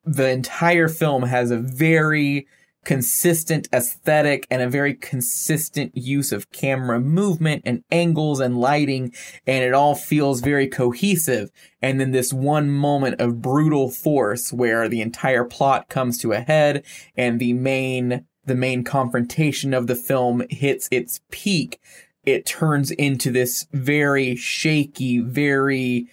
The 0.09 0.31
entire 0.31 0.89
film 0.89 1.25
has 1.25 1.51
a 1.51 1.59
very 1.59 2.47
consistent 2.83 3.69
aesthetic 3.75 4.47
and 4.51 4.63
a 4.63 4.69
very 4.71 4.95
consistent 4.95 5.95
use 5.95 6.33
of 6.33 6.51
camera 6.51 6.99
movement 6.99 7.61
and 7.67 7.85
angles 7.91 8.41
and 8.41 8.59
lighting 8.59 9.13
and 9.47 9.63
it 9.63 9.75
all 9.75 9.95
feels 9.95 10.41
very 10.41 10.67
cohesive. 10.67 11.51
And 11.83 12.01
then 12.01 12.13
this 12.13 12.33
one 12.33 12.71
moment 12.71 13.21
of 13.21 13.43
brutal 13.43 13.91
force 13.91 14.51
where 14.51 14.89
the 14.89 15.03
entire 15.03 15.45
plot 15.45 15.91
comes 15.91 16.17
to 16.19 16.33
a 16.33 16.41
head 16.41 16.87
and 17.15 17.39
the 17.39 17.53
main 17.53 18.25
the 18.47 18.55
main 18.55 18.85
confrontation 18.85 19.75
of 19.75 19.89
the 19.89 19.95
film 19.95 20.43
hits 20.49 20.89
its 20.91 21.21
peak, 21.31 21.79
it 22.25 22.47
turns 22.47 22.91
into 22.93 23.31
this 23.31 23.67
very 23.75 24.37
shaky, 24.37 25.19
very 25.19 26.09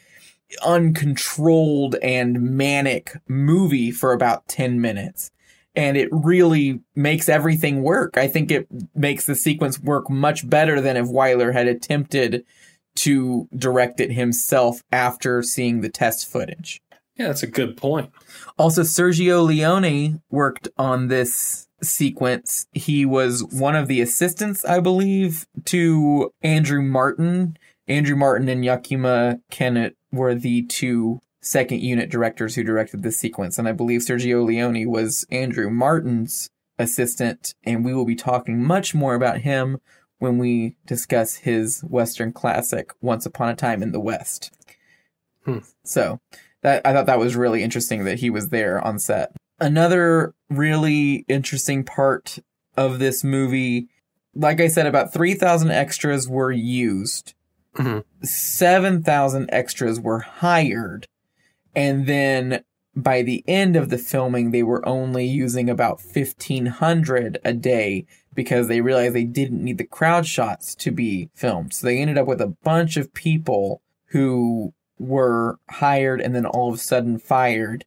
uncontrolled 0.63 1.95
and 2.01 2.41
manic 2.41 3.17
movie 3.27 3.91
for 3.91 4.13
about 4.13 4.47
10 4.47 4.81
minutes. 4.81 5.31
And 5.75 5.97
it 5.97 6.07
really 6.11 6.79
makes 6.95 7.27
everything 7.27 7.83
work. 7.83 8.17
I 8.17 8.27
think 8.27 8.49
it 8.49 8.67
makes 8.93 9.25
the 9.25 9.35
sequence 9.35 9.79
work 9.79 10.09
much 10.09 10.49
better 10.49 10.79
than 10.79 10.95
if 10.95 11.07
Wyler 11.07 11.51
had 11.51 11.67
attempted 11.67 12.45
to 12.97 13.49
direct 13.55 13.99
it 13.99 14.11
himself 14.11 14.81
after 14.91 15.43
seeing 15.43 15.81
the 15.81 15.89
test 15.89 16.31
footage. 16.31 16.81
Yeah, 17.17 17.27
that's 17.27 17.43
a 17.43 17.47
good 17.47 17.77
point. 17.77 18.11
Also, 18.57 18.81
Sergio 18.81 19.45
Leone 19.45 20.21
worked 20.29 20.67
on 20.77 21.07
this 21.07 21.67
sequence. 21.81 22.67
He 22.73 23.05
was 23.05 23.43
one 23.43 23.75
of 23.75 23.87
the 23.87 24.01
assistants, 24.01 24.65
I 24.65 24.79
believe, 24.79 25.45
to 25.65 26.31
Andrew 26.41 26.81
Marton. 26.81 27.57
Andrew 27.87 28.15
Marton 28.15 28.49
and 28.49 28.65
Yakima 28.65 29.37
Canutt 29.51 29.95
were 30.15 30.35
the 30.35 30.63
two 30.63 31.21
second 31.41 31.81
unit 31.81 32.09
directors 32.09 32.55
who 32.55 32.63
directed 32.63 33.03
this 33.03 33.17
sequence. 33.19 33.59
And 33.59 33.67
I 33.67 33.71
believe 33.71 34.01
Sergio 34.01 34.43
Leone 34.43 34.89
was 34.89 35.25
Andrew 35.29 35.69
Marton's 35.69 36.49
assistant. 36.79 37.53
And 37.63 37.85
we 37.85 37.93
will 37.93 38.05
be 38.05 38.15
talking 38.15 38.63
much 38.63 38.95
more 38.95 39.13
about 39.13 39.41
him 39.41 39.79
when 40.17 40.37
we 40.37 40.75
discuss 40.87 41.35
his 41.35 41.81
Western 41.81 42.31
classic, 42.31 42.91
Once 43.01 43.25
Upon 43.25 43.49
a 43.49 43.55
Time 43.55 43.83
in 43.83 43.91
the 43.91 43.99
West. 43.99 44.51
Hmm. 45.43 45.59
So 45.83 46.19
that 46.63 46.81
I 46.83 46.93
thought 46.93 47.05
that 47.05 47.19
was 47.19 47.35
really 47.35 47.61
interesting 47.61 48.05
that 48.05 48.19
he 48.19 48.31
was 48.31 48.49
there 48.49 48.81
on 48.81 48.97
set. 48.97 49.31
Another 49.59 50.33
really 50.49 51.25
interesting 51.27 51.83
part 51.83 52.39
of 52.75 52.97
this 52.97 53.23
movie, 53.23 53.87
like 54.33 54.59
I 54.59 54.67
said, 54.67 54.87
about 54.87 55.13
3,000 55.13 55.69
extras 55.69 56.27
were 56.27 56.51
used. 56.51 57.34
Mhm. 57.75 58.03
7,000 58.23 59.49
extras 59.51 59.99
were 59.99 60.19
hired. 60.19 61.07
And 61.75 62.05
then 62.07 62.63
by 62.95 63.21
the 63.21 63.43
end 63.47 63.75
of 63.75 63.89
the 63.89 63.97
filming, 63.97 64.51
they 64.51 64.63
were 64.63 64.87
only 64.87 65.25
using 65.25 65.69
about 65.69 65.99
1,500 65.99 67.39
a 67.43 67.53
day 67.53 68.05
because 68.33 68.67
they 68.67 68.81
realized 68.81 69.15
they 69.15 69.25
didn't 69.25 69.63
need 69.63 69.77
the 69.77 69.85
crowd 69.85 70.25
shots 70.25 70.75
to 70.75 70.91
be 70.91 71.29
filmed. 71.33 71.73
So 71.73 71.87
they 71.87 71.99
ended 71.99 72.17
up 72.17 72.27
with 72.27 72.41
a 72.41 72.55
bunch 72.63 72.95
of 72.97 73.13
people 73.13 73.81
who 74.07 74.73
were 74.97 75.57
hired 75.69 76.21
and 76.21 76.33
then 76.33 76.45
all 76.45 76.69
of 76.69 76.75
a 76.75 76.81
sudden 76.81 77.17
fired. 77.17 77.83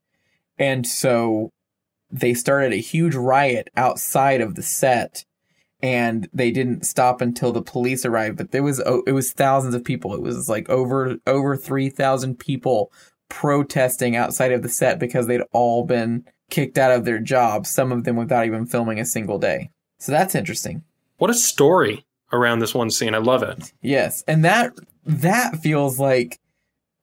And 0.59 0.87
so 0.87 1.51
they 2.11 2.35
started 2.35 2.73
a 2.73 2.77
huge 2.77 3.15
riot 3.15 3.69
outside 3.77 4.41
of 4.41 4.55
the 4.55 4.63
set 4.63 5.25
and 5.81 6.29
they 6.33 6.51
didn't 6.51 6.85
stop 6.85 7.21
until 7.21 7.53
the 7.53 7.63
police 7.63 8.05
arrived 8.05 8.37
but 8.37 8.51
there 8.51 8.63
was 8.63 8.81
oh, 8.85 9.03
it 9.07 9.13
was 9.13 9.33
thousands 9.33 9.75
of 9.75 9.85
people 9.85 10.13
it 10.15 10.21
was 10.23 10.49
like 10.49 10.69
over 10.69 11.17
over 11.27 11.57
3000 11.57 12.39
people 12.39 12.91
protesting 13.29 14.17
outside 14.17 14.53
of 14.53 14.63
the 14.63 14.69
set 14.69 14.99
because 14.99 15.27
they'd 15.27 15.43
all 15.53 15.85
been 15.85 16.25
kicked 16.51 16.79
out 16.79 16.91
of 16.91 17.05
their 17.05 17.19
jobs 17.21 17.71
some 17.71 17.93
of 17.93 18.05
them 18.05 18.17
without 18.17 18.47
even 18.47 18.67
filming 18.67 18.99
a 18.99 19.05
single 19.05 19.39
day 19.39 19.71
so 19.99 20.11
that's 20.13 20.35
interesting 20.35 20.83
What 21.19 21.31
a 21.31 21.35
story 21.35 22.05
around 22.33 22.59
this 22.59 22.75
one 22.75 22.91
scene. 22.91 23.15
I 23.15 23.19
love 23.19 23.43
it. 23.43 23.73
yes 23.83 24.25
and 24.27 24.45
that 24.45 24.73
that 25.05 25.59
feels 25.59 25.99
like 26.01 26.39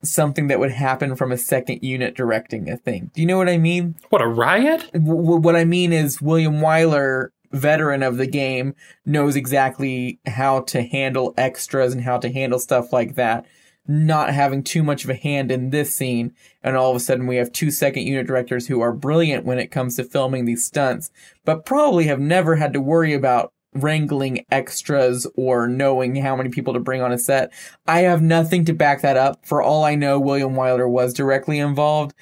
something 0.03 0.47
that 0.47 0.59
would 0.59 0.71
happen 0.71 1.15
from 1.15 1.31
a 1.31 1.37
second 1.37 1.79
unit 1.81 2.15
directing 2.15 2.69
a 2.69 2.77
thing 2.77 3.09
do 3.15 3.21
you 3.21 3.27
know 3.27 3.37
what 3.37 3.49
i 3.49 3.57
mean 3.57 3.95
What 4.09 4.21
a 4.21 4.27
riot? 4.27 4.91
w- 4.93 5.37
what 5.37 5.55
I 5.55 5.63
mean 5.65 5.93
is 5.93 6.21
William 6.21 6.55
Wyler, 6.59 7.29
veteran 7.55 8.03
of 8.03 8.17
the 8.17 8.27
game, 8.27 8.75
knows 9.05 9.35
exactly 9.35 10.19
how 10.25 10.61
to 10.61 10.83
handle 10.83 11.33
extras 11.37 11.93
and 11.93 12.03
how 12.03 12.17
to 12.19 12.31
handle 12.31 12.59
stuff 12.59 12.93
like 12.93 13.15
that. 13.15 13.45
Not 13.87 14.33
having 14.33 14.63
too 14.63 14.81
much 14.81 15.03
of 15.03 15.11
a 15.11 15.15
hand 15.15 15.51
in 15.51 15.69
this 15.69 15.95
scene, 15.95 16.33
and 16.63 16.75
all 16.75 16.89
of 16.89 16.97
a 16.97 16.99
sudden 16.99 17.27
we 17.27 17.35
have 17.35 17.51
two 17.51 17.69
second 17.69 18.03
unit 18.03 18.25
directors 18.25 18.67
who 18.67 18.81
are 18.81 18.91
brilliant 18.91 19.45
when 19.45 19.59
it 19.59 19.69
comes 19.69 19.95
to 19.95 20.03
filming 20.03 20.45
these 20.45 20.65
stunts, 20.65 21.11
but 21.43 21.65
probably 21.65 22.05
have 22.05 22.19
never 22.19 22.55
had 22.55 22.73
to 22.73 22.81
worry 22.81 23.13
about 23.13 23.53
wrangling 23.75 24.45
extras 24.49 25.27
or 25.35 25.67
knowing 25.67 26.15
how 26.15 26.35
many 26.35 26.49
people 26.49 26.73
to 26.73 26.79
bring 26.79 27.01
on 27.01 27.11
a 27.11 27.17
set. 27.17 27.51
I 27.85 28.01
have 28.01 28.21
nothing 28.21 28.65
to 28.65 28.73
back 28.73 29.01
that 29.01 29.17
up. 29.17 29.45
For 29.45 29.61
all 29.61 29.83
I 29.83 29.95
know, 29.95 30.19
William 30.19 30.53
Wyler 30.53 30.89
was 30.89 31.13
directly 31.13 31.59
involved 31.59 32.13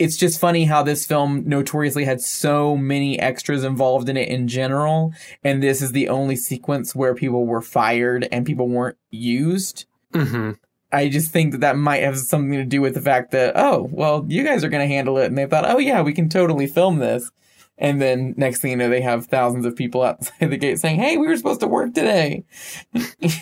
it's 0.00 0.16
just 0.16 0.40
funny 0.40 0.64
how 0.64 0.82
this 0.82 1.04
film 1.04 1.44
notoriously 1.46 2.06
had 2.06 2.22
so 2.22 2.74
many 2.74 3.20
extras 3.20 3.64
involved 3.64 4.08
in 4.08 4.16
it 4.16 4.30
in 4.30 4.48
general, 4.48 5.12
and 5.44 5.62
this 5.62 5.82
is 5.82 5.92
the 5.92 6.08
only 6.08 6.36
sequence 6.36 6.94
where 6.94 7.14
people 7.14 7.46
were 7.46 7.60
fired 7.60 8.26
and 8.32 8.46
people 8.46 8.66
weren't 8.66 8.96
used. 9.10 9.84
hmm 10.12 10.52
I 10.92 11.08
just 11.08 11.30
think 11.30 11.52
that 11.52 11.60
that 11.60 11.76
might 11.76 12.02
have 12.02 12.18
something 12.18 12.52
to 12.52 12.64
do 12.64 12.80
with 12.80 12.94
the 12.94 13.00
fact 13.00 13.30
that, 13.30 13.52
oh, 13.54 13.88
well, 13.92 14.24
you 14.26 14.42
guys 14.42 14.64
are 14.64 14.68
going 14.68 14.88
to 14.88 14.92
handle 14.92 15.18
it. 15.18 15.26
And 15.26 15.38
they 15.38 15.46
thought, 15.46 15.64
oh, 15.70 15.78
yeah, 15.78 16.02
we 16.02 16.12
can 16.12 16.28
totally 16.28 16.66
film 16.66 16.98
this. 16.98 17.30
And 17.78 18.02
then 18.02 18.34
next 18.36 18.60
thing 18.60 18.72
you 18.72 18.76
know, 18.76 18.88
they 18.88 19.00
have 19.00 19.26
thousands 19.26 19.66
of 19.66 19.76
people 19.76 20.02
outside 20.02 20.34
the 20.50 20.56
gate 20.56 20.80
saying, 20.80 20.98
hey, 20.98 21.16
we 21.16 21.28
were 21.28 21.36
supposed 21.36 21.60
to 21.60 21.68
work 21.68 21.94
today. 21.94 22.44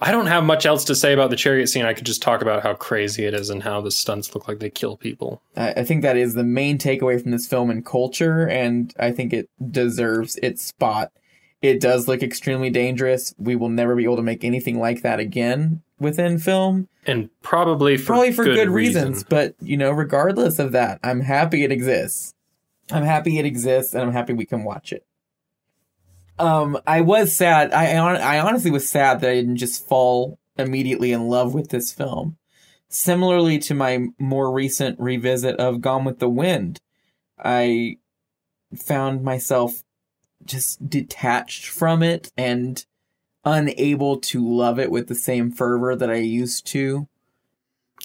I 0.00 0.10
don't 0.12 0.26
have 0.26 0.44
much 0.44 0.66
else 0.66 0.84
to 0.84 0.94
say 0.94 1.12
about 1.14 1.30
the 1.30 1.36
chariot 1.36 1.68
scene. 1.68 1.86
I 1.86 1.94
could 1.94 2.04
just 2.06 2.20
talk 2.22 2.42
about 2.42 2.62
how 2.62 2.74
crazy 2.74 3.24
it 3.24 3.32
is 3.34 3.48
and 3.48 3.62
how 3.62 3.80
the 3.80 3.90
stunts 3.90 4.34
look 4.34 4.46
like 4.46 4.58
they 4.58 4.68
kill 4.70 4.96
people. 4.96 5.40
I 5.56 5.70
I 5.72 5.84
think 5.84 6.02
that 6.02 6.16
is 6.16 6.34
the 6.34 6.44
main 6.44 6.76
takeaway 6.78 7.20
from 7.20 7.30
this 7.30 7.46
film 7.46 7.70
in 7.70 7.82
culture, 7.82 8.46
and 8.46 8.92
I 8.98 9.10
think 9.12 9.32
it 9.32 9.48
deserves 9.70 10.36
its 10.36 10.62
spot. 10.62 11.12
It 11.62 11.80
does 11.80 12.06
look 12.06 12.22
extremely 12.22 12.68
dangerous. 12.68 13.34
We 13.38 13.56
will 13.56 13.70
never 13.70 13.96
be 13.96 14.04
able 14.04 14.16
to 14.16 14.22
make 14.22 14.44
anything 14.44 14.78
like 14.78 15.00
that 15.02 15.18
again 15.18 15.82
within 15.98 16.38
film, 16.38 16.88
And 17.06 17.30
probably 17.40 17.96
for 17.96 18.06
probably 18.08 18.32
for 18.32 18.44
good, 18.44 18.56
good, 18.56 18.68
reasons. 18.68 19.08
reason. 19.16 19.26
But 19.30 19.54
you 19.60 19.78
know, 19.78 19.90
regardless 19.92 20.58
of 20.58 20.72
that, 20.72 21.00
I'm 21.02 21.20
happy 21.20 21.64
it 21.64 21.72
exists. 21.72 22.34
I'm 22.90 23.04
happy 23.04 23.38
it 23.38 23.46
exists, 23.46 23.94
and 23.94 24.02
I'm 24.02 24.12
happy 24.12 24.34
we 24.34 24.44
can 24.44 24.62
watch 24.62 24.92
it. 24.92 25.05
Um, 26.38 26.78
I 26.86 27.00
was 27.00 27.34
sad. 27.34 27.72
I 27.72 27.94
I 27.94 28.38
honestly 28.38 28.70
was 28.70 28.88
sad 28.88 29.20
that 29.20 29.30
I 29.30 29.34
didn't 29.34 29.56
just 29.56 29.86
fall 29.86 30.38
immediately 30.58 31.12
in 31.12 31.28
love 31.28 31.54
with 31.54 31.70
this 31.70 31.92
film. 31.92 32.36
Similarly 32.88 33.58
to 33.60 33.74
my 33.74 34.06
more 34.18 34.52
recent 34.52 34.98
revisit 35.00 35.56
of 35.56 35.80
Gone 35.80 36.04
with 36.04 36.18
the 36.18 36.28
Wind, 36.28 36.80
I 37.38 37.98
found 38.74 39.22
myself 39.22 39.82
just 40.44 40.88
detached 40.88 41.66
from 41.66 42.02
it 42.02 42.30
and 42.36 42.84
unable 43.44 44.18
to 44.18 44.46
love 44.46 44.78
it 44.78 44.90
with 44.90 45.08
the 45.08 45.14
same 45.14 45.50
fervor 45.50 45.96
that 45.96 46.10
I 46.10 46.16
used 46.16 46.66
to. 46.68 47.08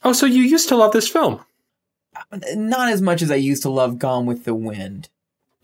Oh, 0.03 0.13
so 0.13 0.25
you 0.25 0.41
used 0.41 0.69
to 0.69 0.75
love 0.75 0.93
this 0.93 1.09
film? 1.09 1.43
Not 2.55 2.89
as 2.89 3.01
much 3.01 3.21
as 3.21 3.31
I 3.31 3.35
used 3.35 3.63
to 3.63 3.69
love 3.69 3.99
Gone 3.99 4.25
with 4.25 4.45
the 4.45 4.55
Wind. 4.55 5.09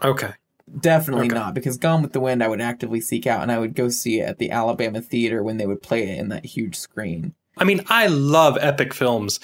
Okay. 0.04 0.34
Definitely 0.80 1.28
Okay. 1.28 1.36
not, 1.36 1.54
because 1.54 1.78
Gone 1.78 2.02
with 2.02 2.14
the 2.14 2.20
Wind 2.20 2.44
I 2.44 2.48
would 2.48 2.62
actively 2.62 3.00
seek 3.00 3.26
out 3.26 3.42
and 3.42 3.52
I 3.52 3.60
would 3.60 3.76
go 3.76 3.90
see 3.90 4.20
it 4.20 4.24
at 4.30 4.38
the 4.38 4.52
Alabama 4.52 5.02
Theater 5.02 5.42
when 5.42 5.58
they 5.58 5.66
would 5.66 5.82
play 5.82 6.04
it 6.04 6.20
in 6.20 6.30
that 6.30 6.46
huge 6.46 6.76
screen. 6.76 7.34
I 7.58 7.64
mean, 7.64 7.82
I 7.88 8.08
love 8.08 8.58
epic 8.60 8.94
films. 8.94 9.40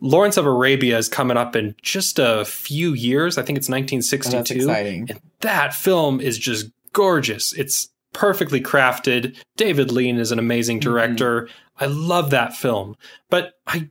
Lawrence 0.00 0.36
of 0.36 0.46
Arabia 0.46 0.96
is 0.96 1.08
coming 1.08 1.36
up 1.36 1.56
in 1.56 1.74
just 1.82 2.18
a 2.18 2.44
few 2.44 2.94
years. 2.94 3.36
I 3.36 3.42
think 3.42 3.58
it's 3.58 3.68
And 3.68 3.74
Oh, 3.74 3.80
that's 3.80 4.10
1962. 4.10 4.54
exciting. 4.70 5.06
And 5.10 5.20
that 5.40 5.74
film 5.74 6.20
is 6.20 6.38
just 6.38 6.70
gorgeous. 6.92 7.52
It's 7.54 7.88
perfectly 8.12 8.60
crafted. 8.60 9.36
David 9.56 9.90
Lean 9.90 10.18
is 10.18 10.32
an 10.32 10.38
amazing 10.38 10.78
mm-hmm. 10.78 10.90
director. 10.90 11.48
I 11.80 11.86
love 11.86 12.30
that 12.30 12.54
film. 12.54 12.96
But 13.28 13.54
I 13.66 13.90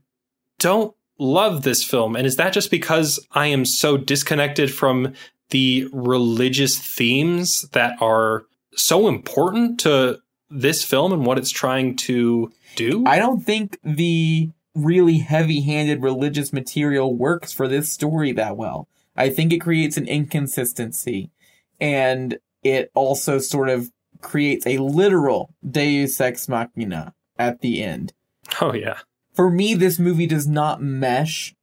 don't 0.60 0.96
love 1.20 1.64
this 1.64 1.84
film. 1.84 2.16
And 2.16 2.26
is 2.26 2.38
that 2.38 2.54
just 2.54 2.72
because 2.72 3.20
I 3.32 3.48
am 3.48 3.66
so 3.66 3.98
disconnected 3.98 4.74
from 4.74 5.14
the 5.50 5.88
religious 5.92 6.78
themes 6.78 7.68
that 7.74 8.02
are 8.02 8.46
so 8.76 9.08
important 9.08 9.80
to 9.82 10.20
this 10.50 10.84
film 10.84 11.12
and 11.14 11.26
what 11.26 11.38
it's 11.38 11.50
trying 11.50 11.96
to 11.96 12.52
do? 12.76 13.04
I 13.06 13.20
don't 13.20 13.42
think 13.42 13.80
the 13.84 14.52
really 14.76 15.20
heavy 15.20 15.62
handed 15.62 16.04
religious 16.04 16.54
material 16.54 17.16
works 17.16 17.52
for 17.52 17.68
this 17.68 17.92
story 17.92 18.32
that 18.34 18.56
well. 18.56 18.88
I 19.16 19.30
think 19.30 19.52
it 19.52 19.60
creates 19.60 19.98
an 19.98 20.08
inconsistency 20.08 21.32
and 21.80 22.38
it 22.64 22.92
also 22.94 23.40
sort 23.40 23.70
of 23.70 23.92
creates 24.22 24.66
a 24.68 24.78
literal 24.78 25.54
deus 25.68 26.20
ex 26.22 26.48
machina 26.48 27.14
at 27.38 27.62
the 27.62 27.84
end. 27.84 28.14
oh, 28.62 28.74
yeah. 28.74 29.00
For 29.34 29.52
me, 29.52 29.76
this 29.76 30.00
movie 30.00 30.26
does 30.26 30.48
not 30.48 30.82
mesh 30.82 31.54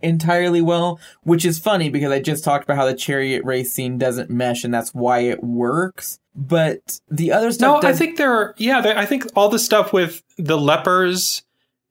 entirely 0.00 0.62
well, 0.62 1.00
which 1.22 1.44
is 1.44 1.58
funny 1.58 1.90
because 1.90 2.12
I 2.12 2.20
just 2.20 2.44
talked 2.44 2.64
about 2.64 2.76
how 2.76 2.86
the 2.86 2.94
chariot 2.94 3.44
race 3.44 3.72
scene 3.72 3.98
doesn't 3.98 4.30
mesh 4.30 4.64
and 4.64 4.72
that's 4.72 4.94
why 4.94 5.20
it 5.20 5.42
works. 5.42 6.20
But 6.34 7.00
the 7.10 7.32
other 7.32 7.50
stuff. 7.50 7.66
No, 7.66 7.80
stuff 7.80 7.94
I 7.94 7.96
think 7.96 8.16
there 8.16 8.32
are. 8.32 8.54
Yeah, 8.58 8.94
I 8.96 9.06
think 9.06 9.26
all 9.34 9.48
the 9.48 9.58
stuff 9.58 9.92
with 9.92 10.22
the 10.36 10.58
lepers 10.58 11.42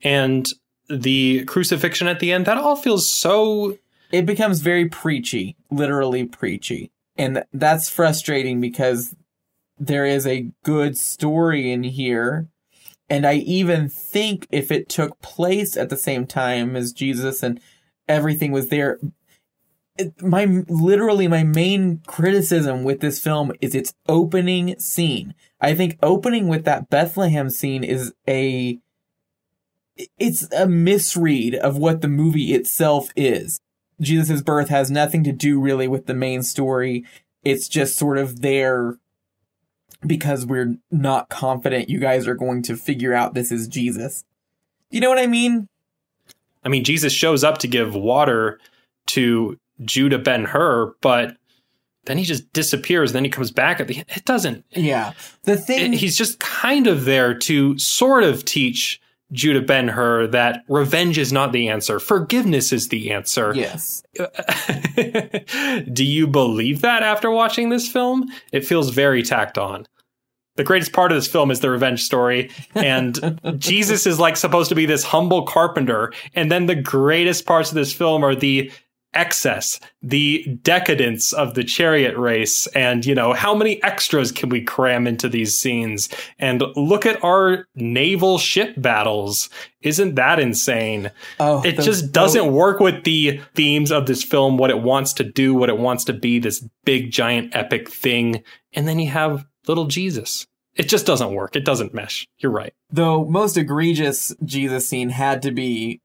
and 0.02 0.48
the 0.90 1.44
crucifixion 1.46 2.08
at 2.08 2.20
the 2.20 2.32
end 2.32 2.46
that 2.46 2.58
all 2.58 2.76
feels 2.76 3.12
so. 3.12 3.78
it 4.12 4.26
becomes 4.26 4.62
very 4.62 4.88
preachy, 4.88 5.58
literally 5.70 6.24
preachy. 6.26 6.92
And 7.18 7.44
that's 7.52 7.90
frustrating 7.90 8.62
because 8.62 9.16
there 9.78 10.06
is 10.06 10.26
a 10.26 10.50
good 10.64 10.98
story 10.98 11.72
in 11.72 11.84
here. 11.84 12.48
And 13.10 13.26
I 13.26 13.36
even 13.36 13.90
think 13.90 14.48
if 14.52 14.72
it 14.72 14.90
took 14.90 15.20
place 15.22 15.78
at 15.78 15.90
the 15.90 15.98
same 15.98 16.26
time 16.26 16.76
as 16.76 16.92
Jesus 16.92 17.42
and 17.42 17.60
everything 18.08 18.52
was 18.52 18.70
there, 18.70 19.00
it, 19.98 20.22
my 20.22 20.64
literally 20.68 21.28
my 21.28 21.44
main 21.44 22.02
criticism 22.08 22.84
with 22.84 23.00
this 23.00 23.20
film 23.20 23.52
is 23.62 23.76
its 23.76 23.94
opening 24.08 24.78
scene. 24.80 25.34
I 25.60 25.74
think 25.74 25.98
opening 26.04 26.48
with 26.48 26.66
that 26.66 26.90
Bethlehem 26.90 27.50
scene 27.50 27.84
is 27.84 28.14
a 28.28 28.80
it's 30.20 30.52
a 30.52 30.68
misread 30.68 31.56
of 31.56 31.78
what 31.78 32.02
the 32.02 32.08
movie 32.08 32.54
itself 32.54 33.10
is. 33.16 33.60
Jesus' 34.00 34.42
birth 34.42 34.70
has 34.70 34.92
nothing 34.92 35.24
to 35.24 35.32
do 35.32 35.60
really 35.60 35.88
with 35.88 36.06
the 36.06 36.14
main 36.14 36.44
story. 36.44 37.04
It's 37.44 37.68
just 37.68 37.98
sort 37.98 38.20
of 38.20 38.42
there 38.42 38.98
because 40.06 40.46
we're 40.46 40.78
not 40.92 41.30
confident 41.30 41.90
you 41.90 42.00
guys 42.00 42.28
are 42.28 42.36
going 42.36 42.62
to 42.64 42.76
figure 42.76 43.14
out 43.14 43.34
this 43.34 43.52
is 43.52 43.68
Jesus. 43.68 44.24
You 44.92 45.02
know 45.02 45.10
what 45.10 45.18
I 45.18 45.28
mean? 45.28 45.68
I 46.68 46.70
mean, 46.70 46.84
Jesus 46.84 47.14
shows 47.14 47.46
up 47.46 47.60
to 47.60 47.68
give 47.68 47.96
water 47.96 48.60
to 49.08 49.58
Judah 49.86 50.20
Ben 50.20 50.44
Hur, 50.44 50.94
but 51.00 51.38
then 52.08 52.18
he 52.18 52.26
just 52.26 52.52
disappears. 52.52 53.14
Then 53.14 53.24
he 53.24 53.30
comes 53.30 53.52
back 53.52 53.80
at 53.80 53.88
the 53.88 53.96
end. 53.96 54.06
It 54.10 54.26
doesn't. 54.26 54.66
Yeah. 54.72 55.14
The 55.44 55.56
thing. 55.56 55.94
It, 55.94 55.98
he's 55.98 56.18
just 56.18 56.42
kind 56.42 56.88
of 56.88 57.06
there 57.06 57.34
to 57.34 57.80
sort 57.80 58.26
of 58.26 58.44
teach 58.44 59.00
Judah 59.32 59.62
Ben 59.62 59.88
Hur 59.88 60.28
that 60.28 60.66
revenge 60.68 61.18
is 61.18 61.32
not 61.32 61.54
the 61.54 61.70
answer. 61.70 62.02
Forgiveness 62.02 62.74
is 62.74 62.90
the 62.90 63.12
answer. 63.12 63.54
Yes. 63.56 64.04
Do 65.94 66.04
you 66.04 66.28
believe 66.28 66.82
that 66.82 67.02
after 67.02 67.32
watching 67.32 67.70
this 67.70 67.88
film? 67.88 68.30
It 68.52 68.66
feels 68.66 68.90
very 68.90 69.24
tacked 69.24 69.58
on. 69.58 69.88
The 70.58 70.64
greatest 70.64 70.92
part 70.92 71.12
of 71.12 71.18
this 71.18 71.28
film 71.28 71.50
is 71.50 71.62
the 71.62 71.70
revenge 71.70 72.04
story, 72.04 72.52
and 72.76 73.40
Jesus 73.58 74.06
is 74.06 74.20
like 74.20 74.38
supposed 74.38 74.70
to 74.70 74.76
be 74.76 74.86
this 74.86 75.04
humble 75.04 75.44
carpenter, 75.44 76.12
and 76.36 76.52
then 76.52 76.66
the 76.66 76.76
greatest 76.76 77.46
parts 77.46 77.70
of 77.70 77.76
this 77.76 77.94
film 77.94 78.24
are 78.24 78.36
the 78.36 78.72
excess, 79.18 79.80
the 80.02 80.46
decadence 80.62 81.34
of 81.34 81.56
the 81.56 81.64
chariot 81.64 82.16
race, 82.18 82.68
and 82.68 83.06
you 83.06 83.16
know, 83.16 83.34
how 83.34 83.56
many 83.56 83.82
extras 83.84 84.32
can 84.32 84.50
we 84.50 84.62
cram 84.62 85.08
into 85.08 85.28
these 85.28 85.58
scenes? 85.58 86.08
And 86.38 86.64
look 86.76 87.06
at 87.06 87.24
our 87.24 87.68
naval 87.76 88.38
ship 88.38 88.76
battles. 88.78 89.50
Isn't 89.82 90.16
that 90.16 90.40
insane? 90.40 91.12
Oh, 91.40 91.64
it 91.64 91.78
the, 91.78 91.84
just 91.84 92.12
doesn't 92.12 92.48
oh. 92.48 92.52
work 92.52 92.80
with 92.80 93.04
the 93.04 93.42
themes 93.56 93.92
of 93.92 94.06
this 94.06 94.24
film, 94.24 94.58
what 94.58 94.70
it 94.70 94.82
wants 94.82 95.14
to 95.14 95.24
do, 95.24 95.54
what 95.54 95.70
it 95.70 95.80
wants 95.80 96.04
to 96.06 96.14
be, 96.14 96.40
this 96.40 96.64
big, 96.86 97.12
giant, 97.12 97.56
epic 97.56 97.90
thing. 97.90 98.44
And 98.74 98.88
then 98.88 99.00
you 99.00 99.10
have 99.10 99.47
little 99.68 99.86
Jesus. 99.86 100.48
It 100.76 100.88
just 100.88 101.06
doesn't 101.06 101.34
work. 101.34 101.56
It 101.56 101.66
doesn't 101.66 101.94
mesh. 101.94 102.28
You're 102.38 102.52
right. 102.52 102.74
Though 102.92 103.26
most 103.26 103.58
egregious 103.58 104.36
Jesus 104.44 104.88
scene 104.88 105.10
had 105.10 105.42
to 105.42 105.52
be 105.52 106.02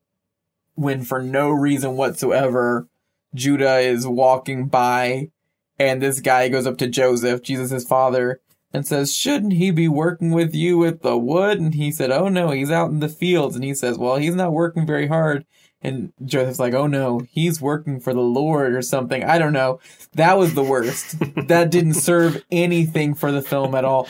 when 0.74 1.02
for 1.04 1.22
no 1.22 1.50
reason 1.50 1.96
whatsoever 1.96 2.88
Judah 3.34 3.78
is 3.78 4.06
walking 4.06 4.68
by 4.68 5.30
and 5.78 6.00
this 6.00 6.20
guy 6.20 6.48
goes 6.48 6.66
up 6.66 6.78
to 6.78 6.86
Joseph, 6.86 7.42
Jesus' 7.42 7.84
father, 7.84 8.40
and 8.72 8.86
says, 8.86 9.14
Shouldn't 9.14 9.54
he 9.54 9.70
be 9.70 9.88
working 9.88 10.30
with 10.30 10.54
you 10.54 10.78
with 10.78 11.02
the 11.02 11.18
wood? 11.18 11.60
And 11.60 11.74
he 11.74 11.90
said, 11.90 12.10
Oh 12.10 12.28
no, 12.28 12.50
he's 12.50 12.70
out 12.70 12.90
in 12.90 13.00
the 13.00 13.08
fields. 13.08 13.56
And 13.56 13.64
he 13.64 13.74
says, 13.74 13.98
Well, 13.98 14.16
he's 14.16 14.34
not 14.34 14.52
working 14.52 14.86
very 14.86 15.08
hard. 15.08 15.44
And 15.82 16.12
Joseph's 16.24 16.60
like, 16.60 16.74
Oh 16.74 16.86
no, 16.86 17.20
he's 17.30 17.60
working 17.60 18.00
for 18.00 18.14
the 18.14 18.20
Lord 18.20 18.74
or 18.74 18.82
something. 18.82 19.24
I 19.24 19.38
don't 19.38 19.52
know. 19.52 19.80
That 20.14 20.38
was 20.38 20.54
the 20.54 20.62
worst. 20.62 21.18
that 21.48 21.70
didn't 21.70 21.94
serve 21.94 22.44
anything 22.50 23.14
for 23.14 23.32
the 23.32 23.42
film 23.42 23.74
at 23.74 23.84
all 23.84 24.08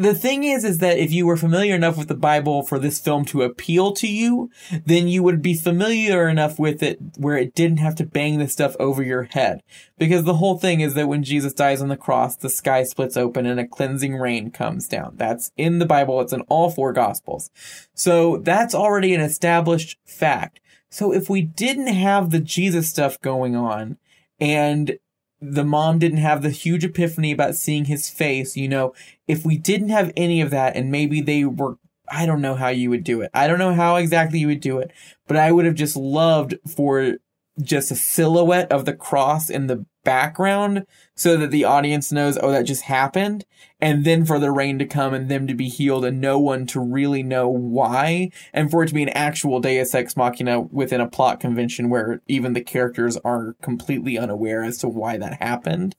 the 0.00 0.14
thing 0.14 0.44
is, 0.44 0.64
is 0.64 0.78
that 0.78 0.98
if 0.98 1.12
you 1.12 1.26
were 1.26 1.36
familiar 1.36 1.74
enough 1.74 1.98
with 1.98 2.08
the 2.08 2.14
Bible 2.14 2.62
for 2.62 2.78
this 2.78 2.98
film 2.98 3.26
to 3.26 3.42
appeal 3.42 3.92
to 3.92 4.06
you, 4.06 4.50
then 4.86 5.08
you 5.08 5.22
would 5.22 5.42
be 5.42 5.52
familiar 5.52 6.26
enough 6.26 6.58
with 6.58 6.82
it 6.82 6.98
where 7.18 7.36
it 7.36 7.54
didn't 7.54 7.80
have 7.80 7.96
to 7.96 8.06
bang 8.06 8.38
this 8.38 8.54
stuff 8.54 8.74
over 8.80 9.02
your 9.02 9.24
head. 9.24 9.62
Because 9.98 10.24
the 10.24 10.36
whole 10.36 10.56
thing 10.56 10.80
is 10.80 10.94
that 10.94 11.06
when 11.06 11.22
Jesus 11.22 11.52
dies 11.52 11.82
on 11.82 11.88
the 11.88 11.98
cross, 11.98 12.34
the 12.34 12.48
sky 12.48 12.82
splits 12.82 13.14
open 13.14 13.44
and 13.44 13.60
a 13.60 13.68
cleansing 13.68 14.16
rain 14.16 14.50
comes 14.50 14.88
down. 14.88 15.16
That's 15.16 15.52
in 15.58 15.80
the 15.80 15.86
Bible. 15.86 16.18
It's 16.22 16.32
in 16.32 16.40
all 16.48 16.70
four 16.70 16.94
gospels. 16.94 17.50
So 17.92 18.38
that's 18.38 18.74
already 18.74 19.14
an 19.14 19.20
established 19.20 19.98
fact. 20.06 20.60
So 20.90 21.12
if 21.12 21.30
we 21.30 21.42
didn't 21.42 21.88
have 21.88 22.30
the 22.30 22.40
Jesus 22.40 22.88
stuff 22.88 23.20
going 23.20 23.54
on 23.54 23.96
and 24.40 24.98
the 25.40 25.64
mom 25.64 25.98
didn't 25.98 26.18
have 26.18 26.42
the 26.42 26.50
huge 26.50 26.84
epiphany 26.84 27.32
about 27.32 27.56
seeing 27.56 27.86
his 27.86 28.08
face. 28.08 28.56
You 28.56 28.68
know, 28.68 28.94
if 29.26 29.44
we 29.44 29.56
didn't 29.56 29.88
have 29.88 30.12
any 30.16 30.40
of 30.40 30.50
that 30.50 30.76
and 30.76 30.90
maybe 30.90 31.20
they 31.20 31.44
were, 31.44 31.76
I 32.08 32.26
don't 32.26 32.42
know 32.42 32.54
how 32.54 32.68
you 32.68 32.90
would 32.90 33.04
do 33.04 33.22
it. 33.22 33.30
I 33.32 33.46
don't 33.46 33.58
know 33.58 33.74
how 33.74 33.96
exactly 33.96 34.40
you 34.40 34.48
would 34.48 34.60
do 34.60 34.78
it, 34.78 34.90
but 35.26 35.36
I 35.36 35.52
would 35.52 35.64
have 35.64 35.74
just 35.74 35.96
loved 35.96 36.56
for 36.68 37.16
just 37.60 37.90
a 37.90 37.96
silhouette 37.96 38.70
of 38.70 38.84
the 38.84 38.94
cross 38.94 39.50
in 39.50 39.66
the 39.66 39.84
background 40.04 40.86
so 41.14 41.36
that 41.36 41.50
the 41.50 41.64
audience 41.64 42.10
knows, 42.10 42.38
oh, 42.40 42.50
that 42.50 42.62
just 42.62 42.82
happened. 42.82 43.44
And 43.80 44.04
then 44.04 44.24
for 44.24 44.38
the 44.38 44.50
rain 44.50 44.78
to 44.78 44.86
come 44.86 45.14
and 45.14 45.28
them 45.28 45.46
to 45.46 45.54
be 45.54 45.68
healed 45.68 46.04
and 46.04 46.20
no 46.20 46.38
one 46.38 46.66
to 46.68 46.80
really 46.80 47.22
know 47.22 47.48
why. 47.48 48.30
And 48.52 48.70
for 48.70 48.82
it 48.82 48.88
to 48.88 48.94
be 48.94 49.02
an 49.02 49.10
actual 49.10 49.60
deus 49.60 49.94
ex 49.94 50.16
machina 50.16 50.60
within 50.60 51.00
a 51.00 51.08
plot 51.08 51.40
convention 51.40 51.90
where 51.90 52.20
even 52.26 52.52
the 52.52 52.60
characters 52.60 53.16
are 53.18 53.56
completely 53.62 54.18
unaware 54.18 54.62
as 54.62 54.78
to 54.78 54.88
why 54.88 55.16
that 55.18 55.42
happened. 55.42 55.96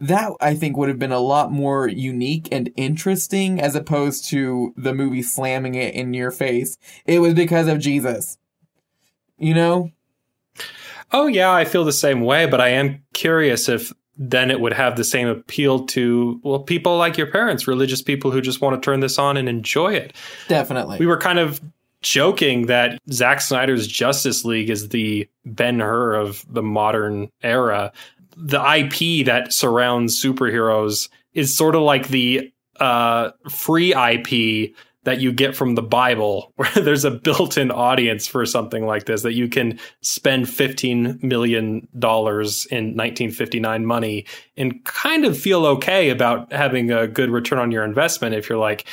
That 0.00 0.32
I 0.40 0.54
think 0.54 0.76
would 0.76 0.88
have 0.88 0.98
been 0.98 1.12
a 1.12 1.20
lot 1.20 1.52
more 1.52 1.86
unique 1.86 2.48
and 2.50 2.72
interesting 2.76 3.60
as 3.60 3.76
opposed 3.76 4.24
to 4.30 4.74
the 4.76 4.92
movie 4.92 5.22
slamming 5.22 5.76
it 5.76 5.94
in 5.94 6.12
your 6.12 6.32
face. 6.32 6.76
It 7.06 7.20
was 7.20 7.34
because 7.34 7.68
of 7.68 7.78
Jesus. 7.78 8.36
You 9.38 9.54
know? 9.54 9.92
Oh 11.12 11.26
yeah, 11.26 11.52
I 11.52 11.64
feel 11.64 11.84
the 11.84 11.92
same 11.92 12.22
way, 12.22 12.46
but 12.46 12.60
I 12.60 12.68
am 12.68 13.02
curious 13.12 13.68
if 13.68 13.92
then 14.16 14.50
it 14.50 14.60
would 14.60 14.72
have 14.72 14.96
the 14.96 15.04
same 15.04 15.26
appeal 15.26 15.86
to 15.86 16.40
well 16.42 16.60
people 16.60 16.96
like 16.96 17.16
your 17.16 17.26
parents, 17.30 17.66
religious 17.66 18.02
people 18.02 18.30
who 18.30 18.40
just 18.40 18.60
want 18.60 18.80
to 18.80 18.84
turn 18.84 19.00
this 19.00 19.18
on 19.18 19.36
and 19.36 19.48
enjoy 19.48 19.94
it. 19.94 20.14
Definitely. 20.48 20.98
We 20.98 21.06
were 21.06 21.18
kind 21.18 21.38
of 21.38 21.60
joking 22.02 22.66
that 22.66 23.00
Zack 23.10 23.40
Snyder's 23.40 23.86
Justice 23.86 24.44
League 24.44 24.70
is 24.70 24.88
the 24.88 25.28
Ben 25.44 25.80
Hur 25.80 26.14
of 26.14 26.44
the 26.52 26.62
modern 26.62 27.30
era. 27.42 27.92
The 28.36 28.60
IP 28.60 29.26
that 29.26 29.52
surrounds 29.52 30.20
superheroes 30.22 31.08
is 31.32 31.56
sort 31.56 31.74
of 31.74 31.82
like 31.82 32.08
the 32.08 32.52
uh, 32.80 33.30
free 33.48 33.94
IP 33.94 34.74
that 35.04 35.20
you 35.20 35.32
get 35.32 35.56
from 35.56 35.74
the 35.74 35.82
Bible, 35.82 36.52
where 36.56 36.70
there's 36.74 37.04
a 37.04 37.10
built 37.10 37.58
in 37.58 37.70
audience 37.70 38.26
for 38.26 38.46
something 38.46 38.86
like 38.86 39.06
this, 39.06 39.22
that 39.22 39.34
you 39.34 39.48
can 39.48 39.78
spend 40.00 40.46
$15 40.46 41.22
million 41.22 41.88
in 41.92 42.96
1959 42.96 43.86
money 43.86 44.26
and 44.56 44.84
kind 44.84 45.24
of 45.24 45.38
feel 45.38 45.66
okay 45.66 46.10
about 46.10 46.52
having 46.52 46.90
a 46.90 47.06
good 47.06 47.30
return 47.30 47.58
on 47.58 47.70
your 47.70 47.84
investment 47.84 48.34
if 48.34 48.48
you're 48.48 48.58
like, 48.58 48.86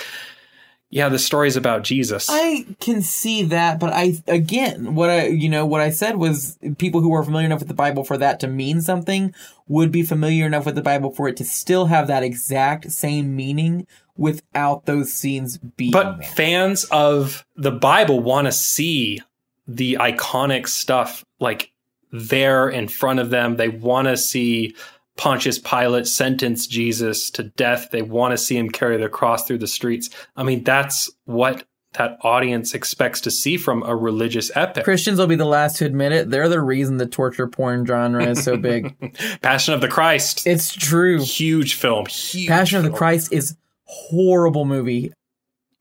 yeah, 0.91 1.07
the 1.07 1.20
story's 1.20 1.55
about 1.55 1.84
Jesus. 1.84 2.28
I 2.32 2.66
can 2.80 3.03
see 3.03 3.43
that, 3.43 3.80
but 3.80 3.93
I 3.93 4.24
again, 4.28 4.95
what 4.95 5.12
I 5.12 5.28
you 5.28 5.47
know 5.47 5.64
what 5.64 5.82
I 5.82 5.91
said 5.91 6.16
was 6.18 6.57
people 6.80 7.01
who 7.01 7.14
are 7.14 7.24
familiar 7.24 7.45
enough 7.45 7.60
with 7.60 7.68
the 7.68 7.76
Bible 7.76 8.03
for 8.03 8.18
that 8.18 8.39
to 8.39 8.47
mean 8.47 8.82
something 8.82 9.34
would 9.68 9.91
be 9.91 10.01
familiar 10.01 10.47
enough 10.47 10.66
with 10.66 10.74
the 10.74 10.82
Bible 10.82 11.12
for 11.12 11.28
it 11.28 11.38
to 11.38 11.45
still 11.45 11.86
have 11.86 12.07
that 12.07 12.24
exact 12.24 12.91
same 12.91 13.36
meaning 13.36 13.86
without 14.20 14.86
those 14.86 15.11
scenes 15.11 15.57
being. 15.57 15.91
But 15.91 16.20
there. 16.20 16.28
fans 16.30 16.84
of 16.86 17.45
the 17.55 17.72
Bible 17.72 18.20
want 18.20 18.47
to 18.47 18.51
see 18.51 19.22
the 19.67 19.97
iconic 19.99 20.67
stuff 20.67 21.24
like 21.39 21.72
there 22.11 22.70
in 22.70 22.88
front 22.88 23.20
of 23.20 23.30
them. 23.30 23.55
They 23.55 23.70
want 23.70 24.07
to 24.07 24.17
see 24.17 24.76
Pontius 25.15 25.57
Pilate 25.57 26.05
sentence 26.05 26.67
Jesus 26.67 27.32
to 27.32 27.43
death. 27.43 27.91
They 27.91 28.01
want 28.01 28.32
to 28.32 28.38
see 28.38 28.57
him 28.57 28.70
carry 28.70 28.97
the 28.97 29.09
cross 29.09 29.45
through 29.45 29.59
the 29.59 29.67
streets. 29.67 30.09
I 30.36 30.43
mean, 30.43 30.63
that's 30.63 31.09
what 31.26 31.63
that 31.93 32.17
audience 32.22 32.74
expects 32.74 33.22
to 33.22 33.32
see 33.32 33.57
from 33.57 33.84
a 33.84 33.95
religious 33.95 34.51
epic. 34.55 34.84
Christians 34.84 35.17
will 35.17 35.28
be 35.28 35.36
the 35.36 35.45
last 35.45 35.78
to 35.78 35.86
admit 35.86 36.11
it. 36.11 36.30
They're 36.30 36.49
the 36.49 36.61
reason 36.61 36.97
the 36.97 37.07
torture 37.07 37.47
porn 37.47 37.86
genre 37.86 38.26
is 38.26 38.43
so 38.43 38.57
big. 38.57 38.95
Passion 39.41 39.74
of 39.74 39.82
the 39.82 39.88
Christ. 39.88 40.45
It's 40.45 40.74
true. 40.74 41.24
Huge 41.24 41.76
film. 41.76 42.05
Huge 42.05 42.47
Passion 42.47 42.78
film. 42.78 42.86
of 42.86 42.91
the 42.91 42.97
Christ 42.97 43.34
is 43.34 43.55
horrible 43.90 44.66
movie. 44.66 45.12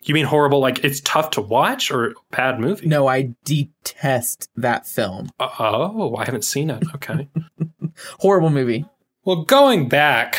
You 0.02 0.14
mean 0.14 0.24
horrible? 0.24 0.60
Like 0.60 0.82
it's 0.84 1.00
tough 1.00 1.30
to 1.32 1.42
watch 1.42 1.90
or 1.90 2.14
bad 2.30 2.58
movie? 2.58 2.86
No, 2.86 3.06
I 3.06 3.34
detest 3.44 4.48
that 4.56 4.86
film. 4.86 5.30
Uh, 5.38 5.48
oh, 5.58 6.16
I 6.16 6.24
haven't 6.24 6.44
seen 6.44 6.70
it. 6.70 6.82
Okay. 6.94 7.28
horrible 8.18 8.50
movie. 8.50 8.86
Well, 9.24 9.44
going 9.44 9.88
back, 9.88 10.36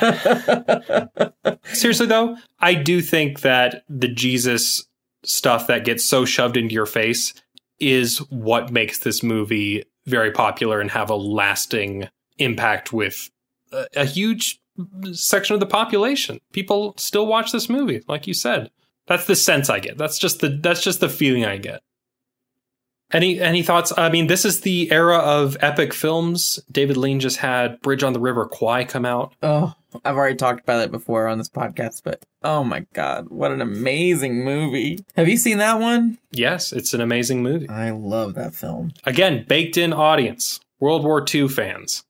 seriously 1.72 2.06
though, 2.06 2.36
I 2.60 2.74
do 2.74 3.00
think 3.00 3.40
that 3.40 3.82
the 3.88 4.06
Jesus 4.06 4.86
stuff 5.24 5.66
that 5.66 5.84
gets 5.84 6.04
so 6.04 6.24
shoved 6.24 6.56
into 6.56 6.74
your 6.74 6.86
face 6.86 7.34
is 7.80 8.18
what 8.30 8.70
makes 8.70 9.00
this 9.00 9.24
movie 9.24 9.82
very 10.06 10.30
popular 10.30 10.80
and 10.80 10.90
have 10.92 11.10
a 11.10 11.16
lasting 11.16 12.08
impact 12.38 12.92
with 12.92 13.28
a, 13.72 13.86
a 13.96 14.04
huge 14.04 14.60
section 15.12 15.54
of 15.54 15.60
the 15.60 15.66
population. 15.66 16.40
People 16.52 16.94
still 16.96 17.26
watch 17.26 17.52
this 17.52 17.68
movie, 17.68 18.02
like 18.08 18.26
you 18.26 18.34
said. 18.34 18.70
That's 19.06 19.26
the 19.26 19.36
sense 19.36 19.70
I 19.70 19.80
get. 19.80 19.96
That's 19.98 20.18
just 20.18 20.40
the 20.40 20.48
that's 20.48 20.82
just 20.82 21.00
the 21.00 21.08
feeling 21.08 21.44
I 21.44 21.56
get. 21.56 21.80
Any 23.10 23.40
any 23.40 23.62
thoughts? 23.62 23.92
I 23.96 24.10
mean, 24.10 24.26
this 24.26 24.44
is 24.44 24.60
the 24.60 24.92
era 24.92 25.16
of 25.16 25.56
epic 25.60 25.94
films. 25.94 26.60
David 26.70 26.98
Lean 26.98 27.20
just 27.20 27.38
had 27.38 27.80
Bridge 27.80 28.02
on 28.02 28.12
the 28.12 28.20
River 28.20 28.44
Kwai 28.46 28.84
come 28.84 29.06
out. 29.06 29.32
Oh, 29.42 29.72
I've 30.04 30.16
already 30.16 30.36
talked 30.36 30.60
about 30.60 30.84
it 30.84 30.90
before 30.90 31.26
on 31.26 31.38
this 31.38 31.48
podcast, 31.48 32.02
but 32.04 32.22
oh 32.42 32.62
my 32.64 32.84
god, 32.92 33.30
what 33.30 33.50
an 33.50 33.62
amazing 33.62 34.44
movie. 34.44 35.02
Have 35.16 35.26
you 35.26 35.38
seen 35.38 35.56
that 35.56 35.80
one? 35.80 36.18
Yes, 36.32 36.70
it's 36.70 36.92
an 36.92 37.00
amazing 37.00 37.42
movie. 37.42 37.68
I 37.70 37.90
love 37.90 38.34
that 38.34 38.54
film. 38.54 38.92
Again, 39.04 39.46
baked 39.48 39.78
in 39.78 39.94
audience. 39.94 40.60
World 40.78 41.02
War 41.02 41.24
II 41.34 41.48
fans. 41.48 42.04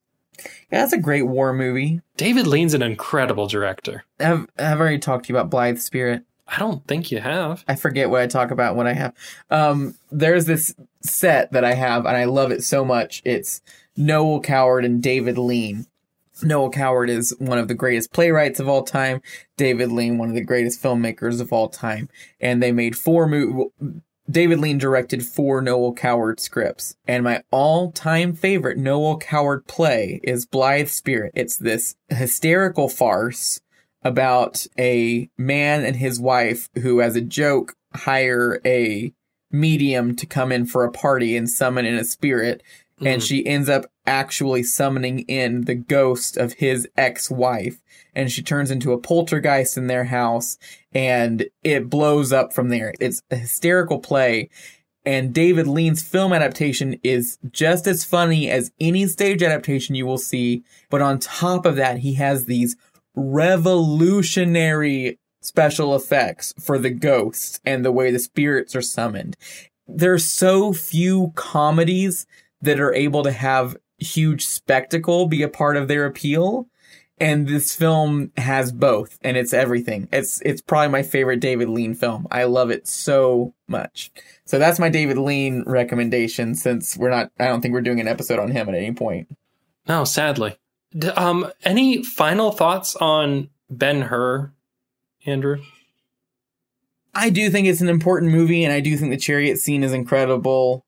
Yeah, 0.70 0.80
that's 0.80 0.92
a 0.92 0.98
great 0.98 1.22
war 1.22 1.52
movie. 1.52 2.00
David 2.16 2.46
Lean's 2.46 2.74
an 2.74 2.82
incredible 2.82 3.46
director. 3.46 4.04
I've, 4.20 4.46
I've 4.58 4.80
already 4.80 4.98
talked 4.98 5.26
to 5.26 5.32
you 5.32 5.38
about 5.38 5.50
Blithe 5.50 5.78
Spirit. 5.78 6.22
I 6.46 6.58
don't 6.58 6.86
think 6.86 7.10
you 7.10 7.20
have. 7.20 7.62
I 7.68 7.74
forget 7.74 8.08
what 8.08 8.22
I 8.22 8.26
talk 8.26 8.50
about 8.50 8.74
when 8.74 8.86
I 8.86 8.94
have. 8.94 9.14
Um, 9.50 9.96
there's 10.10 10.46
this 10.46 10.74
set 11.02 11.52
that 11.52 11.64
I 11.64 11.74
have, 11.74 12.06
and 12.06 12.16
I 12.16 12.24
love 12.24 12.50
it 12.50 12.64
so 12.64 12.84
much. 12.84 13.20
It's 13.24 13.60
Noel 13.96 14.40
Coward 14.40 14.84
and 14.84 15.02
David 15.02 15.36
Lean. 15.36 15.86
Noel 16.42 16.70
Coward 16.70 17.10
is 17.10 17.34
one 17.38 17.58
of 17.58 17.68
the 17.68 17.74
greatest 17.74 18.12
playwrights 18.12 18.60
of 18.60 18.68
all 18.68 18.82
time. 18.82 19.20
David 19.56 19.92
Lean, 19.92 20.18
one 20.18 20.28
of 20.28 20.34
the 20.34 20.40
greatest 20.40 20.82
filmmakers 20.82 21.40
of 21.40 21.52
all 21.52 21.68
time. 21.68 22.08
And 22.40 22.62
they 22.62 22.72
made 22.72 22.96
four 22.96 23.26
movies. 23.26 23.66
David 24.30 24.60
Lean 24.60 24.78
directed 24.78 25.24
four 25.24 25.62
Noel 25.62 25.94
Coward 25.94 26.38
scripts. 26.38 26.96
And 27.06 27.24
my 27.24 27.42
all 27.50 27.90
time 27.92 28.34
favorite 28.34 28.76
Noel 28.78 29.18
Coward 29.18 29.66
play 29.66 30.20
is 30.22 30.46
Blithe 30.46 30.88
Spirit. 30.88 31.32
It's 31.34 31.56
this 31.56 31.96
hysterical 32.08 32.88
farce 32.88 33.60
about 34.02 34.66
a 34.78 35.30
man 35.38 35.84
and 35.84 35.96
his 35.96 36.20
wife 36.20 36.68
who, 36.82 37.00
as 37.00 37.16
a 37.16 37.20
joke, 37.20 37.74
hire 37.94 38.60
a 38.64 39.12
medium 39.50 40.14
to 40.16 40.26
come 40.26 40.52
in 40.52 40.66
for 40.66 40.84
a 40.84 40.92
party 40.92 41.36
and 41.36 41.48
summon 41.48 41.86
in 41.86 41.94
a 41.94 42.04
spirit. 42.04 42.62
And 43.00 43.22
Mhm. 43.22 43.26
she 43.26 43.46
ends 43.46 43.68
up 43.68 43.86
actually 44.06 44.62
summoning 44.62 45.20
in 45.20 45.62
the 45.62 45.74
ghost 45.74 46.36
of 46.36 46.54
his 46.54 46.86
ex 46.96 47.30
wife. 47.30 47.80
And 48.18 48.32
she 48.32 48.42
turns 48.42 48.72
into 48.72 48.92
a 48.92 48.98
poltergeist 48.98 49.78
in 49.78 49.86
their 49.86 50.04
house 50.04 50.58
and 50.92 51.46
it 51.62 51.88
blows 51.88 52.32
up 52.32 52.52
from 52.52 52.68
there. 52.68 52.92
It's 52.98 53.22
a 53.30 53.36
hysterical 53.36 54.00
play. 54.00 54.50
And 55.04 55.32
David 55.32 55.68
Lean's 55.68 56.02
film 56.02 56.32
adaptation 56.32 56.98
is 57.04 57.38
just 57.52 57.86
as 57.86 58.04
funny 58.04 58.50
as 58.50 58.72
any 58.80 59.06
stage 59.06 59.42
adaptation 59.42 59.94
you 59.94 60.04
will 60.04 60.18
see. 60.18 60.64
But 60.90 61.00
on 61.00 61.20
top 61.20 61.64
of 61.64 61.76
that, 61.76 61.98
he 61.98 62.14
has 62.14 62.46
these 62.46 62.76
revolutionary 63.14 65.20
special 65.40 65.94
effects 65.94 66.52
for 66.60 66.76
the 66.76 66.90
ghosts 66.90 67.60
and 67.64 67.84
the 67.84 67.92
way 67.92 68.10
the 68.10 68.18
spirits 68.18 68.74
are 68.74 68.82
summoned. 68.82 69.36
There's 69.86 70.24
so 70.24 70.72
few 70.72 71.32
comedies 71.36 72.26
that 72.60 72.80
are 72.80 72.92
able 72.92 73.22
to 73.22 73.32
have 73.32 73.76
huge 73.98 74.44
spectacle 74.44 75.26
be 75.26 75.42
a 75.42 75.48
part 75.48 75.76
of 75.76 75.86
their 75.86 76.04
appeal. 76.04 76.66
And 77.20 77.48
this 77.48 77.74
film 77.74 78.32
has 78.36 78.70
both 78.70 79.18
and 79.22 79.36
it's 79.36 79.52
everything. 79.52 80.08
It's, 80.12 80.40
it's 80.42 80.60
probably 80.60 80.88
my 80.88 81.02
favorite 81.02 81.40
David 81.40 81.68
Lean 81.68 81.94
film. 81.94 82.26
I 82.30 82.44
love 82.44 82.70
it 82.70 82.86
so 82.86 83.54
much. 83.66 84.10
So 84.44 84.58
that's 84.58 84.78
my 84.78 84.88
David 84.88 85.18
Lean 85.18 85.64
recommendation 85.66 86.54
since 86.54 86.96
we're 86.96 87.10
not, 87.10 87.30
I 87.38 87.46
don't 87.46 87.60
think 87.60 87.74
we're 87.74 87.80
doing 87.80 88.00
an 88.00 88.08
episode 88.08 88.38
on 88.38 88.50
him 88.50 88.68
at 88.68 88.74
any 88.74 88.92
point. 88.92 89.28
No, 89.88 90.04
sadly. 90.04 90.58
D- 90.96 91.08
um, 91.08 91.50
any 91.64 92.02
final 92.02 92.50
thoughts 92.52 92.96
on 92.96 93.50
Ben 93.68 94.02
Hur, 94.02 94.52
Andrew? 95.26 95.62
I 97.14 97.30
do 97.30 97.50
think 97.50 97.66
it's 97.66 97.80
an 97.80 97.88
important 97.88 98.32
movie, 98.32 98.62
and 98.64 98.72
I 98.72 98.80
do 98.80 98.96
think 98.96 99.10
the 99.10 99.16
chariot 99.16 99.58
scene 99.58 99.82
is 99.82 99.92
incredible. 99.92 100.84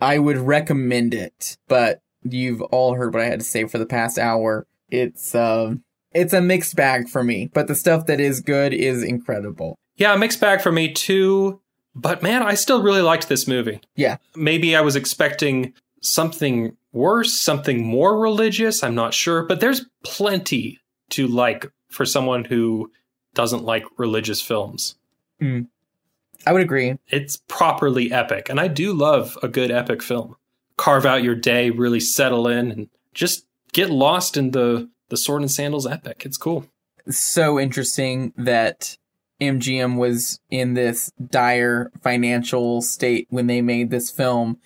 I 0.00 0.18
would 0.18 0.36
recommend 0.36 1.14
it, 1.14 1.56
but 1.68 2.00
you've 2.22 2.62
all 2.62 2.94
heard 2.94 3.12
what 3.12 3.22
I 3.22 3.26
had 3.26 3.40
to 3.40 3.44
say 3.44 3.64
for 3.64 3.78
the 3.78 3.86
past 3.86 4.18
hour. 4.18 4.66
It's 4.90 5.34
um, 5.34 5.82
it's 6.12 6.32
a 6.32 6.40
mixed 6.40 6.76
bag 6.76 7.08
for 7.08 7.24
me, 7.24 7.50
but 7.52 7.66
the 7.66 7.74
stuff 7.74 8.06
that 8.06 8.20
is 8.20 8.40
good 8.40 8.72
is 8.72 9.02
incredible. 9.02 9.76
Yeah, 9.96 10.14
mixed 10.16 10.40
bag 10.40 10.60
for 10.60 10.72
me 10.72 10.92
too. 10.92 11.60
But 11.94 12.22
man, 12.22 12.42
I 12.42 12.54
still 12.54 12.82
really 12.82 13.02
liked 13.02 13.28
this 13.28 13.46
movie. 13.46 13.80
Yeah. 13.94 14.16
Maybe 14.34 14.74
I 14.74 14.80
was 14.80 14.96
expecting 14.96 15.74
something 16.00 16.76
worse, 16.92 17.32
something 17.32 17.84
more 17.84 18.18
religious. 18.18 18.82
I'm 18.82 18.94
not 18.94 19.14
sure. 19.14 19.44
But 19.44 19.60
there's 19.60 19.84
plenty 20.02 20.80
to 21.10 21.28
like 21.28 21.70
for 21.88 22.04
someone 22.04 22.44
who 22.44 22.90
doesn't 23.34 23.64
like 23.64 23.84
religious 23.96 24.40
films. 24.40 24.96
I 25.40 26.52
would 26.52 26.62
agree. 26.62 26.98
It's 27.08 27.36
properly 27.48 28.12
epic. 28.12 28.48
And 28.48 28.58
I 28.60 28.68
do 28.68 28.92
love 28.92 29.38
a 29.42 29.48
good 29.48 29.70
epic 29.70 30.02
film. 30.02 30.36
Carve 30.76 31.06
out 31.06 31.22
your 31.22 31.34
day, 31.34 31.70
really 31.70 32.00
settle 32.00 32.48
in, 32.48 32.70
and 32.72 32.88
just 33.12 33.46
get 33.74 33.90
lost 33.90 34.38
in 34.38 34.52
the, 34.52 34.88
the 35.10 35.16
sword 35.18 35.42
and 35.42 35.50
sandals 35.50 35.86
epic. 35.86 36.22
It's 36.24 36.38
cool. 36.38 36.66
so 37.10 37.60
interesting 37.60 38.32
that 38.38 38.96
MGM 39.40 39.98
was 39.98 40.40
in 40.48 40.72
this 40.72 41.12
dire 41.28 41.90
financial 42.00 42.80
state 42.80 43.26
when 43.28 43.46
they 43.46 43.60
made 43.60 43.90
this 43.90 44.10
film 44.10 44.58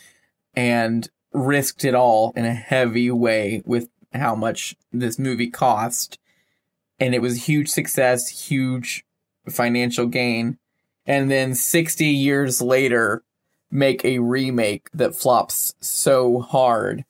and 0.54 1.10
risked 1.32 1.84
it 1.84 1.94
all 1.94 2.32
in 2.36 2.44
a 2.44 2.54
heavy 2.54 3.10
way 3.10 3.62
with 3.64 3.88
how 4.12 4.34
much 4.34 4.76
this 4.92 5.18
movie 5.18 5.50
cost. 5.50 6.18
And 7.00 7.14
it 7.14 7.22
was 7.22 7.36
a 7.36 7.40
huge 7.40 7.68
success, 7.68 8.46
huge 8.48 9.04
financial 9.48 10.06
gain. 10.06 10.58
And 11.06 11.30
then 11.30 11.54
60 11.54 12.04
years 12.04 12.60
later, 12.60 13.22
make 13.70 14.04
a 14.04 14.18
remake 14.18 14.90
that 14.92 15.14
flops 15.14 15.74
so 15.80 16.40
hard 16.40 17.04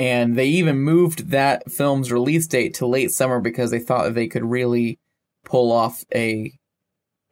and 0.00 0.34
they 0.34 0.46
even 0.46 0.78
moved 0.78 1.28
that 1.28 1.70
film's 1.70 2.10
release 2.10 2.46
date 2.46 2.72
to 2.72 2.86
late 2.86 3.10
summer 3.10 3.38
because 3.38 3.70
they 3.70 3.78
thought 3.78 4.14
they 4.14 4.26
could 4.26 4.44
really 4.44 4.98
pull 5.44 5.70
off 5.70 6.04
a 6.14 6.50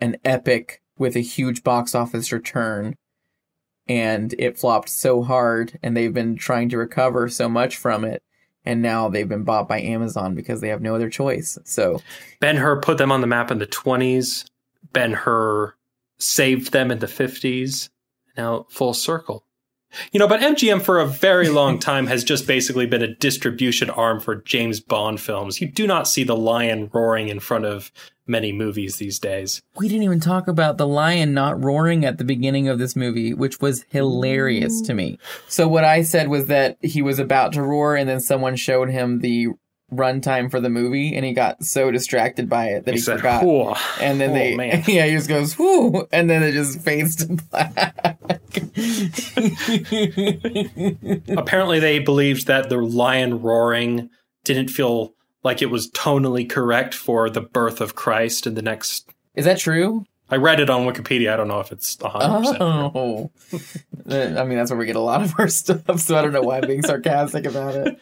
an 0.01 0.19
epic 0.23 0.83
with 0.99 1.17
a 1.17 1.21
huge 1.21 1.65
box 1.65 1.95
office 1.95 2.31
return 2.31 2.95
and 3.89 4.35
it 4.39 4.59
flopped 4.59 4.91
so 4.91 5.23
hard 5.23 5.79
and 5.83 5.97
they've 5.97 6.13
been 6.13 6.37
trying 6.37 6.69
to 6.69 6.77
recover 6.77 7.27
so 7.31 7.49
much 7.49 7.75
from 7.79 8.05
it 8.05 8.23
and 8.67 8.83
now 8.83 9.09
they've 9.09 9.31
been 9.31 9.45
bought 9.45 9.67
by 9.67 9.81
Amazon 9.81 10.35
because 10.35 10.61
they 10.61 10.69
have 10.69 10.83
no 10.83 10.95
other 10.95 11.09
choice. 11.09 11.57
So, 11.65 12.03
Ben 12.41 12.57
Hur 12.57 12.83
put 12.83 12.99
them 12.99 13.11
on 13.11 13.23
the 13.23 13.27
map 13.27 13.51
in 13.51 13.61
the 13.61 13.67
20s. 13.67 14.45
Ben 14.93 15.13
Hur 15.13 15.75
saved 16.19 16.73
them 16.73 16.91
in 16.91 16.99
the 16.99 17.07
50s. 17.07 17.89
Now, 18.37 18.67
full 18.69 18.93
circle. 18.93 19.47
You 20.13 20.21
know, 20.21 20.29
but 20.29 20.41
MGM 20.41 20.83
for 20.83 20.99
a 20.99 21.07
very 21.07 21.49
long 21.49 21.79
time 21.79 22.07
has 22.07 22.25
just 22.25 22.47
basically 22.47 22.87
been 22.87 23.03
a 23.03 23.15
distribution 23.15 23.91
arm 23.91 24.21
for 24.21 24.37
James 24.37 24.81
Bond 24.81 25.21
films. 25.21 25.61
You 25.61 25.69
do 25.69 25.87
not 25.87 26.09
see 26.09 26.25
the 26.25 26.37
lion 26.37 26.91
roaring 26.93 27.29
in 27.29 27.41
front 27.41 27.65
of 27.65 27.91
many 28.27 28.53
movies 28.53 28.97
these 28.97 29.19
days. 29.19 29.63
we 29.77 29.89
didn't 29.89 30.03
even 30.03 30.21
talk 30.21 30.49
about 30.49 30.77
the 30.77 30.87
lion 30.87 31.33
not 31.33 31.63
roaring 31.65 32.05
at 32.05 32.19
the 32.19 32.25
beginning 32.25 32.69
of 32.69 32.79
this 32.79 32.95
movie, 32.95 33.33
which 33.33 33.59
was 33.61 33.87
hilarious 33.89 34.83
to 34.83 34.93
me. 34.93 35.19
So 35.49 35.67
what 35.67 35.85
I 35.85 36.03
said 36.03 36.29
was 36.29 36.47
that 36.47 36.77
he 36.83 37.01
was 37.01 37.19
about 37.19 37.55
to 37.55 37.63
roar 37.63 37.97
and 37.97 38.09
then 38.09 38.21
someone 38.21 38.57
showed 38.57 38.91
him 38.91 39.21
the 39.21 39.49
runtime 39.93 40.51
for 40.51 40.61
the 40.61 40.69
movie 40.69 41.15
and 41.17 41.25
he 41.25 41.33
got 41.33 41.65
so 41.65 41.91
distracted 41.91 42.49
by 42.49 42.67
it 42.67 42.85
that 42.85 42.93
he, 42.93 42.99
He 42.99 43.03
said, 43.03 43.17
forgot. 43.19 43.43
"Whoa." 43.43 43.75
And 44.01 44.21
then 44.21 44.31
Oh, 44.31 44.35
they, 44.35 44.55
man. 44.57 44.85
yeah, 44.87 45.07
he 45.07 45.13
just 45.13 45.29
goes, 45.29 45.59
whoo, 45.59 46.07
and 46.13 46.29
then 46.29 46.43
it 46.43 46.53
just 46.53 46.81
fades 46.83 47.17
to 47.17 47.27
black. 47.51 48.19
Apparently, 51.39 51.81
they 51.81 51.99
believed 51.99 52.47
that 52.47 52.69
the 52.69 52.79
lion 52.79 53.41
roaring 53.43 54.11
didn't 54.45 54.69
feel 54.69 55.15
like 55.45 55.63
it 55.63 55.71
was 55.71 55.91
tonally 55.91 56.49
correct 56.49 56.95
for 56.95 57.31
the 57.31 57.41
birth 57.41 57.81
of 57.81 57.95
Christ 57.95 58.47
in 58.47 58.55
the 58.55 58.63
next. 58.63 59.11
Is 59.35 59.45
that 59.45 59.59
true? 59.59 60.05
I 60.31 60.37
read 60.37 60.61
it 60.61 60.69
on 60.69 60.87
Wikipedia. 60.87 61.33
I 61.33 61.37
don't 61.37 61.49
know 61.49 61.61
if 61.61 61.73
it's 61.73 61.97
100%. 61.97 62.59
Oh, 62.95 63.31
I 64.11 64.45
mean 64.45 64.59
that's 64.59 64.71
where 64.71 64.79
we 64.79 64.87
get 64.87 64.97
a 64.97 65.01
lot 65.01 65.23
of 65.23 65.35
our 65.39 65.49
stuff. 65.63 66.01
So 66.01 66.17
I 66.17 66.23
don't 66.23 66.33
know 66.33 66.43
why 66.43 66.59
I'm 66.59 66.67
being 66.67 66.83
sarcastic 66.83 67.47
about 67.47 67.75
it. 67.75 67.99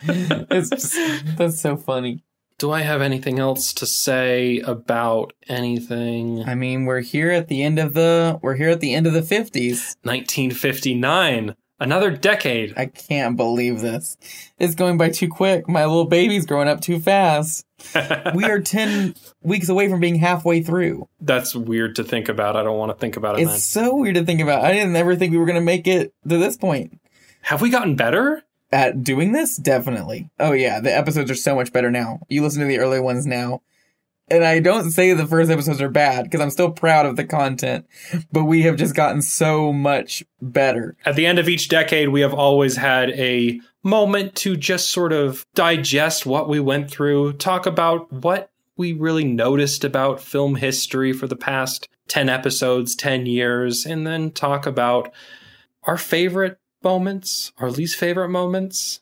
It's 0.50 0.70
just 0.70 0.96
that's 1.36 1.60
so 1.60 1.76
funny. 1.76 2.24
Do 2.58 2.72
I 2.72 2.80
have 2.80 3.02
anything 3.02 3.38
else 3.38 3.74
to 3.74 3.86
say 3.86 4.60
about 4.60 5.34
anything? 5.46 6.42
I 6.44 6.54
mean, 6.54 6.86
we're 6.86 7.00
here 7.00 7.30
at 7.30 7.48
the 7.48 7.62
end 7.62 7.78
of 7.78 7.92
the 7.92 8.38
we're 8.42 8.54
here 8.54 8.70
at 8.70 8.80
the 8.80 8.94
end 8.94 9.06
of 9.06 9.12
the 9.12 9.22
fifties. 9.22 9.96
1959, 10.04 11.54
another 11.80 12.10
decade. 12.10 12.74
I 12.76 12.86
can't 12.86 13.36
believe 13.36 13.80
this. 13.80 14.16
It's 14.58 14.74
going 14.74 14.98
by 14.98 15.10
too 15.10 15.28
quick. 15.28 15.68
My 15.68 15.84
little 15.84 16.04
baby's 16.06 16.46
growing 16.46 16.68
up 16.68 16.80
too 16.80 16.98
fast. 16.98 17.64
We 18.34 18.44
are 18.44 18.60
ten 18.60 19.14
weeks 19.42 19.68
away 19.68 19.88
from 19.88 20.00
being 20.00 20.16
halfway 20.16 20.62
through. 20.62 21.08
That's 21.20 21.54
weird 21.54 21.96
to 21.96 22.04
think 22.04 22.28
about. 22.28 22.56
I 22.56 22.62
don't 22.62 22.78
want 22.78 22.90
to 22.90 22.98
think 22.98 23.16
about 23.16 23.38
it. 23.38 23.42
It's 23.42 23.50
Then. 23.50 23.60
so 23.60 23.96
weird 23.96 24.14
to 24.16 24.24
think 24.24 24.40
about. 24.40 24.64
I 24.64 24.72
didn't 24.72 24.96
ever 24.96 25.14
think 25.14 25.32
we 25.32 25.38
were 25.38 25.46
gonna 25.46 25.60
make 25.60 25.86
it 25.86 26.12
to 26.28 26.38
this 26.38 26.56
point. 26.56 26.98
Have 27.42 27.60
we 27.62 27.70
gotten 27.70 27.94
better? 27.94 28.42
At 28.72 29.04
doing 29.04 29.30
this, 29.32 29.56
definitely. 29.56 30.28
Oh 30.40 30.52
yeah, 30.52 30.80
the 30.80 30.94
episodes 30.94 31.30
are 31.30 31.34
so 31.36 31.54
much 31.54 31.72
better 31.72 31.90
now. 31.90 32.20
You 32.28 32.42
listen 32.42 32.60
to 32.62 32.66
the 32.66 32.78
early 32.80 32.98
ones 32.98 33.24
now, 33.26 33.62
and 34.28 34.44
I 34.44 34.60
don't 34.60 34.90
say 34.90 35.12
the 35.12 35.26
first 35.26 35.50
episodes 35.50 35.80
are 35.80 35.88
bad 35.88 36.24
because 36.24 36.40
I'm 36.40 36.50
still 36.50 36.70
proud 36.70 37.06
of 37.06 37.16
the 37.16 37.24
content, 37.24 37.86
but 38.32 38.44
we 38.44 38.62
have 38.62 38.76
just 38.76 38.94
gotten 38.94 39.22
so 39.22 39.72
much 39.72 40.24
better. 40.42 40.96
At 41.04 41.16
the 41.16 41.26
end 41.26 41.38
of 41.38 41.48
each 41.48 41.68
decade, 41.68 42.08
we 42.08 42.22
have 42.22 42.34
always 42.34 42.76
had 42.76 43.10
a 43.10 43.60
moment 43.82 44.34
to 44.36 44.56
just 44.56 44.90
sort 44.90 45.12
of 45.12 45.46
digest 45.54 46.26
what 46.26 46.48
we 46.48 46.58
went 46.58 46.90
through, 46.90 47.34
talk 47.34 47.66
about 47.66 48.12
what 48.12 48.50
we 48.76 48.92
really 48.92 49.24
noticed 49.24 49.84
about 49.84 50.20
film 50.20 50.56
history 50.56 51.12
for 51.12 51.26
the 51.26 51.36
past 51.36 51.88
10 52.08 52.28
episodes, 52.28 52.94
10 52.94 53.26
years, 53.26 53.86
and 53.86 54.06
then 54.06 54.30
talk 54.30 54.66
about 54.66 55.12
our 55.84 55.96
favorite 55.96 56.58
moments, 56.82 57.52
our 57.58 57.70
least 57.70 57.96
favorite 57.96 58.28
moments. 58.28 59.00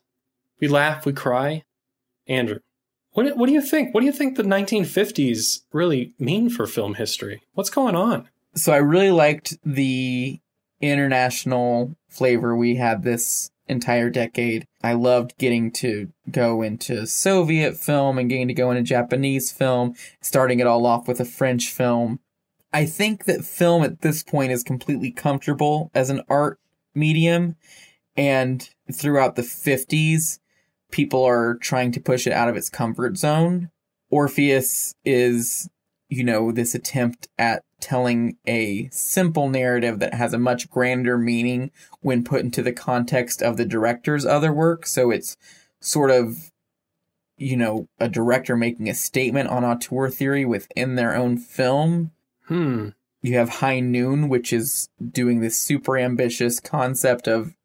We 0.60 0.68
laugh, 0.68 1.04
we 1.04 1.12
cry. 1.12 1.64
Andrew, 2.26 2.60
what, 3.14 3.36
what 3.36 3.46
do 3.46 3.52
you 3.52 3.62
think? 3.62 3.94
What 3.94 4.00
do 4.00 4.06
you 4.06 4.12
think 4.12 4.36
the 4.36 4.42
1950s 4.42 5.62
really 5.72 6.14
mean 6.18 6.50
for 6.50 6.66
film 6.66 6.94
history? 6.94 7.42
What's 7.54 7.70
going 7.70 7.94
on? 7.94 8.28
So 8.54 8.72
I 8.72 8.76
really 8.76 9.10
liked 9.10 9.56
the 9.64 10.40
international 10.80 11.96
flavor 12.08 12.54
we 12.56 12.76
had 12.76 13.02
this 13.02 13.50
entire 13.66 14.10
decade. 14.10 14.66
I 14.82 14.92
loved 14.92 15.38
getting 15.38 15.70
to 15.72 16.12
go 16.30 16.62
into 16.62 17.06
Soviet 17.06 17.76
film 17.76 18.18
and 18.18 18.28
getting 18.28 18.48
to 18.48 18.54
go 18.54 18.70
into 18.70 18.82
Japanese 18.82 19.50
film, 19.50 19.94
starting 20.20 20.60
it 20.60 20.66
all 20.66 20.84
off 20.84 21.08
with 21.08 21.20
a 21.20 21.24
French 21.24 21.70
film. 21.70 22.20
I 22.72 22.84
think 22.84 23.24
that 23.24 23.44
film 23.44 23.84
at 23.84 24.00
this 24.00 24.22
point 24.22 24.52
is 24.52 24.64
completely 24.64 25.12
comfortable 25.12 25.90
as 25.94 26.10
an 26.10 26.22
art 26.28 26.58
medium. 26.94 27.56
And 28.16 28.68
throughout 28.92 29.36
the 29.36 29.42
50s, 29.42 30.40
people 30.94 31.24
are 31.24 31.56
trying 31.56 31.90
to 31.90 32.00
push 32.00 32.24
it 32.24 32.32
out 32.32 32.48
of 32.48 32.56
its 32.56 32.70
comfort 32.70 33.16
zone. 33.16 33.68
Orpheus 34.10 34.94
is, 35.04 35.68
you 36.08 36.22
know, 36.22 36.52
this 36.52 36.72
attempt 36.72 37.26
at 37.36 37.64
telling 37.80 38.36
a 38.46 38.88
simple 38.92 39.48
narrative 39.48 39.98
that 39.98 40.14
has 40.14 40.32
a 40.32 40.38
much 40.38 40.70
grander 40.70 41.18
meaning 41.18 41.72
when 42.00 42.22
put 42.22 42.42
into 42.42 42.62
the 42.62 42.72
context 42.72 43.42
of 43.42 43.56
the 43.56 43.64
director's 43.64 44.24
other 44.24 44.52
work. 44.52 44.86
So 44.86 45.10
it's 45.10 45.36
sort 45.80 46.12
of, 46.12 46.52
you 47.36 47.56
know, 47.56 47.88
a 47.98 48.08
director 48.08 48.56
making 48.56 48.88
a 48.88 48.94
statement 48.94 49.48
on 49.48 49.64
auteur 49.64 50.08
theory 50.10 50.44
within 50.44 50.94
their 50.94 51.16
own 51.16 51.38
film. 51.38 52.12
Hmm. 52.46 52.90
You 53.20 53.36
have 53.36 53.48
High 53.48 53.80
Noon, 53.80 54.28
which 54.28 54.52
is 54.52 54.88
doing 55.04 55.40
this 55.40 55.58
super 55.58 55.98
ambitious 55.98 56.60
concept 56.60 57.26
of 57.26 57.56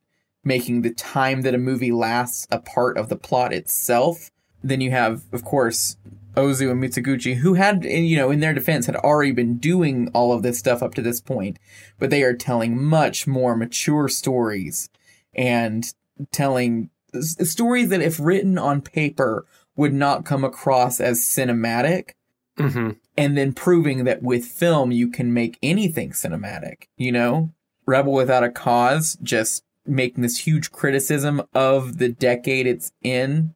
making 0.44 0.82
the 0.82 0.94
time 0.94 1.42
that 1.42 1.56
a 1.56 1.58
movie 1.58 1.92
lasts 1.92 2.48
a 2.50 2.60
part 2.60 2.98
of 2.98 3.10
the 3.10 3.16
plot 3.16 3.54
itself. 3.54 4.32
Then 4.64 4.82
you 4.82 4.92
have, 4.92 5.24
of 5.32 5.44
course, 5.44 5.98
Ozu 6.36 6.72
and 6.72 6.82
Mizoguchi, 6.82 7.38
who 7.38 7.56
had, 7.56 7.84
you 7.84 8.16
know, 8.16 8.32
in 8.32 8.40
their 8.40 8.54
defense, 8.54 8.86
had 8.86 8.96
already 8.96 9.32
been 9.32 9.58
doing 9.58 10.10
all 10.14 10.32
of 10.32 10.44
this 10.44 10.60
stuff 10.60 10.82
up 10.82 10.94
to 10.96 11.02
this 11.02 11.20
point, 11.20 11.58
but 11.98 12.10
they 12.10 12.24
are 12.24 12.34
telling 12.34 12.82
much 12.82 13.28
more 13.28 13.56
mature 13.56 14.08
stories 14.08 14.90
and 15.34 15.94
telling 16.32 16.90
stories 17.22 17.90
that, 17.90 18.02
if 18.02 18.20
written 18.20 18.58
on 18.58 18.82
paper, 18.82 19.46
would 19.76 19.94
not 19.94 20.26
come 20.26 20.44
across 20.44 21.00
as 21.00 21.20
cinematic. 21.20 22.12
Mm-hmm. 22.58 22.92
And 23.18 23.38
then 23.38 23.54
proving 23.54 24.04
that 24.04 24.22
with 24.22 24.46
film, 24.46 24.92
you 24.92 25.10
can 25.10 25.34
make 25.34 25.58
anything 25.64 26.12
cinematic, 26.12 26.84
you 26.98 27.12
know? 27.12 27.52
Rebel 27.86 28.14
Without 28.14 28.44
a 28.44 28.50
Cause, 28.50 29.18
just 29.24 29.64
making 29.90 30.22
this 30.22 30.40
huge 30.40 30.72
criticism 30.72 31.42
of 31.54 31.98
the 31.98 32.10
decade 32.10 32.68
it's 32.68 32.92
in 33.02 33.54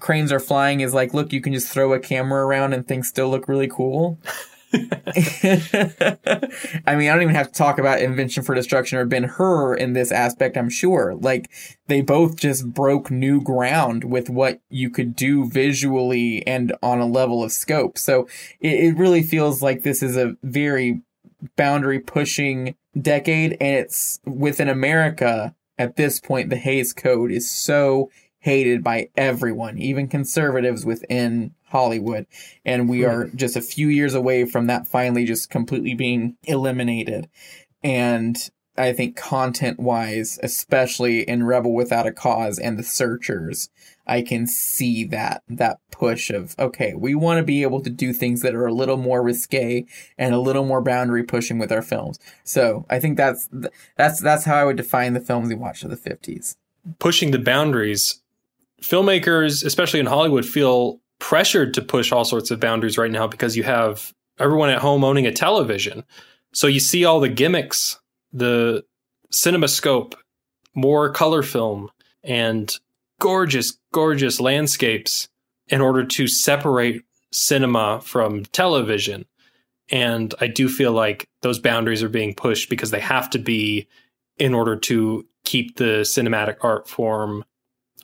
cranes 0.00 0.32
are 0.32 0.40
flying 0.40 0.80
is 0.80 0.92
like, 0.92 1.14
look, 1.14 1.32
you 1.32 1.40
can 1.40 1.52
just 1.52 1.68
throw 1.68 1.92
a 1.92 2.00
camera 2.00 2.44
around 2.44 2.72
and 2.72 2.86
things 2.86 3.08
still 3.08 3.28
look 3.28 3.48
really 3.48 3.68
cool. 3.68 4.18
I 4.74 4.80
mean, 6.96 7.08
I 7.08 7.12
don't 7.12 7.22
even 7.22 7.36
have 7.36 7.46
to 7.46 7.52
talk 7.52 7.78
about 7.78 8.00
Invention 8.00 8.42
for 8.42 8.56
Destruction 8.56 8.98
or 8.98 9.04
Ben 9.04 9.22
Hur 9.22 9.74
in 9.74 9.92
this 9.92 10.10
aspect, 10.10 10.56
I'm 10.56 10.68
sure. 10.68 11.14
Like, 11.14 11.48
they 11.86 12.00
both 12.00 12.36
just 12.36 12.74
broke 12.74 13.08
new 13.08 13.40
ground 13.40 14.02
with 14.02 14.28
what 14.28 14.58
you 14.70 14.90
could 14.90 15.14
do 15.14 15.48
visually 15.48 16.44
and 16.44 16.74
on 16.82 16.98
a 16.98 17.06
level 17.06 17.44
of 17.44 17.52
scope. 17.52 17.98
So 17.98 18.26
it, 18.58 18.72
it 18.72 18.96
really 18.96 19.22
feels 19.22 19.62
like 19.62 19.84
this 19.84 20.02
is 20.02 20.16
a 20.16 20.34
very 20.42 21.02
boundary 21.56 22.00
pushing 22.00 22.74
decade. 23.00 23.56
And 23.60 23.78
it's 23.78 24.20
within 24.24 24.68
America 24.68 25.54
at 25.78 25.96
this 25.96 26.20
point, 26.20 26.50
the 26.50 26.56
Hays 26.56 26.92
Code 26.92 27.30
is 27.30 27.50
so 27.50 28.10
hated 28.38 28.84
by 28.84 29.08
everyone, 29.16 29.78
even 29.78 30.06
conservatives 30.06 30.84
within 30.84 31.54
Hollywood. 31.68 32.26
And 32.64 32.88
we 32.88 33.00
hmm. 33.02 33.10
are 33.10 33.26
just 33.28 33.56
a 33.56 33.62
few 33.62 33.88
years 33.88 34.14
away 34.14 34.44
from 34.44 34.66
that 34.66 34.86
finally 34.86 35.24
just 35.24 35.50
completely 35.50 35.94
being 35.94 36.36
eliminated. 36.44 37.28
And 37.82 38.36
I 38.76 38.92
think 38.92 39.16
content 39.16 39.78
wise, 39.80 40.38
especially 40.42 41.22
in 41.22 41.44
Rebel 41.44 41.72
Without 41.72 42.06
a 42.06 42.12
Cause 42.12 42.58
and 42.58 42.78
The 42.78 42.82
Searchers, 42.82 43.68
I 44.06 44.22
can 44.22 44.46
see 44.46 45.04
that, 45.06 45.42
that 45.48 45.78
push 45.90 46.30
of, 46.30 46.54
okay, 46.58 46.94
we 46.94 47.14
want 47.14 47.38
to 47.38 47.44
be 47.44 47.62
able 47.62 47.80
to 47.82 47.90
do 47.90 48.12
things 48.12 48.42
that 48.42 48.54
are 48.54 48.66
a 48.66 48.72
little 48.72 48.96
more 48.96 49.22
risque 49.22 49.86
and 50.18 50.34
a 50.34 50.40
little 50.40 50.64
more 50.64 50.82
boundary 50.82 51.22
pushing 51.22 51.58
with 51.58 51.72
our 51.72 51.82
films. 51.82 52.18
So 52.44 52.84
I 52.90 53.00
think 53.00 53.16
that's, 53.16 53.48
that's, 53.96 54.20
that's 54.20 54.44
how 54.44 54.56
I 54.56 54.64
would 54.64 54.76
define 54.76 55.14
the 55.14 55.20
films 55.20 55.48
we 55.48 55.54
watched 55.54 55.84
of 55.84 55.90
the 55.90 56.10
50s. 56.10 56.56
Pushing 56.98 57.30
the 57.30 57.38
boundaries 57.38 58.20
filmmakers, 58.84 59.64
especially 59.64 60.00
in 60.00 60.06
Hollywood, 60.06 60.44
feel 60.44 61.00
pressured 61.18 61.74
to 61.74 61.82
push 61.82 62.12
all 62.12 62.24
sorts 62.24 62.50
of 62.50 62.60
boundaries 62.60 62.98
right 62.98 63.10
now 63.10 63.26
because 63.26 63.56
you 63.56 63.62
have 63.62 64.12
everyone 64.38 64.70
at 64.70 64.80
home 64.80 65.02
owning 65.04 65.26
a 65.26 65.32
television. 65.32 66.04
So 66.52 66.66
you 66.66 66.80
see 66.80 67.04
all 67.04 67.20
the 67.20 67.28
gimmicks, 67.28 67.98
the 68.32 68.84
cinemascope, 69.32 70.14
more 70.74 71.10
color 71.10 71.42
film, 71.42 71.90
and 72.22 72.76
gorgeous, 73.20 73.78
gorgeous 73.94 74.40
landscapes 74.40 75.28
in 75.68 75.80
order 75.80 76.04
to 76.04 76.26
separate 76.26 77.04
cinema 77.32 78.00
from 78.02 78.44
television. 78.46 79.24
And 79.88 80.34
I 80.40 80.48
do 80.48 80.68
feel 80.68 80.92
like 80.92 81.28
those 81.42 81.60
boundaries 81.60 82.02
are 82.02 82.08
being 82.08 82.34
pushed 82.34 82.68
because 82.68 82.90
they 82.90 83.00
have 83.00 83.30
to 83.30 83.38
be 83.38 83.86
in 84.36 84.52
order 84.52 84.76
to 84.76 85.26
keep 85.44 85.76
the 85.76 86.00
cinematic 86.02 86.56
art 86.62 86.88
form 86.88 87.44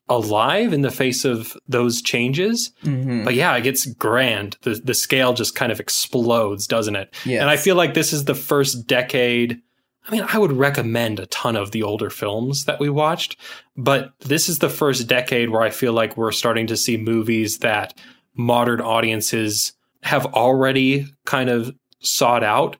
alive 0.08 0.72
in 0.72 0.82
the 0.82 0.90
face 0.90 1.24
of 1.24 1.56
those 1.66 2.02
changes. 2.02 2.72
Mm-hmm. 2.84 3.24
But 3.24 3.34
yeah, 3.34 3.56
it 3.56 3.62
gets 3.62 3.86
grand. 3.86 4.58
The 4.62 4.80
the 4.82 4.94
scale 4.94 5.32
just 5.32 5.54
kind 5.54 5.72
of 5.72 5.80
explodes, 5.80 6.66
doesn't 6.66 6.96
it? 6.96 7.14
Yes. 7.24 7.40
And 7.40 7.50
I 7.50 7.56
feel 7.56 7.76
like 7.76 7.94
this 7.94 8.12
is 8.12 8.24
the 8.24 8.34
first 8.34 8.86
decade. 8.86 9.60
I 10.06 10.10
mean, 10.12 10.24
I 10.26 10.38
would 10.38 10.52
recommend 10.52 11.20
a 11.20 11.26
ton 11.26 11.56
of 11.56 11.72
the 11.72 11.82
older 11.82 12.10
films 12.10 12.64
that 12.64 12.80
we 12.80 12.88
watched, 12.88 13.36
but 13.76 14.12
this 14.20 14.48
is 14.48 14.58
the 14.58 14.70
first 14.70 15.06
decade 15.06 15.50
where 15.50 15.62
I 15.62 15.70
feel 15.70 15.92
like 15.92 16.16
we're 16.16 16.32
starting 16.32 16.66
to 16.68 16.76
see 16.76 16.96
movies 16.96 17.58
that 17.58 17.96
modern 18.34 18.80
audiences 18.80 19.74
have 20.02 20.26
already 20.26 21.06
kind 21.26 21.50
of 21.50 21.74
sought 22.00 22.42
out. 22.42 22.76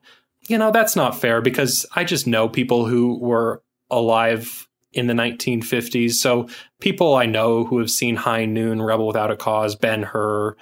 You 0.47 0.57
know, 0.57 0.71
that's 0.71 0.95
not 0.95 1.19
fair 1.19 1.41
because 1.41 1.85
I 1.95 2.03
just 2.03 2.25
know 2.25 2.49
people 2.49 2.85
who 2.85 3.19
were 3.19 3.61
alive 3.91 4.67
in 4.93 5.07
the 5.07 5.13
1950s. 5.13 6.13
So 6.13 6.49
people 6.79 7.15
I 7.15 7.25
know 7.25 7.63
who 7.63 7.77
have 7.79 7.91
seen 7.91 8.15
High 8.15 8.45
Noon, 8.45 8.81
Rebel 8.81 9.07
Without 9.07 9.31
a 9.31 9.35
Cause, 9.35 9.75
Ben 9.75 10.03
Hur. 10.03 10.55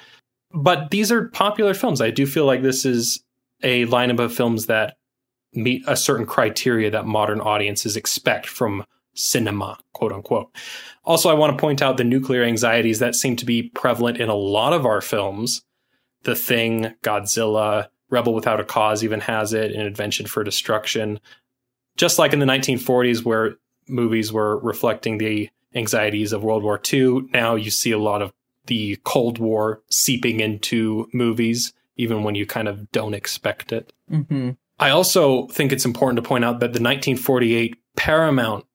But 0.52 0.92
these 0.92 1.12
are 1.12 1.30
popular 1.30 1.74
films. 1.74 2.02
I 2.02 2.12
do 2.12 2.26
feel 2.26 2.46
like 2.46 2.62
this 2.62 2.86
is 2.86 3.24
a 3.64 3.86
lineup 3.88 4.20
of 4.20 4.34
films 4.34 4.68
that 4.68 4.98
meet 5.54 5.84
a 5.88 5.96
certain 5.96 6.26
criteria 6.26 6.92
that 6.92 7.06
modern 7.06 7.42
audiences 7.42 7.96
expect 7.96 8.48
from 8.48 8.86
cinema, 9.14 9.78
quote 9.94 10.12
unquote. 10.12 10.56
Also, 11.04 11.30
I 11.30 11.34
want 11.34 11.56
to 11.56 11.62
point 11.62 11.82
out 11.82 11.98
the 11.98 12.04
nuclear 12.04 12.44
anxieties 12.44 13.00
that 13.00 13.16
seem 13.16 13.36
to 13.38 13.46
be 13.46 13.64
prevalent 13.64 14.18
in 14.18 14.30
a 14.30 14.36
lot 14.36 14.74
of 14.74 14.86
our 14.86 15.02
films. 15.02 15.64
The 16.24 16.36
Thing, 16.36 16.94
Godzilla, 17.02 17.88
Rebel 18.10 18.34
Without 18.34 18.60
a 18.60 18.64
Cause 18.64 19.04
even 19.04 19.22
has 19.22 19.54
it, 19.54 19.72
An 19.72 19.82
Invention 19.82 20.26
for 20.26 20.44
Destruction. 20.44 21.20
Just 21.98 22.20
like 22.20 22.34
in 22.34 22.40
the 22.40 22.46
1940s, 22.46 23.24
where 23.24 23.58
movies 23.88 24.32
were 24.32 24.60
reflecting 24.60 25.18
the 25.18 25.50
anxieties 25.76 26.34
of 26.34 26.44
World 26.44 26.64
War 26.64 26.80
II. 26.92 27.28
Now 27.34 27.56
you 27.56 27.72
see 27.72 27.92
a 27.92 28.00
lot 28.00 28.22
of 28.22 28.32
the 28.66 28.98
Cold 29.04 29.40
War 29.40 29.82
seeping 29.90 30.40
into 30.40 31.10
movies, 31.14 31.74
even 31.98 32.24
when 32.24 32.36
you 32.36 32.46
kind 32.46 32.68
of 32.68 32.92
don't 32.92 33.14
expect 33.14 33.72
it. 33.72 33.92
Mm-hmm. 34.12 34.52
I 34.80 34.92
also 34.92 35.48
think 35.48 35.72
it's 35.72 35.86
important 35.86 36.24
to 36.24 36.28
point 36.28 36.46
out 36.46 36.60
that 36.60 36.74
the 36.74 36.82
1948 36.82 37.76
Paramount 37.98 38.66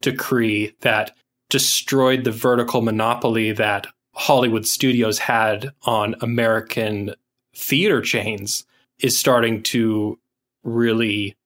decree 0.00 0.74
that 0.80 1.14
destroyed 1.50 2.24
the 2.24 2.32
vertical 2.32 2.80
monopoly 2.80 3.52
that 3.52 3.86
Hollywood 4.14 4.66
studios 4.66 5.18
had 5.18 5.70
on 5.82 6.14
American 6.20 7.14
theater 7.54 8.00
chains 8.00 8.64
is 8.98 9.18
starting 9.18 9.62
to 9.64 10.18
really 10.64 11.36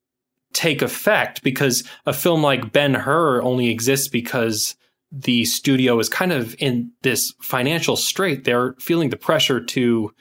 take 0.53 0.83
effect 0.83 1.43
because 1.43 1.85
a 2.07 2.13
film 2.13 2.43
like 2.43 2.73
Ben 2.73 2.95
Hur 2.95 3.43
only 3.43 3.69
exists 3.69 4.09
because 4.09 4.77
the 5.13 5.45
studio 5.45 5.99
is 5.99 6.09
kind 6.09 6.33
of 6.33 6.55
in 6.59 6.93
this 7.03 7.33
financial 7.41 7.97
strait. 7.97 8.45
They're 8.45 8.75
feeling 8.79 9.11
the 9.11 9.17
pressure 9.17 9.61
to 9.61 10.13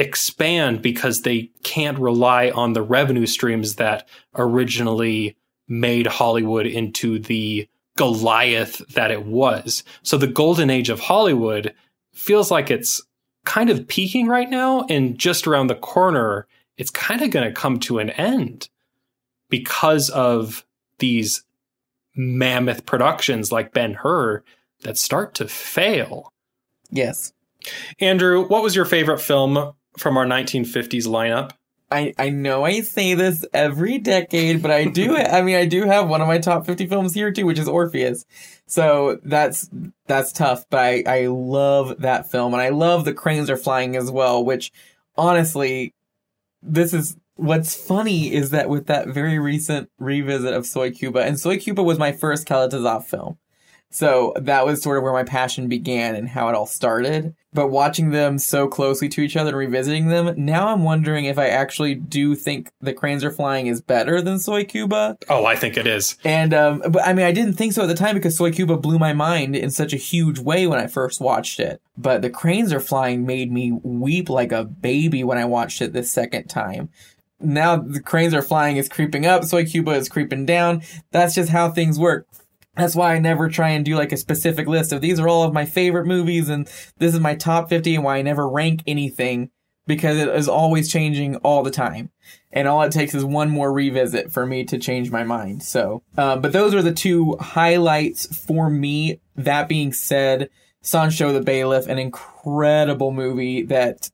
expand 0.00 0.82
because 0.82 1.22
they 1.22 1.50
can't 1.62 1.98
rely 1.98 2.50
on 2.50 2.72
the 2.72 2.82
revenue 2.82 3.26
streams 3.26 3.76
that 3.76 4.08
originally 4.34 5.36
made 5.68 6.06
Hollywood 6.06 6.66
into 6.66 7.18
the 7.18 7.68
Goliath 7.96 8.78
that 8.94 9.10
it 9.10 9.26
was. 9.26 9.84
So 10.02 10.16
the 10.16 10.26
golden 10.26 10.70
age 10.70 10.88
of 10.88 11.00
Hollywood 11.00 11.74
feels 12.12 12.50
like 12.50 12.70
it's 12.70 13.02
kind 13.44 13.70
of 13.70 13.86
peaking 13.86 14.26
right 14.26 14.48
now 14.50 14.86
and 14.88 15.18
just 15.18 15.46
around 15.46 15.68
the 15.68 15.74
corner 15.74 16.46
it's 16.80 16.90
kind 16.90 17.20
of 17.20 17.30
going 17.30 17.46
to 17.46 17.52
come 17.52 17.78
to 17.78 17.98
an 17.98 18.08
end 18.10 18.70
because 19.50 20.08
of 20.08 20.64
these 20.98 21.44
mammoth 22.16 22.86
productions 22.86 23.52
like 23.52 23.74
Ben 23.74 23.92
Hur 23.92 24.42
that 24.82 24.96
start 24.96 25.34
to 25.34 25.46
fail. 25.46 26.32
Yes. 26.90 27.34
Andrew, 28.00 28.46
what 28.46 28.62
was 28.62 28.74
your 28.74 28.86
favorite 28.86 29.20
film 29.20 29.74
from 29.98 30.16
our 30.16 30.26
1950s 30.26 31.06
lineup? 31.06 31.52
I, 31.92 32.14
I 32.18 32.30
know 32.30 32.64
I 32.64 32.82
say 32.82 33.14
this 33.14 33.44
every 33.52 33.98
decade, 33.98 34.62
but 34.62 34.70
I 34.70 34.84
do. 34.84 35.16
I 35.16 35.42
mean, 35.42 35.56
I 35.56 35.66
do 35.66 35.84
have 35.84 36.08
one 36.08 36.20
of 36.20 36.28
my 36.28 36.38
top 36.38 36.66
50 36.66 36.86
films 36.86 37.14
here 37.14 37.32
too, 37.32 37.46
which 37.46 37.58
is 37.58 37.68
Orpheus. 37.68 38.24
So 38.66 39.18
that's, 39.24 39.68
that's 40.06 40.30
tough, 40.30 40.64
but 40.70 40.78
I, 40.78 41.02
I 41.06 41.26
love 41.26 42.00
that 42.02 42.30
film 42.30 42.54
and 42.54 42.62
I 42.62 42.68
love 42.68 43.04
The 43.04 43.12
Cranes 43.12 43.50
Are 43.50 43.56
Flying 43.56 43.96
as 43.96 44.10
well, 44.10 44.44
which 44.44 44.70
honestly, 45.16 45.92
this 46.62 46.94
is 46.94 47.16
what's 47.34 47.74
funny 47.74 48.32
is 48.32 48.50
that 48.50 48.68
with 48.68 48.86
that 48.86 49.08
very 49.08 49.38
recent 49.38 49.90
revisit 49.98 50.52
of 50.52 50.66
Soy 50.66 50.90
Cuba, 50.90 51.20
and 51.20 51.40
Soy 51.40 51.58
Cuba 51.58 51.82
was 51.82 51.98
my 51.98 52.12
first 52.12 52.46
Kalatozov 52.46 53.04
film. 53.04 53.38
So 53.90 54.32
that 54.36 54.64
was 54.64 54.82
sort 54.82 54.96
of 54.96 55.02
where 55.02 55.12
my 55.12 55.24
passion 55.24 55.68
began 55.68 56.14
and 56.14 56.28
how 56.28 56.48
it 56.48 56.54
all 56.54 56.66
started. 56.66 57.34
But 57.52 57.68
watching 57.68 58.10
them 58.10 58.38
so 58.38 58.68
closely 58.68 59.08
to 59.08 59.20
each 59.20 59.36
other 59.36 59.50
and 59.50 59.58
revisiting 59.58 60.06
them, 60.06 60.32
now 60.36 60.68
I'm 60.68 60.84
wondering 60.84 61.24
if 61.24 61.36
I 61.36 61.48
actually 61.48 61.96
do 61.96 62.36
think 62.36 62.70
The 62.80 62.92
Cranes 62.92 63.24
Are 63.24 63.32
Flying 63.32 63.66
is 63.66 63.80
better 63.80 64.22
than 64.22 64.38
Soy 64.38 64.64
Cuba. 64.64 65.18
Oh, 65.28 65.44
I 65.44 65.56
think 65.56 65.76
it 65.76 65.88
is. 65.88 66.16
And, 66.22 66.54
um, 66.54 66.82
but 66.88 67.04
I 67.04 67.12
mean, 67.12 67.26
I 67.26 67.32
didn't 67.32 67.54
think 67.54 67.72
so 67.72 67.82
at 67.82 67.86
the 67.86 67.94
time 67.96 68.14
because 68.14 68.36
Soy 68.36 68.52
Cuba 68.52 68.76
blew 68.76 69.00
my 69.00 69.12
mind 69.12 69.56
in 69.56 69.72
such 69.72 69.92
a 69.92 69.96
huge 69.96 70.38
way 70.38 70.68
when 70.68 70.78
I 70.78 70.86
first 70.86 71.20
watched 71.20 71.58
it. 71.58 71.82
But 71.98 72.22
The 72.22 72.30
Cranes 72.30 72.72
Are 72.72 72.80
Flying 72.80 73.26
made 73.26 73.50
me 73.50 73.72
weep 73.82 74.30
like 74.30 74.52
a 74.52 74.64
baby 74.64 75.24
when 75.24 75.38
I 75.38 75.44
watched 75.46 75.82
it 75.82 75.92
the 75.92 76.04
second 76.04 76.46
time 76.46 76.90
now 77.42 77.74
the 77.76 78.00
cranes 78.00 78.34
are 78.34 78.42
flying 78.42 78.76
is 78.76 78.86
creeping 78.86 79.24
up 79.24 79.44
soy 79.44 79.64
cuba 79.64 79.92
is 79.92 80.10
creeping 80.10 80.44
down 80.44 80.82
that's 81.10 81.34
just 81.34 81.48
how 81.48 81.70
things 81.70 81.98
work 81.98 82.26
that's 82.76 82.94
why 82.94 83.14
I 83.14 83.18
never 83.18 83.48
try 83.48 83.70
and 83.70 83.84
do 83.84 83.96
like 83.96 84.12
a 84.12 84.16
specific 84.16 84.66
list 84.66 84.92
of 84.92 85.00
these 85.00 85.18
are 85.18 85.28
all 85.28 85.42
of 85.42 85.52
my 85.52 85.64
favorite 85.64 86.06
movies 86.06 86.48
and 86.48 86.66
this 86.98 87.14
is 87.14 87.20
my 87.20 87.34
top 87.34 87.68
50 87.68 87.96
and 87.96 88.04
why 88.04 88.16
I 88.16 88.22
never 88.22 88.48
rank 88.48 88.82
anything 88.86 89.50
because 89.86 90.18
it 90.18 90.28
is 90.28 90.48
always 90.48 90.90
changing 90.90 91.36
all 91.36 91.64
the 91.64 91.70
time. 91.70 92.10
And 92.52 92.68
all 92.68 92.82
it 92.82 92.92
takes 92.92 93.14
is 93.14 93.24
one 93.24 93.50
more 93.50 93.72
revisit 93.72 94.30
for 94.30 94.46
me 94.46 94.64
to 94.66 94.78
change 94.78 95.10
my 95.10 95.24
mind. 95.24 95.64
So, 95.64 96.02
uh, 96.16 96.36
but 96.36 96.52
those 96.52 96.74
are 96.74 96.82
the 96.82 96.92
two 96.92 97.36
highlights 97.40 98.26
for 98.44 98.70
me. 98.70 99.20
That 99.34 99.68
being 99.68 99.92
said, 99.92 100.48
Sansho 100.82 101.32
the 101.32 101.40
Bailiff, 101.40 101.88
an 101.88 101.98
incredible 101.98 103.10
movie 103.10 103.62
that 103.62 104.10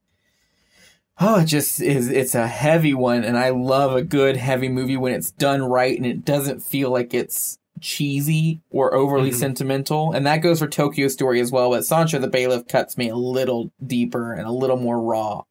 oh, 1.18 1.40
it 1.40 1.46
just 1.46 1.80
is, 1.80 2.09
it's 2.09 2.34
a 2.34 2.46
heavy 2.46 2.94
one. 2.94 3.24
And 3.24 3.38
I 3.38 3.50
love 3.50 3.94
a 3.94 4.02
good 4.02 4.36
heavy 4.36 4.68
movie 4.68 4.96
when 4.96 5.12
it's 5.12 5.30
done 5.30 5.62
right 5.62 5.96
and 5.96 6.07
it 6.07 6.24
doesn't 6.24 6.61
feel 6.61 6.90
like 6.90 7.14
it's 7.14 7.59
cheesy 7.81 8.61
or 8.70 8.95
overly 8.95 9.31
mm-hmm. 9.31 9.39
sentimental. 9.39 10.12
And 10.12 10.27
that 10.27 10.39
goes 10.39 10.59
for 10.61 10.68
Tokyo 10.68 11.09
Story 11.09 11.41
as 11.41 11.53
well. 11.53 11.70
But 11.70 11.83
Sansho 11.83 12.20
the 12.20 12.29
Bailiff 12.29 12.68
cuts 12.68 12.97
me 12.97 13.09
a 13.09 13.16
little 13.16 13.70
deeper 13.85 14.33
and 14.33 14.47
a 14.47 14.53
little 14.53 14.77
more 14.77 15.01
raw. 15.01 15.43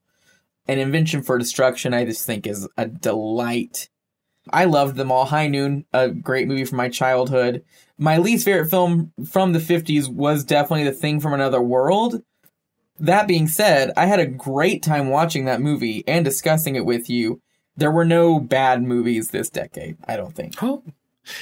And 0.67 0.79
Invention 0.79 1.21
for 1.21 1.37
Destruction, 1.37 1.93
I 1.93 2.05
just 2.05 2.25
think 2.25 2.47
is 2.47 2.67
a 2.77 2.87
delight. 2.87 3.89
I 4.51 4.65
loved 4.65 4.95
them 4.95 5.11
all. 5.11 5.25
High 5.25 5.47
Noon, 5.47 5.85
a 5.93 6.09
great 6.09 6.47
movie 6.47 6.65
from 6.65 6.77
my 6.77 6.89
childhood. 6.89 7.63
My 7.97 8.17
least 8.17 8.45
favorite 8.45 8.69
film 8.69 9.11
from 9.27 9.53
the 9.53 9.59
50s 9.59 10.09
was 10.09 10.43
definitely 10.43 10.85
The 10.85 10.91
Thing 10.91 11.19
from 11.19 11.33
Another 11.33 11.61
World. 11.61 12.21
That 12.99 13.27
being 13.27 13.47
said, 13.47 13.91
I 13.97 14.05
had 14.05 14.19
a 14.19 14.25
great 14.25 14.81
time 14.81 15.09
watching 15.09 15.45
that 15.45 15.61
movie 15.61 16.03
and 16.07 16.23
discussing 16.23 16.75
it 16.75 16.85
with 16.85 17.09
you. 17.09 17.41
There 17.77 17.91
were 17.91 18.05
no 18.05 18.39
bad 18.39 18.83
movies 18.83 19.29
this 19.29 19.49
decade, 19.49 19.97
I 20.07 20.15
don't 20.15 20.33
think. 20.33 20.61
Oh, 20.63 20.83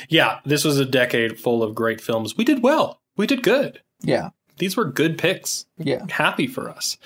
yeah, 0.09 0.39
this 0.45 0.63
was 0.63 0.79
a 0.79 0.85
decade 0.85 1.39
full 1.39 1.63
of 1.63 1.75
great 1.75 2.01
films. 2.01 2.37
We 2.37 2.43
did 2.43 2.63
well. 2.63 3.01
We 3.17 3.27
did 3.27 3.43
good. 3.43 3.81
Yeah. 4.01 4.29
These 4.57 4.77
were 4.77 4.85
good 4.85 5.17
picks. 5.17 5.65
Yeah. 5.77 6.05
Happy 6.09 6.47
for 6.47 6.69
us. 6.69 6.97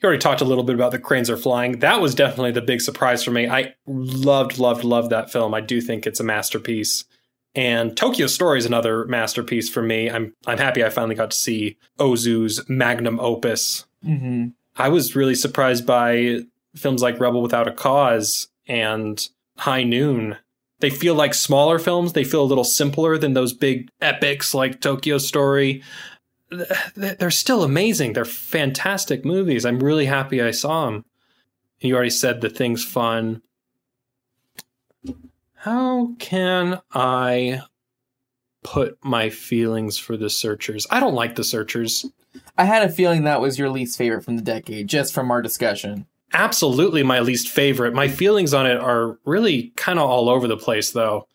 You 0.00 0.06
already 0.06 0.20
talked 0.20 0.40
a 0.40 0.44
little 0.44 0.64
bit 0.64 0.76
about 0.76 0.92
the 0.92 0.98
cranes 0.98 1.28
are 1.28 1.36
flying. 1.36 1.80
That 1.80 2.00
was 2.00 2.14
definitely 2.14 2.52
the 2.52 2.62
big 2.62 2.80
surprise 2.80 3.24
for 3.24 3.32
me. 3.32 3.48
I 3.48 3.74
loved, 3.86 4.58
loved, 4.58 4.84
loved 4.84 5.10
that 5.10 5.32
film. 5.32 5.54
I 5.54 5.60
do 5.60 5.80
think 5.80 6.06
it's 6.06 6.20
a 6.20 6.24
masterpiece. 6.24 7.04
And 7.54 7.96
Tokyo 7.96 8.28
Story 8.28 8.58
is 8.58 8.66
another 8.66 9.04
masterpiece 9.06 9.68
for 9.68 9.82
me. 9.82 10.08
I'm 10.08 10.34
I'm 10.46 10.58
happy 10.58 10.84
I 10.84 10.90
finally 10.90 11.16
got 11.16 11.32
to 11.32 11.36
see 11.36 11.76
Ozu's 11.98 12.68
magnum 12.68 13.18
opus. 13.18 13.86
Mm-hmm. 14.04 14.48
I 14.76 14.88
was 14.88 15.16
really 15.16 15.34
surprised 15.34 15.84
by 15.84 16.40
films 16.76 17.02
like 17.02 17.18
Rebel 17.18 17.42
Without 17.42 17.66
a 17.66 17.72
Cause 17.72 18.48
and 18.68 19.28
High 19.56 19.82
Noon 19.82 20.36
they 20.80 20.90
feel 20.90 21.14
like 21.14 21.34
smaller 21.34 21.78
films. 21.78 22.12
They 22.12 22.24
feel 22.24 22.42
a 22.42 22.44
little 22.44 22.64
simpler 22.64 23.18
than 23.18 23.32
those 23.32 23.52
big 23.52 23.90
epics 24.00 24.54
like 24.54 24.80
Tokyo 24.80 25.18
Story. 25.18 25.82
They're 26.94 27.30
still 27.30 27.62
amazing. 27.62 28.12
They're 28.12 28.24
fantastic 28.24 29.24
movies. 29.24 29.66
I'm 29.66 29.80
really 29.80 30.06
happy 30.06 30.40
I 30.40 30.52
saw 30.52 30.86
them. 30.86 31.04
You 31.80 31.94
already 31.94 32.10
said 32.10 32.40
the 32.40 32.50
thing's 32.50 32.84
fun. 32.84 33.42
How 35.54 36.14
can 36.18 36.80
I 36.92 37.62
put 38.62 38.98
my 39.04 39.30
feelings 39.30 39.98
for 39.98 40.16
the 40.16 40.30
searchers? 40.30 40.86
I 40.90 41.00
don't 41.00 41.14
like 41.14 41.34
the 41.34 41.44
searchers. 41.44 42.06
I 42.56 42.64
had 42.64 42.88
a 42.88 42.92
feeling 42.92 43.24
that 43.24 43.40
was 43.40 43.58
your 43.58 43.70
least 43.70 43.98
favorite 43.98 44.24
from 44.24 44.36
the 44.36 44.42
decade, 44.42 44.88
just 44.88 45.12
from 45.12 45.30
our 45.30 45.42
discussion 45.42 46.06
absolutely 46.32 47.02
my 47.02 47.20
least 47.20 47.48
favorite. 47.48 47.94
My 47.94 48.08
feelings 48.08 48.54
on 48.54 48.66
it 48.66 48.78
are 48.78 49.18
really 49.24 49.72
kind 49.76 49.98
of 49.98 50.08
all 50.08 50.28
over 50.28 50.46
the 50.46 50.56
place, 50.56 50.90
though. 50.90 51.26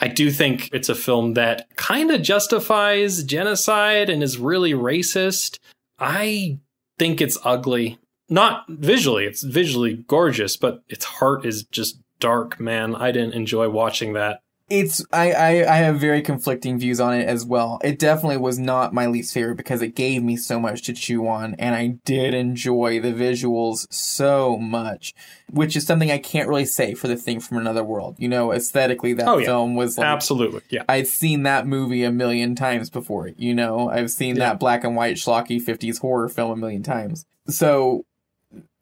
I 0.00 0.08
do 0.08 0.30
think 0.30 0.70
it's 0.72 0.88
a 0.88 0.94
film 0.94 1.34
that 1.34 1.74
kind 1.76 2.10
of 2.10 2.22
justifies 2.22 3.24
genocide 3.24 4.08
and 4.08 4.22
is 4.22 4.38
really 4.38 4.72
racist. 4.72 5.58
I 5.98 6.58
think 6.98 7.20
it's 7.20 7.38
ugly. 7.44 7.98
Not 8.30 8.64
visually, 8.68 9.24
it's 9.24 9.42
visually 9.42 10.04
gorgeous, 10.06 10.56
but 10.56 10.82
its 10.88 11.04
heart 11.04 11.46
is 11.46 11.64
just 11.64 11.98
dark, 12.20 12.60
man. 12.60 12.94
I 12.94 13.10
didn't 13.10 13.34
enjoy 13.34 13.70
watching 13.70 14.12
that 14.12 14.40
it's 14.70 15.04
I, 15.12 15.32
I 15.32 15.48
I 15.72 15.76
have 15.76 15.98
very 15.98 16.20
conflicting 16.20 16.78
views 16.78 17.00
on 17.00 17.14
it 17.14 17.26
as 17.26 17.44
well. 17.44 17.80
It 17.82 17.98
definitely 17.98 18.36
was 18.36 18.58
not 18.58 18.92
my 18.92 19.06
least 19.06 19.32
favorite 19.32 19.56
because 19.56 19.80
it 19.80 19.94
gave 19.94 20.22
me 20.22 20.36
so 20.36 20.60
much 20.60 20.82
to 20.82 20.92
chew 20.92 21.26
on 21.26 21.54
and 21.54 21.74
I 21.74 21.98
did 22.04 22.34
enjoy 22.34 23.00
the 23.00 23.12
visuals 23.12 23.86
so 23.92 24.58
much, 24.58 25.14
which 25.50 25.74
is 25.74 25.86
something 25.86 26.10
I 26.10 26.18
can't 26.18 26.48
really 26.48 26.66
say 26.66 26.94
for 26.94 27.08
the 27.08 27.16
thing 27.16 27.40
from 27.40 27.56
another 27.56 27.82
world. 27.82 28.16
You 28.18 28.28
know, 28.28 28.52
aesthetically 28.52 29.14
that 29.14 29.26
oh, 29.26 29.38
yeah. 29.38 29.46
film 29.46 29.74
was 29.74 29.96
like 29.96 30.06
Absolutely. 30.06 30.60
Yeah. 30.68 30.84
I'd 30.88 31.06
seen 31.06 31.44
that 31.44 31.66
movie 31.66 32.04
a 32.04 32.12
million 32.12 32.54
times 32.54 32.90
before, 32.90 33.28
you 33.36 33.54
know. 33.54 33.88
I've 33.88 34.10
seen 34.10 34.36
yeah. 34.36 34.50
that 34.50 34.60
black 34.60 34.84
and 34.84 34.94
white 34.94 35.16
schlocky 35.16 35.62
50s 35.62 36.00
horror 36.00 36.28
film 36.28 36.50
a 36.50 36.56
million 36.56 36.82
times. 36.82 37.24
So 37.48 38.04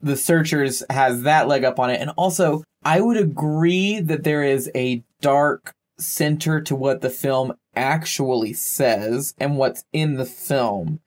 the 0.00 0.16
Searchers 0.16 0.82
has 0.90 1.22
that 1.22 1.46
leg 1.46 1.64
up 1.64 1.78
on 1.78 1.90
it 1.90 2.00
and 2.00 2.10
also 2.16 2.64
I 2.84 3.00
would 3.00 3.16
agree 3.16 3.98
that 4.00 4.22
there 4.22 4.44
is 4.44 4.70
a 4.74 5.02
dark 5.26 5.74
center 5.98 6.60
to 6.60 6.76
what 6.76 7.00
the 7.00 7.10
film 7.10 7.52
actually 7.74 8.52
says 8.52 9.34
and 9.38 9.56
what's 9.56 9.84
in 9.92 10.14
the 10.14 10.24
film. 10.24 11.00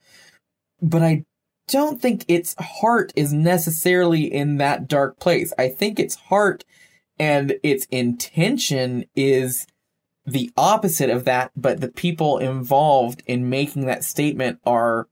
But 0.82 1.02
I 1.02 1.24
don't 1.70 2.02
think 2.02 2.26
its 2.28 2.54
heart 2.60 3.14
is 3.16 3.32
necessarily 3.32 4.24
in 4.24 4.58
that 4.58 4.90
dark 4.90 5.22
place. 5.22 5.54
I 5.58 5.70
think 5.70 6.00
its 6.00 6.16
heart 6.16 6.66
and 7.18 7.56
its 7.64 7.86
intention 7.92 9.06
is 9.16 9.66
the 10.26 10.52
opposite 10.58 11.10
of 11.10 11.24
that, 11.24 11.52
but 11.56 11.80
the 11.80 11.88
people 11.88 12.40
involved 12.40 13.24
in 13.26 13.50
making 13.50 13.86
that 13.86 14.04
statement 14.04 14.60
are 14.66 15.08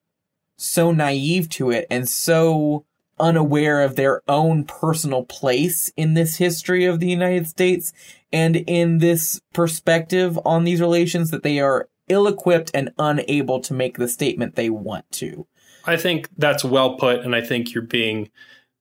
so 0.58 0.92
naive 0.92 1.48
to 1.52 1.72
it 1.72 1.88
and 1.90 2.10
so 2.10 2.84
unaware 3.20 3.82
of 3.82 3.96
their 3.96 4.22
own 4.28 4.64
personal 4.64 5.24
place 5.24 5.92
in 5.98 6.14
this 6.14 6.38
history 6.38 6.86
of 6.86 7.00
the 7.00 7.10
United 7.10 7.48
States 7.48 7.94
and 8.32 8.56
in 8.56 9.00
this 9.00 9.40
perspective 9.54 10.38
on 10.46 10.64
these 10.64 10.82
relations 10.82 11.32
that 11.32 11.44
they 11.44 11.60
are 11.60 11.90
ill 12.08 12.28
equipped 12.28 12.72
and 12.74 12.92
unable 12.98 13.60
to 13.60 13.74
make 13.74 13.98
the 13.98 14.08
statement 14.08 14.56
they 14.56 14.70
want 14.70 15.10
to. 15.12 15.48
I 15.86 15.98
think 15.98 16.30
that's 16.38 16.64
well 16.64 16.98
put, 16.98 17.22
and 17.22 17.36
I 17.36 17.42
think 17.42 17.74
you're 17.74 17.84
being 17.84 18.30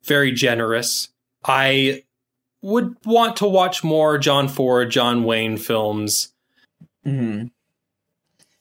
very 0.05 0.33
generous. 0.33 1.09
I 1.45 2.05
would 2.63 2.97
want 3.05 3.37
to 3.37 3.47
watch 3.47 3.85
more 3.85 4.19
John 4.19 4.49
Ford, 4.49 4.91
John 4.91 5.25
Wayne 5.25 5.57
films. 5.57 6.33
Mm-hmm. 7.07 7.47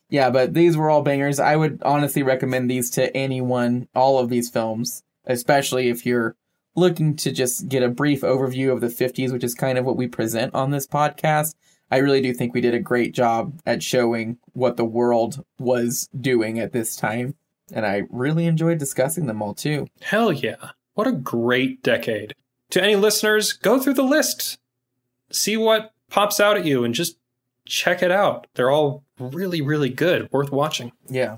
Yeah, 0.09 0.29
but 0.29 0.53
these 0.53 0.77
were 0.77 0.89
all 0.89 1.01
bangers. 1.01 1.39
I 1.39 1.55
would 1.55 1.81
honestly 1.83 2.21
recommend 2.21 2.69
these 2.69 2.91
to 2.91 3.15
anyone, 3.17 3.87
all 3.95 4.19
of 4.19 4.29
these 4.29 4.49
films, 4.49 5.03
especially 5.27 5.89
if 5.89 6.05
you're 6.05 6.35
looking 6.75 7.15
to 7.15 7.31
just 7.31 7.69
get 7.69 7.83
a 7.83 7.89
brief 7.89 8.21
overview 8.21 8.71
of 8.71 8.81
the 8.81 8.87
50s, 8.87 9.31
which 9.31 9.43
is 9.43 9.53
kind 9.55 9.77
of 9.77 9.85
what 9.85 9.97
we 9.97 10.07
present 10.07 10.53
on 10.53 10.71
this 10.71 10.87
podcast. 10.87 11.55
I 11.91 11.97
really 11.97 12.21
do 12.21 12.33
think 12.33 12.53
we 12.53 12.61
did 12.61 12.73
a 12.73 12.79
great 12.79 13.13
job 13.13 13.59
at 13.65 13.83
showing 13.83 14.37
what 14.53 14.75
the 14.75 14.85
world 14.85 15.45
was 15.59 16.09
doing 16.19 16.59
at 16.59 16.73
this 16.73 16.95
time. 16.95 17.35
And 17.71 17.85
I 17.85 18.03
really 18.09 18.45
enjoyed 18.45 18.77
discussing 18.77 19.25
them 19.25 19.41
all 19.41 19.53
too. 19.53 19.87
Hell 20.01 20.31
yeah. 20.31 20.71
What 20.93 21.07
a 21.07 21.11
great 21.11 21.81
decade. 21.83 22.35
To 22.71 22.83
any 22.83 22.95
listeners, 22.95 23.53
go 23.53 23.79
through 23.79 23.93
the 23.93 24.03
list, 24.03 24.57
see 25.31 25.57
what 25.57 25.93
pops 26.09 26.39
out 26.39 26.57
at 26.57 26.65
you, 26.65 26.83
and 26.83 26.93
just 26.93 27.17
check 27.65 28.01
it 28.01 28.11
out. 28.11 28.47
They're 28.55 28.71
all 28.71 29.03
really, 29.19 29.61
really 29.61 29.89
good, 29.89 30.31
worth 30.31 30.51
watching. 30.51 30.91
Yeah. 31.07 31.37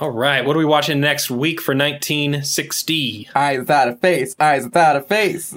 All 0.00 0.10
right, 0.10 0.46
what 0.46 0.56
are 0.56 0.58
we 0.58 0.64
watching 0.64 0.98
next 0.98 1.30
week 1.30 1.60
for 1.60 1.74
1960? 1.74 3.28
Eyes 3.34 3.58
without 3.58 3.88
a 3.88 3.96
face, 3.96 4.34
eyes 4.40 4.64
without 4.64 4.96
a 4.96 5.02
face. 5.02 5.54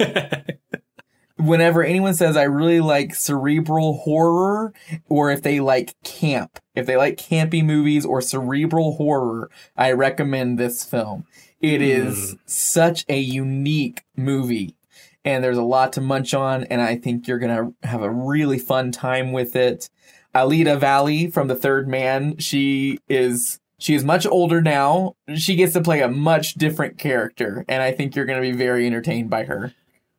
Whenever 1.37 1.81
anyone 1.81 2.13
says 2.13 2.35
I 2.35 2.43
really 2.43 2.81
like 2.81 3.15
cerebral 3.15 3.99
horror, 3.99 4.73
or 5.07 5.31
if 5.31 5.43
they 5.43 5.61
like 5.61 5.95
camp, 6.03 6.59
if 6.75 6.85
they 6.85 6.97
like 6.97 7.15
campy 7.15 7.63
movies 7.63 8.05
or 8.05 8.19
cerebral 8.19 8.97
horror, 8.97 9.49
I 9.77 9.93
recommend 9.93 10.59
this 10.59 10.83
film. 10.83 11.23
It 11.61 11.77
hmm. 11.77 12.09
is 12.09 12.35
such 12.45 13.05
a 13.07 13.17
unique 13.17 14.03
movie 14.17 14.75
and 15.23 15.41
there's 15.41 15.57
a 15.57 15.63
lot 15.63 15.93
to 15.93 16.01
munch 16.01 16.33
on 16.33 16.65
and 16.65 16.81
I 16.81 16.97
think 16.97 17.29
you're 17.29 17.39
going 17.39 17.73
to 17.81 17.87
have 17.87 18.01
a 18.01 18.11
really 18.11 18.59
fun 18.59 18.91
time 18.91 19.31
with 19.31 19.55
it. 19.55 19.89
Alida 20.35 20.77
Valli 20.77 21.27
from 21.27 21.47
The 21.47 21.55
Third 21.55 21.87
Man, 21.87 22.37
she 22.39 22.99
is 23.07 23.61
she 23.83 23.95
is 23.95 24.05
much 24.05 24.25
older 24.25 24.61
now. 24.61 25.17
She 25.35 25.57
gets 25.57 25.73
to 25.73 25.81
play 25.81 26.01
a 26.01 26.07
much 26.07 26.53
different 26.53 26.97
character 26.97 27.65
and 27.67 27.83
I 27.83 27.91
think 27.91 28.15
you're 28.15 28.23
going 28.23 28.41
to 28.41 28.49
be 28.49 28.55
very 28.57 28.87
entertained 28.87 29.29
by 29.29 29.43
her. 29.43 29.73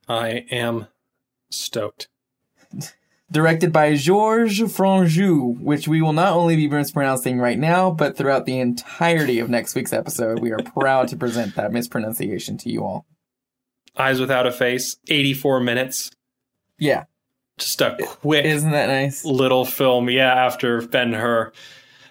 I 0.06 0.44
am 0.50 0.88
stoked. 1.50 2.08
Directed 3.32 3.72
by 3.72 3.94
Georges 3.94 4.70
Franju, 4.76 5.58
which 5.60 5.88
we 5.88 6.02
will 6.02 6.12
not 6.12 6.34
only 6.34 6.56
be 6.56 6.68
mispronouncing 6.68 7.38
right 7.38 7.58
now, 7.58 7.90
but 7.90 8.18
throughout 8.18 8.44
the 8.44 8.60
entirety 8.60 9.38
of 9.38 9.48
next 9.48 9.74
week's 9.74 9.94
episode. 9.94 10.40
We 10.40 10.52
are 10.52 10.58
proud 10.58 11.08
to 11.08 11.16
present 11.16 11.56
that 11.56 11.72
mispronunciation 11.72 12.58
to 12.58 12.70
you 12.70 12.84
all. 12.84 13.06
Eyes 13.96 14.20
Without 14.20 14.46
a 14.46 14.52
Face, 14.52 14.98
84 15.08 15.60
minutes. 15.60 16.10
Yeah. 16.78 17.04
Just 17.56 17.80
a 17.80 17.96
quick 18.04 18.44
Isn't 18.44 18.72
that 18.72 18.88
nice? 18.88 19.24
little 19.24 19.64
film, 19.64 20.10
yeah, 20.10 20.34
after 20.34 20.82
Ben 20.82 21.14
Hur. 21.14 21.52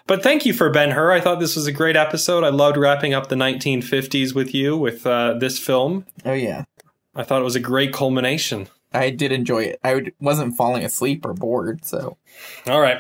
But 0.06 0.22
thank 0.22 0.46
you 0.46 0.54
for 0.54 0.70
Ben 0.70 0.92
Hur. 0.92 1.12
I 1.12 1.22
thought 1.22 1.40
this 1.40 1.56
was 1.56 1.66
a 1.66 1.72
great 1.72 1.96
episode. 1.96 2.44
I 2.44 2.50
loved 2.50 2.78
wrapping 2.78 3.14
up 3.14 3.30
the 3.30 3.36
1950s 3.36 4.36
with 4.36 4.54
you 4.54 4.78
with 4.78 5.08
uh, 5.08 5.34
this 5.36 5.58
film. 5.58 6.06
Oh, 6.26 6.34
yeah. 6.34 6.66
I 7.16 7.24
thought 7.24 7.42
it 7.42 7.46
was 7.46 7.56
a 7.56 7.60
great 7.62 7.94
culmination. 7.94 8.68
I 8.94 9.10
did 9.10 9.32
enjoy 9.32 9.64
it. 9.64 9.80
I 9.84 10.12
wasn't 10.20 10.58
falling 10.58 10.84
asleep 10.84 11.26
or 11.26 11.34
bored, 11.34 11.86
so. 11.86 12.18
All 12.68 12.82
right, 12.82 13.00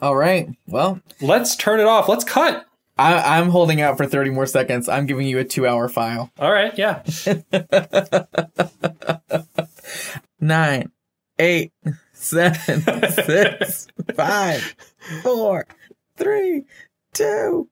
All 0.00 0.16
right. 0.16 0.48
Well, 0.66 1.00
let's 1.20 1.54
turn 1.54 1.80
it 1.80 1.86
off. 1.86 2.08
Let's 2.08 2.24
cut. 2.24 2.64
I, 2.96 3.38
I'm 3.38 3.50
holding 3.50 3.80
out 3.80 3.96
for 3.96 4.06
30 4.06 4.30
more 4.30 4.46
seconds. 4.46 4.88
I'm 4.88 5.06
giving 5.06 5.26
you 5.26 5.38
a 5.38 5.44
two 5.44 5.66
hour 5.66 5.88
file. 5.88 6.32
All 6.38 6.50
right, 6.50 6.76
yeah. 6.76 7.02
Nine, 10.40 10.90
eight, 11.38 11.72
seven, 12.12 12.82
six, 13.10 13.88
five, 14.14 14.74
four, 15.22 15.66
three, 16.18 16.64
two. 17.14 17.68